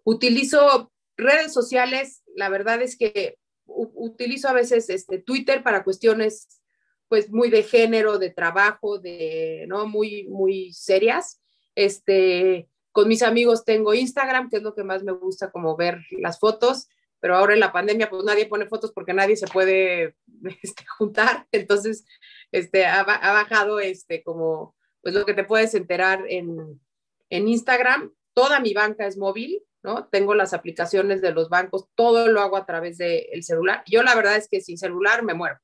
Utilizo 0.04 0.92
redes 1.16 1.54
sociales, 1.54 2.24
la 2.36 2.50
verdad 2.50 2.82
es 2.82 2.98
que 2.98 3.38
utilizo 3.66 4.50
a 4.50 4.54
veces 4.54 4.90
este, 4.90 5.20
Twitter 5.20 5.64
para 5.64 5.84
cuestiones 5.84 6.60
pues 7.08 7.32
muy 7.32 7.50
de 7.50 7.64
género, 7.64 8.18
de 8.18 8.32
trabajo, 8.32 9.00
de, 9.00 9.66
¿no? 9.68 9.88
Muy, 9.88 10.28
muy 10.28 10.74
serias. 10.74 11.42
Este, 11.76 12.68
con 12.92 13.08
mis 13.08 13.24
amigos 13.24 13.66
tengo 13.66 13.94
Instagram, 13.94 14.50
que 14.50 14.58
es 14.58 14.64
lo 14.64 14.76
que 14.76 14.84
más 14.84 15.04
me 15.04 15.12
gusta 15.12 15.52
como 15.52 15.76
ver 15.76 16.00
las 16.12 16.40
fotos. 16.40 16.88
pero 17.22 17.36
ahora 17.36 17.54
en 17.54 17.60
la 17.60 17.72
pandemia 17.72 18.10
pues 18.10 18.24
nadie 18.24 18.46
pone 18.46 18.66
fotos 18.66 18.92
porque 18.94 19.14
nadie 19.14 19.36
se 19.36 19.48
puede 19.48 20.16
este, 20.64 20.86
juntar, 20.98 21.48
entonces 21.52 22.06
este, 22.52 22.86
ha, 22.86 23.02
ha, 23.02 23.34
bajado 23.34 23.80
este, 23.80 24.24
como 24.24 24.76
pues 25.02 25.14
lo 25.16 25.26
que 25.26 25.34
te 25.34 25.44
puedes 25.44 25.74
enterar 25.76 26.26
en, 26.28 26.82
en 27.30 27.48
Instagram. 27.48 28.14
Toda 28.34 28.60
mi 28.60 28.74
banca 28.74 29.06
es 29.08 29.18
móvil, 29.18 29.64
¿no? 29.84 30.08
Tengo 30.08 30.36
las 30.36 30.54
aplicaciones 30.54 31.22
de 31.22 31.32
los 31.32 31.50
bancos, 31.50 31.88
todo 31.96 32.28
lo 32.28 32.42
hago 32.42 32.58
a 32.58 32.66
través 32.66 32.98
del 32.98 33.44
celular. 33.44 33.84
Yo 33.86 34.04
la 34.04 34.16
verdad 34.16 34.36
es 34.36 34.48
que 34.50 34.62
sin 34.62 34.78
celular 34.78 35.24
me 35.24 35.34
muero. 35.34 35.58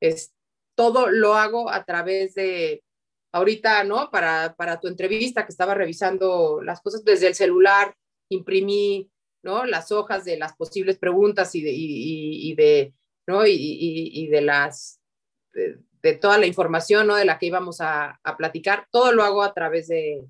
Es, 0.00 0.32
todo 0.74 1.10
lo 1.10 1.34
hago 1.34 1.70
a 1.70 1.84
través 1.84 2.34
de, 2.34 2.82
ahorita, 3.32 3.84
¿no? 3.84 4.10
Para, 4.10 4.54
para 4.56 4.80
tu 4.80 4.88
entrevista 4.88 5.44
que 5.44 5.52
estaba 5.52 5.74
revisando 5.74 6.60
las 6.62 6.80
cosas 6.80 7.04
desde 7.04 7.28
el 7.28 7.34
celular, 7.34 7.94
imprimí, 8.28 9.10
¿no? 9.42 9.64
Las 9.64 9.92
hojas 9.92 10.24
de 10.24 10.36
las 10.36 10.54
posibles 10.56 10.98
preguntas 10.98 11.54
y 11.54 11.62
de, 11.62 11.72
y, 11.72 12.54
de 12.54 12.94
¿no? 13.26 13.46
Y, 13.46 14.26
de 14.28 14.40
las, 14.40 15.00
de, 15.52 15.78
de, 16.02 16.14
toda 16.14 16.38
la 16.38 16.46
información, 16.46 17.06
¿no? 17.06 17.16
De 17.16 17.24
la 17.24 17.38
que 17.38 17.46
íbamos 17.46 17.80
a, 17.80 18.20
platicar, 18.36 18.86
todo 18.90 19.12
lo 19.12 19.22
hago 19.22 19.42
a 19.42 19.54
través 19.54 19.88
de, 19.88 20.26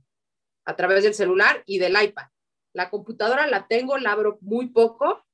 a 0.65 0.77
través 0.77 1.05
del 1.05 1.15
celular 1.15 1.63
y 1.67 1.79
del 1.79 2.01
iPad. 2.01 2.27
La 2.75 2.91
computadora 2.91 3.47
la 3.47 3.67
tengo, 3.67 3.99
la 3.99 4.13
abro 4.13 4.39
muy 4.41 4.69
poco, 4.69 5.25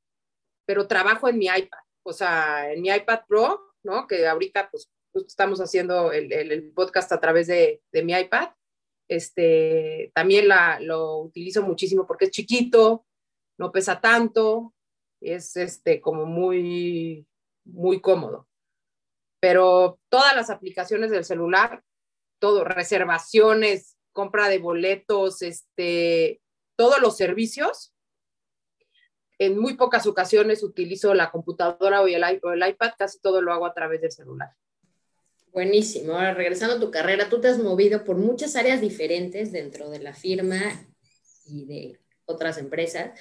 pero 0.66 0.86
trabajo 0.86 1.28
en 1.28 1.38
mi 1.38 1.46
iPad, 1.46 1.80
o 2.02 2.12
sea, 2.12 2.72
en 2.72 2.82
mi 2.82 2.88
iPad 2.88 3.20
Pro, 3.28 3.74
¿no? 3.82 4.06
Que 4.06 4.26
ahorita, 4.26 4.70
pues, 4.70 4.90
estamos 5.26 5.60
haciendo 5.60 6.12
el 6.12 6.72
podcast 6.74 7.10
a 7.12 7.20
través 7.20 7.46
de, 7.46 7.82
de, 7.92 8.02
mi 8.02 8.12
iPad. 8.12 8.50
Este, 9.08 10.10
también 10.14 10.48
la, 10.48 10.80
lo 10.80 11.18
utilizo 11.18 11.62
muchísimo 11.62 12.06
porque 12.06 12.26
es 12.26 12.32
chiquito, 12.32 13.06
no 13.58 13.72
pesa 13.72 14.00
tanto, 14.00 14.74
es 15.20 15.56
este, 15.56 16.00
como 16.00 16.26
muy, 16.26 17.26
muy 17.64 18.00
cómodo. 18.00 18.48
Pero 19.46 20.00
todas 20.08 20.34
las 20.34 20.50
aplicaciones 20.50 21.12
del 21.12 21.24
celular, 21.24 21.84
todo, 22.40 22.64
reservaciones, 22.64 23.96
compra 24.10 24.48
de 24.48 24.58
boletos, 24.58 25.40
este, 25.40 26.40
todos 26.74 27.00
los 27.00 27.16
servicios, 27.16 27.94
en 29.38 29.56
muy 29.56 29.74
pocas 29.74 30.08
ocasiones 30.08 30.64
utilizo 30.64 31.14
la 31.14 31.30
computadora 31.30 32.02
o 32.02 32.08
el, 32.08 32.24
o 32.42 32.50
el 32.50 32.68
iPad, 32.68 32.94
casi 32.98 33.20
todo 33.20 33.40
lo 33.40 33.52
hago 33.52 33.66
a 33.66 33.72
través 33.72 34.00
del 34.00 34.10
celular. 34.10 34.50
Buenísimo. 35.52 36.14
Ahora, 36.14 36.34
regresando 36.34 36.74
a 36.74 36.80
tu 36.80 36.90
carrera, 36.90 37.28
tú 37.28 37.40
te 37.40 37.46
has 37.46 37.60
movido 37.60 38.02
por 38.02 38.16
muchas 38.16 38.56
áreas 38.56 38.80
diferentes 38.80 39.52
dentro 39.52 39.90
de 39.90 40.00
la 40.00 40.12
firma 40.12 40.58
y 41.44 41.66
de 41.66 42.00
otras 42.24 42.58
empresas, 42.58 43.16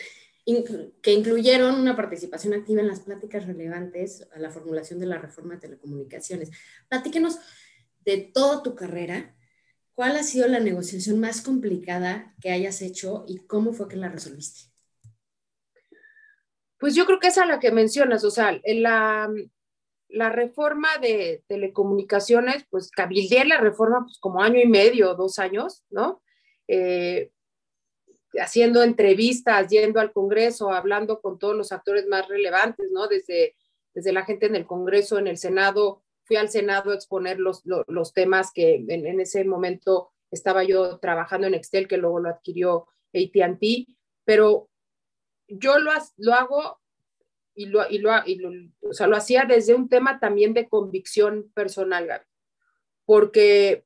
que 1.02 1.12
incluyeron 1.12 1.76
una 1.76 1.96
participación 1.96 2.54
activa 2.54 2.82
en 2.82 2.88
las 2.88 3.00
pláticas 3.00 3.48
relevantes 3.48 4.28
a 4.32 4.40
la 4.40 4.52
formulación 4.52 5.00
de 5.00 5.08
la 5.08 5.18
reforma 5.18 5.56
de 5.56 5.62
telecomunicaciones. 5.62 6.52
Platíquenos 6.88 7.40
de 8.02 8.18
toda 8.34 8.62
tu 8.62 8.76
carrera, 8.76 9.36
¿cuál 9.96 10.16
ha 10.18 10.24
sido 10.24 10.48
la 10.48 10.60
negociación 10.60 11.20
más 11.20 11.42
complicada 11.42 12.36
que 12.40 12.52
hayas 12.52 12.82
hecho 12.82 13.26
y 13.28 13.40
cómo 13.48 13.74
fue 13.74 13.88
que 13.88 13.96
la 13.96 14.10
resolviste? 14.10 14.72
Pues 16.78 16.94
yo 16.94 17.06
creo 17.06 17.20
que 17.20 17.30
esa 17.30 17.44
es 17.44 17.50
la 17.50 17.60
que 17.60 17.72
mencionas, 17.72 18.24
o 18.24 18.30
sea, 18.30 18.60
la, 18.66 19.32
la 20.10 20.30
reforma 20.30 20.90
de 21.02 21.44
telecomunicaciones, 21.48 22.66
pues 22.70 22.92
cabildeé 22.92 23.46
la 23.46 23.60
reforma 23.60 24.04
pues 24.04 24.20
como 24.20 24.44
año 24.44 24.62
y 24.62 24.68
medio, 24.68 25.16
dos 25.16 25.40
años, 25.40 25.84
¿no? 25.90 26.22
Eh, 26.68 27.32
haciendo 28.40 28.84
entrevistas, 28.84 29.68
yendo 29.70 30.00
al 30.00 30.12
Congreso, 30.12 30.72
hablando 30.72 31.22
con 31.22 31.40
todos 31.40 31.56
los 31.56 31.72
actores 31.72 32.08
más 32.08 32.28
relevantes, 32.28 32.88
¿no? 32.92 33.08
Desde, 33.08 33.56
desde 33.94 34.14
la 34.14 34.26
gente 34.26 34.46
en 34.46 34.56
el 34.56 34.66
Congreso, 34.66 35.18
en 35.18 35.28
el 35.28 35.38
Senado, 35.38 36.04
fui 36.24 36.36
al 36.38 36.50
Senado 36.50 36.92
a 36.92 36.96
exponer 36.96 37.40
los, 37.40 37.66
los, 37.66 37.84
los 37.88 38.14
temas 38.14 38.52
que 38.54 38.76
en, 38.76 39.06
en, 39.06 39.20
ese 39.20 39.44
momento 39.46 40.12
estaba 40.32 40.64
yo 40.64 41.00
trabajando 41.00 41.48
en 41.48 41.54
Excel, 41.54 41.88
que 41.88 41.98
luego 41.98 42.20
lo 42.20 42.30
adquirió 42.30 42.88
ATT, 43.14 43.88
pero 44.26 44.70
yo 45.48 45.78
lo, 45.80 45.92
lo 46.18 46.34
hago 46.34 46.80
y 47.54 47.68
lo, 47.68 47.90
y 47.90 48.00
lo, 48.00 48.12
y 48.26 48.36
lo, 48.36 48.52
o 48.82 48.94
sea, 48.94 49.08
lo 49.08 49.16
hacía 49.16 49.46
desde 49.46 49.74
un 49.74 49.88
tema 49.88 50.20
también 50.20 50.54
de 50.54 50.68
convicción 50.68 51.52
personal, 51.54 52.08
Gaby, 52.08 52.26
porque 53.06 53.85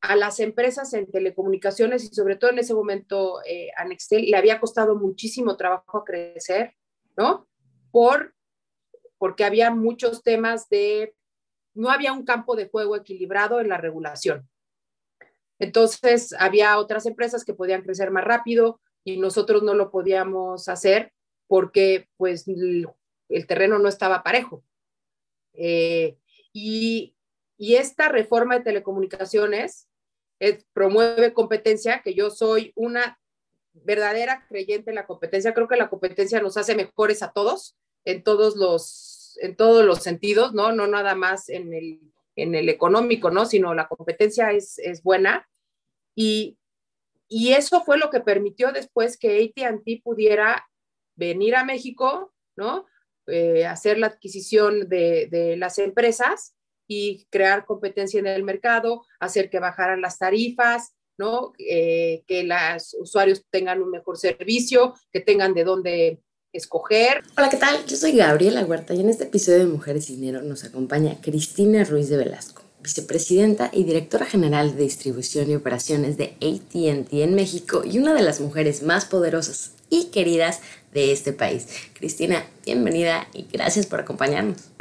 a 0.00 0.16
las 0.16 0.40
empresas 0.40 0.94
en 0.94 1.10
telecomunicaciones 1.10 2.04
y 2.04 2.14
sobre 2.14 2.36
todo 2.36 2.50
en 2.50 2.58
ese 2.58 2.74
momento 2.74 3.42
eh, 3.44 3.70
a 3.76 3.84
Nextel 3.84 4.30
le 4.30 4.36
había 4.36 4.58
costado 4.58 4.96
muchísimo 4.96 5.56
trabajo 5.56 6.04
crecer, 6.04 6.74
¿no? 7.16 7.46
Por, 7.90 8.34
porque 9.18 9.44
había 9.44 9.70
muchos 9.70 10.22
temas 10.22 10.68
de, 10.70 11.14
no 11.74 11.90
había 11.90 12.12
un 12.12 12.24
campo 12.24 12.56
de 12.56 12.68
juego 12.68 12.96
equilibrado 12.96 13.60
en 13.60 13.68
la 13.68 13.76
regulación. 13.76 14.48
Entonces, 15.58 16.34
había 16.38 16.78
otras 16.78 17.04
empresas 17.04 17.44
que 17.44 17.52
podían 17.52 17.82
crecer 17.82 18.10
más 18.10 18.24
rápido 18.24 18.80
y 19.04 19.18
nosotros 19.18 19.62
no 19.62 19.74
lo 19.74 19.90
podíamos 19.90 20.68
hacer 20.68 21.12
porque 21.46 22.08
pues 22.16 22.48
el, 22.48 22.88
terreno 23.46 23.78
no 23.78 23.88
estaba 23.88 24.22
parejo. 24.22 24.64
Eh, 25.52 26.16
y, 26.54 27.14
y, 27.58 27.74
esta 27.74 28.08
reforma 28.08 28.56
de 28.56 28.64
telecomunicaciones 28.64 29.89
es, 30.40 30.64
promueve 30.72 31.32
competencia, 31.32 32.02
que 32.02 32.14
yo 32.14 32.30
soy 32.30 32.72
una 32.74 33.20
verdadera 33.72 34.46
creyente 34.48 34.90
en 34.90 34.96
la 34.96 35.06
competencia. 35.06 35.54
Creo 35.54 35.68
que 35.68 35.76
la 35.76 35.88
competencia 35.88 36.40
nos 36.40 36.56
hace 36.56 36.74
mejores 36.74 37.22
a 37.22 37.32
todos, 37.32 37.76
en 38.04 38.24
todos 38.24 38.56
los, 38.56 39.38
en 39.40 39.54
todos 39.54 39.84
los 39.84 40.02
sentidos, 40.02 40.52
¿no? 40.54 40.72
No 40.72 40.86
nada 40.86 41.14
más 41.14 41.48
en 41.48 41.72
el, 41.72 42.00
en 42.36 42.54
el 42.54 42.68
económico, 42.68 43.30
¿no? 43.30 43.46
Sino 43.46 43.74
la 43.74 43.86
competencia 43.86 44.50
es, 44.50 44.78
es 44.78 45.02
buena. 45.02 45.48
Y, 46.16 46.58
y 47.28 47.52
eso 47.52 47.82
fue 47.84 47.98
lo 47.98 48.10
que 48.10 48.20
permitió 48.20 48.72
después 48.72 49.16
que 49.16 49.52
ATT 49.56 50.02
pudiera 50.02 50.66
venir 51.14 51.54
a 51.54 51.64
México, 51.64 52.32
¿no? 52.56 52.86
Eh, 53.26 53.66
hacer 53.66 53.98
la 53.98 54.08
adquisición 54.08 54.88
de, 54.88 55.28
de, 55.30 55.56
las 55.56 55.78
empresas 55.78 56.56
y 56.90 57.24
crear 57.30 57.66
competencia 57.66 58.18
en 58.18 58.26
el 58.26 58.42
mercado, 58.42 59.06
hacer 59.20 59.48
que 59.48 59.60
bajaran 59.60 60.00
las 60.00 60.18
tarifas, 60.18 60.92
¿no? 61.16 61.52
Eh, 61.56 62.24
que 62.26 62.42
los 62.42 62.96
usuarios 62.98 63.44
tengan 63.48 63.80
un 63.80 63.92
mejor 63.92 64.18
servicio, 64.18 64.94
que 65.12 65.20
tengan 65.20 65.54
de 65.54 65.62
dónde 65.62 66.20
escoger. 66.52 67.22
Hola, 67.38 67.48
¿qué 67.48 67.58
tal? 67.58 67.86
Yo 67.86 67.96
soy 67.96 68.16
Gabriela 68.16 68.64
Huerta 68.64 68.92
y 68.92 69.00
en 69.02 69.08
este 69.08 69.22
episodio 69.22 69.60
de 69.60 69.66
Mujeres 69.66 70.10
y 70.10 70.16
Dinero 70.16 70.42
nos 70.42 70.64
acompaña 70.64 71.20
Cristina 71.20 71.84
Ruiz 71.84 72.08
de 72.08 72.16
Velasco, 72.16 72.62
vicepresidenta 72.80 73.70
y 73.72 73.84
directora 73.84 74.26
general 74.26 74.74
de 74.74 74.82
distribución 74.82 75.48
y 75.48 75.54
operaciones 75.54 76.16
de 76.16 76.34
ATT 76.42 77.12
en 77.12 77.34
México 77.36 77.82
y 77.84 78.00
una 78.00 78.14
de 78.14 78.22
las 78.22 78.40
mujeres 78.40 78.82
más 78.82 79.04
poderosas 79.04 79.74
y 79.90 80.06
queridas 80.06 80.60
de 80.92 81.12
este 81.12 81.32
país. 81.32 81.68
Cristina, 81.92 82.44
bienvenida 82.64 83.28
y 83.32 83.44
gracias 83.44 83.86
por 83.86 84.00
acompañarnos. 84.00 84.72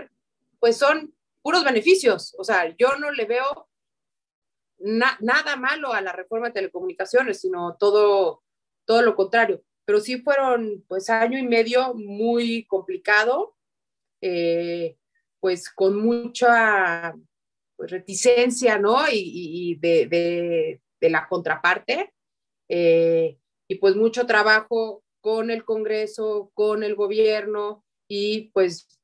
Pues 0.60 0.76
son 0.76 1.14
puros 1.50 1.64
beneficios, 1.64 2.36
o 2.38 2.44
sea, 2.44 2.76
yo 2.78 2.96
no 3.00 3.10
le 3.10 3.26
veo 3.26 3.68
na 4.78 5.18
nada 5.20 5.56
malo 5.56 5.92
a 5.92 6.00
la 6.00 6.12
reforma 6.12 6.50
de 6.50 6.54
telecomunicaciones, 6.54 7.42
sino 7.42 7.76
todo, 7.80 8.44
todo 8.86 9.02
lo 9.02 9.16
contrario. 9.16 9.64
Pero 9.84 10.00
sí 10.00 10.22
fueron 10.22 10.86
pues 10.88 11.10
año 11.10 11.40
y 11.40 11.48
medio 11.48 11.96
muy 11.96 12.68
complicado, 12.68 13.56
eh, 14.22 14.96
pues 15.40 15.72
con 15.72 16.00
mucha 16.00 17.16
pues, 17.76 17.90
reticencia, 17.90 18.78
¿no? 18.78 19.00
Y, 19.12 19.76
de, 19.82 20.80
de, 21.02 21.10
la 21.10 21.28
contraparte. 21.28 22.14
Eh, 22.70 23.40
y 23.68 23.76
pues 23.80 23.96
mucho 23.96 24.28
trabajo 24.28 25.04
con 25.20 25.50
el 25.50 25.66
Congreso, 25.66 26.52
con 26.54 26.84
el 26.84 26.94
gobierno 26.94 27.84
y 28.08 28.52
pues, 28.52 28.99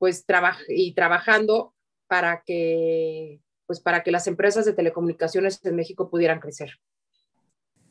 pues 0.00 0.24
traba 0.24 0.56
y 0.66 0.94
trabajando 0.94 1.74
para 2.08 2.42
que, 2.44 3.42
pues 3.66 3.80
para 3.80 4.02
que 4.02 4.10
las 4.10 4.26
empresas 4.26 4.64
de 4.64 4.72
telecomunicaciones 4.72 5.60
en 5.62 5.76
México 5.76 6.10
pudieran 6.10 6.40
crecer. 6.40 6.80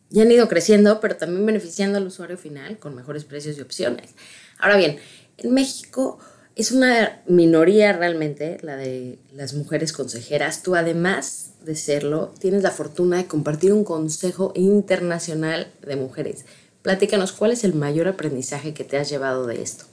Ya 0.09 0.23
han 0.23 0.31
ido 0.31 0.47
creciendo, 0.47 0.99
pero 0.99 1.17
también 1.17 1.45
beneficiando 1.45 1.99
al 1.99 2.07
usuario 2.07 2.35
final 2.35 2.79
con 2.79 2.95
mejores 2.95 3.25
precios 3.25 3.59
y 3.59 3.61
opciones. 3.61 4.15
Ahora 4.57 4.75
bien, 4.75 4.97
en 5.37 5.53
México 5.53 6.17
es 6.55 6.71
una 6.71 7.21
minoría 7.27 7.93
realmente 7.93 8.57
la 8.63 8.75
de 8.75 9.19
las 9.31 9.53
mujeres 9.53 9.93
consejeras. 9.93 10.63
Tú 10.63 10.75
además 10.75 11.51
de 11.63 11.75
serlo, 11.75 12.33
tienes 12.39 12.63
la 12.63 12.71
fortuna 12.71 13.17
de 13.17 13.27
compartir 13.27 13.71
un 13.71 13.83
consejo 13.83 14.51
internacional 14.55 15.71
de 15.85 15.95
mujeres. 15.95 16.45
Platícanos, 16.81 17.33
¿cuál 17.33 17.51
es 17.51 17.63
el 17.63 17.75
mayor 17.75 18.07
aprendizaje 18.07 18.73
que 18.73 18.83
te 18.83 18.97
has 18.97 19.11
llevado 19.11 19.45
de 19.45 19.61
esto? 19.61 19.85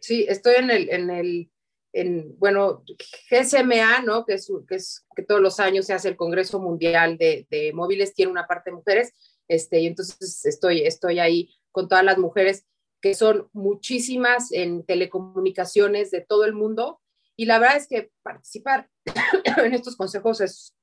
Sí, 0.00 0.26
estoy 0.28 0.56
en 0.56 0.70
el, 0.70 0.90
en 0.90 1.10
el, 1.10 1.50
en, 1.92 2.38
bueno, 2.38 2.84
GSMA, 3.30 4.02
¿no? 4.02 4.24
Que 4.24 4.34
es, 4.34 4.50
que 4.68 4.76
es 4.76 5.06
que 5.14 5.22
todos 5.22 5.40
los 5.40 5.60
años 5.60 5.86
se 5.86 5.94
hace 5.94 6.08
el 6.08 6.16
Congreso 6.16 6.60
Mundial 6.60 7.18
de, 7.18 7.46
de 7.50 7.72
Móviles, 7.72 8.14
tiene 8.14 8.32
una 8.32 8.46
parte 8.46 8.70
de 8.70 8.76
mujeres, 8.76 9.12
este, 9.48 9.80
y 9.80 9.86
entonces 9.86 10.44
estoy, 10.44 10.82
estoy 10.82 11.18
ahí 11.18 11.50
con 11.72 11.88
todas 11.88 12.04
las 12.04 12.18
mujeres. 12.18 12.66
que 13.00 13.14
son 13.14 13.48
muchísimas 13.52 14.50
en 14.50 14.84
telecomunicaciones 14.84 16.10
de 16.10 16.20
todo 16.20 16.44
el 16.44 16.52
mundo. 16.52 17.00
Y 17.36 17.46
la 17.46 17.60
verdad 17.60 17.76
es 17.76 17.86
que 17.86 18.10
participar 18.24 18.90
en 19.64 19.72
estos 19.72 19.96
consejos 19.96 20.40
es 20.40 20.74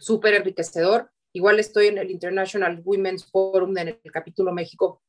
súper 0.00 0.34
enriquecedor. 0.34 1.10
Igual 1.34 1.60
estoy 1.60 1.88
en 1.88 1.98
el 1.98 2.10
International 2.10 2.80
Women's 2.82 3.26
Forum 3.30 3.76
en 3.76 3.88
el 3.88 4.12
capítulo 4.12 4.52
México, 4.52 5.02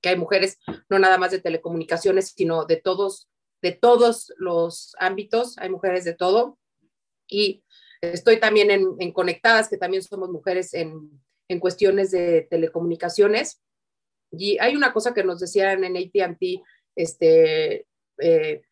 que 0.00 0.10
hay 0.10 0.16
mujeres 0.16 0.58
no 0.88 0.98
nada 0.98 1.18
más 1.18 1.30
de 1.30 1.40
telecomunicaciones, 1.40 2.32
sino 2.36 2.64
de 2.64 2.76
todos, 2.76 3.28
de 3.62 3.72
todos 3.72 4.32
los 4.36 4.94
ámbitos, 4.98 5.58
hay 5.58 5.70
mujeres 5.70 6.04
de 6.04 6.14
todo. 6.14 6.58
Y 7.28 7.64
estoy 8.00 8.38
también 8.38 8.70
en, 8.70 9.12
Conectadas, 9.12 9.68
que 9.68 9.78
también 9.78 10.02
somos 10.02 10.30
mujeres 10.30 10.74
en, 10.74 11.10
en 11.48 11.60
cuestiones 11.60 12.10
de 12.10 12.46
telecomunicaciones. 12.50 13.62
Y 14.30 14.58
hay 14.58 14.76
una 14.76 14.92
cosa 14.92 15.14
que 15.14 15.24
nos 15.24 15.40
decían 15.40 15.84
en 15.84 15.96
ATT 15.96 16.62
este, 16.96 17.86
eh, 18.18 18.62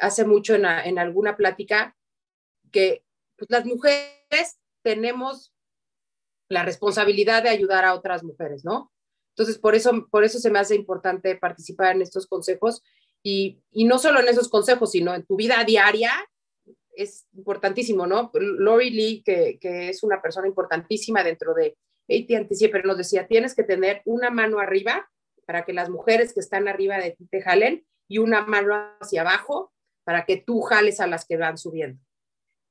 hace 0.00 0.24
mucho 0.24 0.54
en, 0.54 0.64
en, 0.64 0.98
alguna 0.98 1.36
plática, 1.36 1.96
que 2.72 3.04
pues, 3.36 3.50
las 3.50 3.64
mujeres 3.64 4.60
tenemos 4.82 5.52
la 6.48 6.64
responsabilidad 6.64 7.42
de 7.42 7.50
ayudar 7.50 7.84
a 7.84 7.94
otras 7.94 8.24
mujeres, 8.24 8.64
¿no? 8.64 8.90
Entonces, 9.30 9.58
por 9.58 9.74
eso, 9.74 10.06
por 10.10 10.24
eso 10.24 10.38
se 10.38 10.50
me 10.50 10.58
hace 10.58 10.74
importante 10.74 11.36
participar 11.36 11.94
en 11.94 12.02
estos 12.02 12.26
consejos 12.26 12.82
y, 13.22 13.62
y 13.70 13.84
no 13.84 13.98
solo 13.98 14.20
en 14.20 14.28
esos 14.28 14.48
consejos, 14.48 14.92
sino 14.92 15.14
en 15.14 15.24
tu 15.24 15.36
vida 15.36 15.62
diaria, 15.64 16.12
es 16.94 17.26
importantísimo, 17.34 18.06
¿no? 18.06 18.30
Lori 18.34 18.90
Lee, 18.90 19.22
que, 19.24 19.58
que 19.60 19.88
es 19.88 20.02
una 20.02 20.20
persona 20.20 20.48
importantísima 20.48 21.22
dentro 21.22 21.54
de 21.54 21.76
AT&T 22.10 22.54
siempre 22.54 22.82
nos 22.82 22.98
decía, 22.98 23.26
tienes 23.26 23.54
que 23.54 23.62
tener 23.62 24.02
una 24.04 24.30
mano 24.30 24.58
arriba 24.58 25.08
para 25.46 25.64
que 25.64 25.72
las 25.72 25.88
mujeres 25.88 26.32
que 26.32 26.40
están 26.40 26.68
arriba 26.68 26.98
de 26.98 27.12
ti 27.12 27.26
te 27.26 27.42
jalen 27.42 27.86
y 28.08 28.18
una 28.18 28.44
mano 28.44 28.74
hacia 29.00 29.22
abajo 29.22 29.72
para 30.04 30.26
que 30.26 30.36
tú 30.36 30.60
jales 30.60 31.00
a 31.00 31.06
las 31.06 31.24
que 31.24 31.36
van 31.36 31.56
subiendo. 31.56 32.02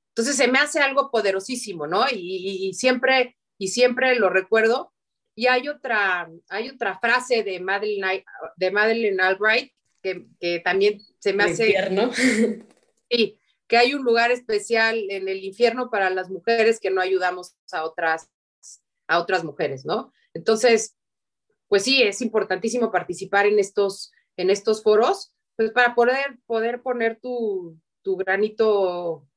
Entonces 0.09 0.35
se 0.35 0.47
me 0.49 0.59
hace 0.59 0.81
algo 0.81 1.09
poderosísimo, 1.11 1.87
¿no? 1.87 2.05
Y, 2.11 2.73
siempre 2.73 3.37
y 3.57 3.69
siempre 3.69 4.15
lo 4.15 4.29
recuerdo. 4.29 4.91
Y 5.35 5.47
hay 5.47 5.67
otra 5.67 6.29
hay 6.49 6.69
otra 6.69 6.99
frase 6.99 7.43
de 7.43 7.59
Madeleine 7.59 8.25
de 8.57 8.71
Madeleine 8.71 9.21
Albright 9.21 9.71
que, 10.01 10.27
que 10.39 10.59
también 10.59 11.01
se 11.19 11.33
me 11.33 11.43
hace 11.43 11.67
infierno. 11.67 12.11
Sí, 13.11 13.39
que 13.67 13.75
hay 13.75 13.95
un 13.95 14.03
lugar 14.03 14.29
especial 14.29 15.09
en 15.09 15.27
el 15.27 15.43
infierno 15.43 15.89
para 15.89 16.11
las 16.11 16.29
mujeres 16.29 16.79
que 16.79 16.91
no 16.91 17.01
ayudamos 17.01 17.55
a 17.71 17.83
otras 17.83 18.29
a 19.07 19.19
otras 19.19 19.43
mujeres, 19.43 19.83
¿no? 19.83 20.13
Entonces, 20.35 20.95
pues 21.67 21.83
sí, 21.83 22.01
es 22.01 22.21
importantísimo 22.21 22.91
participar 22.91 23.45
en 23.45 23.59
estos, 23.59 24.11
en 24.37 24.49
estos 24.49 24.83
foros, 24.83 25.33
pues 25.55 25.71
para 25.71 25.95
poder, 25.95 26.39
poder 26.45 26.81
poner 26.81 27.19
tu, 27.19 27.77
tu 28.01 28.17
granito 28.17 29.27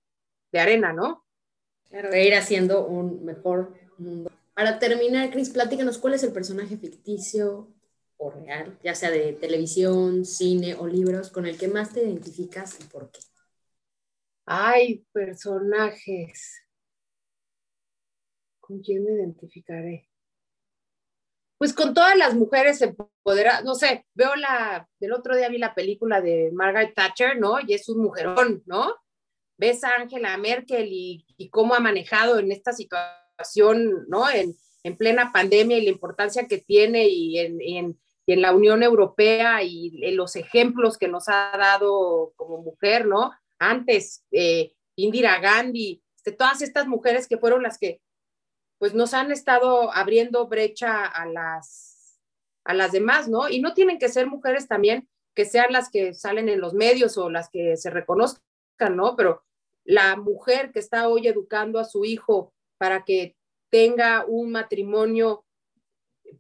de 0.53 0.61
arena, 0.61 0.93
¿no? 0.93 1.25
Claro, 1.89 2.15
ir 2.17 2.35
haciendo 2.35 2.87
un 2.87 3.25
mejor 3.25 3.75
mundo. 3.99 4.31
Para 4.55 4.79
terminar, 4.79 5.31
Cris, 5.31 5.51
platícanos 5.51 5.99
cuál 5.99 6.15
es 6.15 6.23
el 6.23 6.33
personaje 6.33 6.77
ficticio 6.77 7.73
o 8.19 8.31
real, 8.31 8.79
ya 8.85 8.95
sea 8.95 9.11
de 9.11 9.33
televisión, 9.33 10.25
cine 10.25 10.75
o 10.75 10.87
libros, 10.87 11.31
con 11.31 11.47
el 11.47 11.59
que 11.59 11.69
más 11.69 11.93
te 11.93 12.03
identificas 12.03 12.79
y 12.81 12.85
por 12.85 13.11
qué. 13.11 13.21
Ay, 14.45 15.07
personajes. 15.13 16.63
¿Con 18.61 18.81
quién 18.81 19.05
me 19.05 19.13
identificaré? 19.13 20.09
Pues 21.59 21.73
con 21.73 21.95
todas 21.95 22.17
las 22.17 22.35
mujeres 22.35 22.83
empoderadas, 22.83 23.65
no 23.65 23.77
sé, 23.77 24.05
veo 24.15 24.35
la, 24.35 24.89
del 24.99 25.13
otro 25.13 25.37
día 25.37 25.49
vi 25.49 25.59
la 25.59 25.75
película 25.75 26.21
de 26.21 26.51
Margaret 26.53 26.93
Thatcher, 26.93 27.39
¿no? 27.39 27.61
Y 27.61 27.75
es 27.75 27.89
un 27.89 28.03
mujerón, 28.03 28.65
¿no? 28.67 28.97
Ves 29.57 29.85
a 29.85 29.95
Angela 29.95 30.37
Merkel 30.39 30.89
y, 30.91 31.49
cómo 31.51 31.75
ha 31.75 31.81
manejado 31.81 32.41
en 32.41 32.51
esta 32.51 32.73
situación, 32.73 33.22
¿no? 34.09 34.25
En, 34.31 34.57
plena 34.99 35.31
pandemia 35.33 35.79
y 35.79 35.85
la 35.85 35.91
importancia 35.91 36.49
que 36.49 36.59
tiene 36.59 37.07
y 37.07 37.39
en, 37.39 37.99
la 38.27 38.53
Unión 38.53 38.83
Europea 38.83 39.63
y 39.63 40.01
en 40.03 40.17
los 40.17 40.35
ejemplos 40.37 40.99
que 40.99 41.07
nos 41.07 41.29
ha 41.29 41.53
dado 41.57 42.33
como 42.37 42.59
mujer, 42.59 43.07
¿no? 43.07 43.31
Antes, 43.59 44.25
eh, 44.33 44.73
Indira 44.97 45.39
Gandhi, 45.39 46.03
de 46.25 46.33
todas 46.33 46.63
estas 46.63 46.87
mujeres 46.87 47.29
que 47.29 47.39
fueron 47.39 47.63
las 47.63 47.79
que 47.79 48.01
pues 48.79 48.95
nos 48.95 49.15
han 49.15 49.31
estado 49.31 49.93
abriendo 49.93 50.49
brecha 50.49 51.07
a 51.07 51.27
las, 51.27 52.19
a 52.65 52.75
las 52.75 52.91
demás, 52.91 53.29
¿no? 53.29 53.49
Y 53.49 53.61
no 53.61 53.75
tienen 53.75 53.99
que 53.99 54.09
ser 54.09 54.27
mujeres 54.27 54.67
también 54.67 55.09
que 55.35 55.45
sean 55.45 55.73
las 55.73 55.91
que 55.91 56.15
salen 56.15 56.49
en 56.49 56.61
los 56.61 56.75
medios 56.75 57.17
o 57.17 57.31
las 57.31 57.49
que 57.49 57.77
se 57.77 57.91
reconozcan, 57.91 58.43
¿no? 58.97 59.17
Pero 59.17 59.45
la 59.85 60.17
mujer 60.17 60.73
que 60.73 60.79
está 60.79 61.09
hoy 61.09 61.27
educando 61.27 61.79
a 61.79 61.85
su 61.85 62.05
hijo 62.05 62.53
para 62.83 63.05
que 63.05 63.37
tenga 63.71 64.25
un 64.27 64.51
matrimonio 64.51 65.45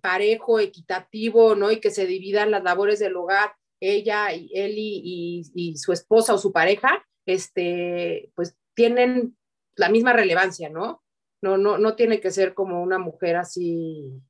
parejo, 0.00 0.58
equitativo, 0.58 1.54
¿no? 1.54 1.70
Y 1.70 1.78
que 1.78 1.92
se 1.92 2.04
dividan 2.04 2.50
las 2.50 2.64
labores 2.64 2.98
del 2.98 3.14
hogar, 3.14 3.54
ella 3.78 4.34
y 4.34 4.50
él 4.52 4.74
y, 4.76 5.76
su 5.76 5.92
esposa 5.92 6.34
o 6.34 6.38
su 6.38 6.50
pareja, 6.50 7.06
este, 7.26 8.32
pues 8.34 8.56
tienen 8.74 9.38
la 9.76 9.88
misma 9.88 10.12
relevancia, 10.12 10.68
¿no? 10.68 11.04
No, 11.40 11.56
no, 11.56 11.78
no 11.78 11.94
tiene 11.94 12.18
que 12.18 12.32
ser 12.32 12.54
como 12.54 12.82
una 12.82 12.98
mujer 12.98 13.36
así, 13.36 14.20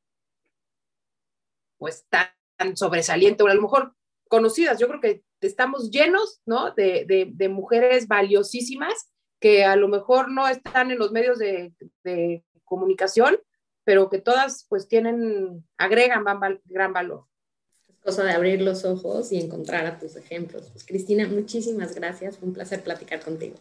pues 1.78 2.06
tan 2.10 2.76
sobresaliente, 2.76 3.42
o 3.42 3.46
a 3.46 3.54
lo 3.54 3.62
mejor 3.62 3.94
conocidas. 4.28 4.78
Yo 4.78 4.86
creo 4.86 5.00
que 5.00 5.24
estamos 5.40 5.90
llenos, 5.90 6.42
¿no? 6.44 6.72
De, 6.74 7.48
mujeres 7.48 8.06
valiosísimas 8.06 9.10
que 9.42 9.64
a 9.64 9.74
lo 9.74 9.88
mejor 9.88 10.30
no 10.30 10.46
están 10.46 10.92
en 10.92 10.98
los 10.98 11.10
medios 11.10 11.38
de, 11.38 11.74
de 12.04 12.44
comunicación, 12.64 13.38
pero 13.84 14.08
que 14.08 14.20
todas 14.20 14.64
pues 14.68 14.86
tienen, 14.86 15.66
agregan 15.76 16.24
gran 16.64 16.92
valor. 16.92 17.26
Es 17.88 17.98
cosa 17.98 18.22
de 18.22 18.32
abrir 18.32 18.62
los 18.62 18.84
ojos 18.84 19.32
y 19.32 19.40
encontrar 19.40 19.84
a 19.84 19.98
tus 19.98 20.14
ejemplos. 20.14 20.70
Pues 20.70 20.86
Cristina, 20.86 21.26
muchísimas 21.26 21.94
gracias, 21.94 22.38
fue 22.38 22.48
un 22.48 22.54
placer 22.54 22.84
platicar 22.84 23.20
contigo. 23.20 23.56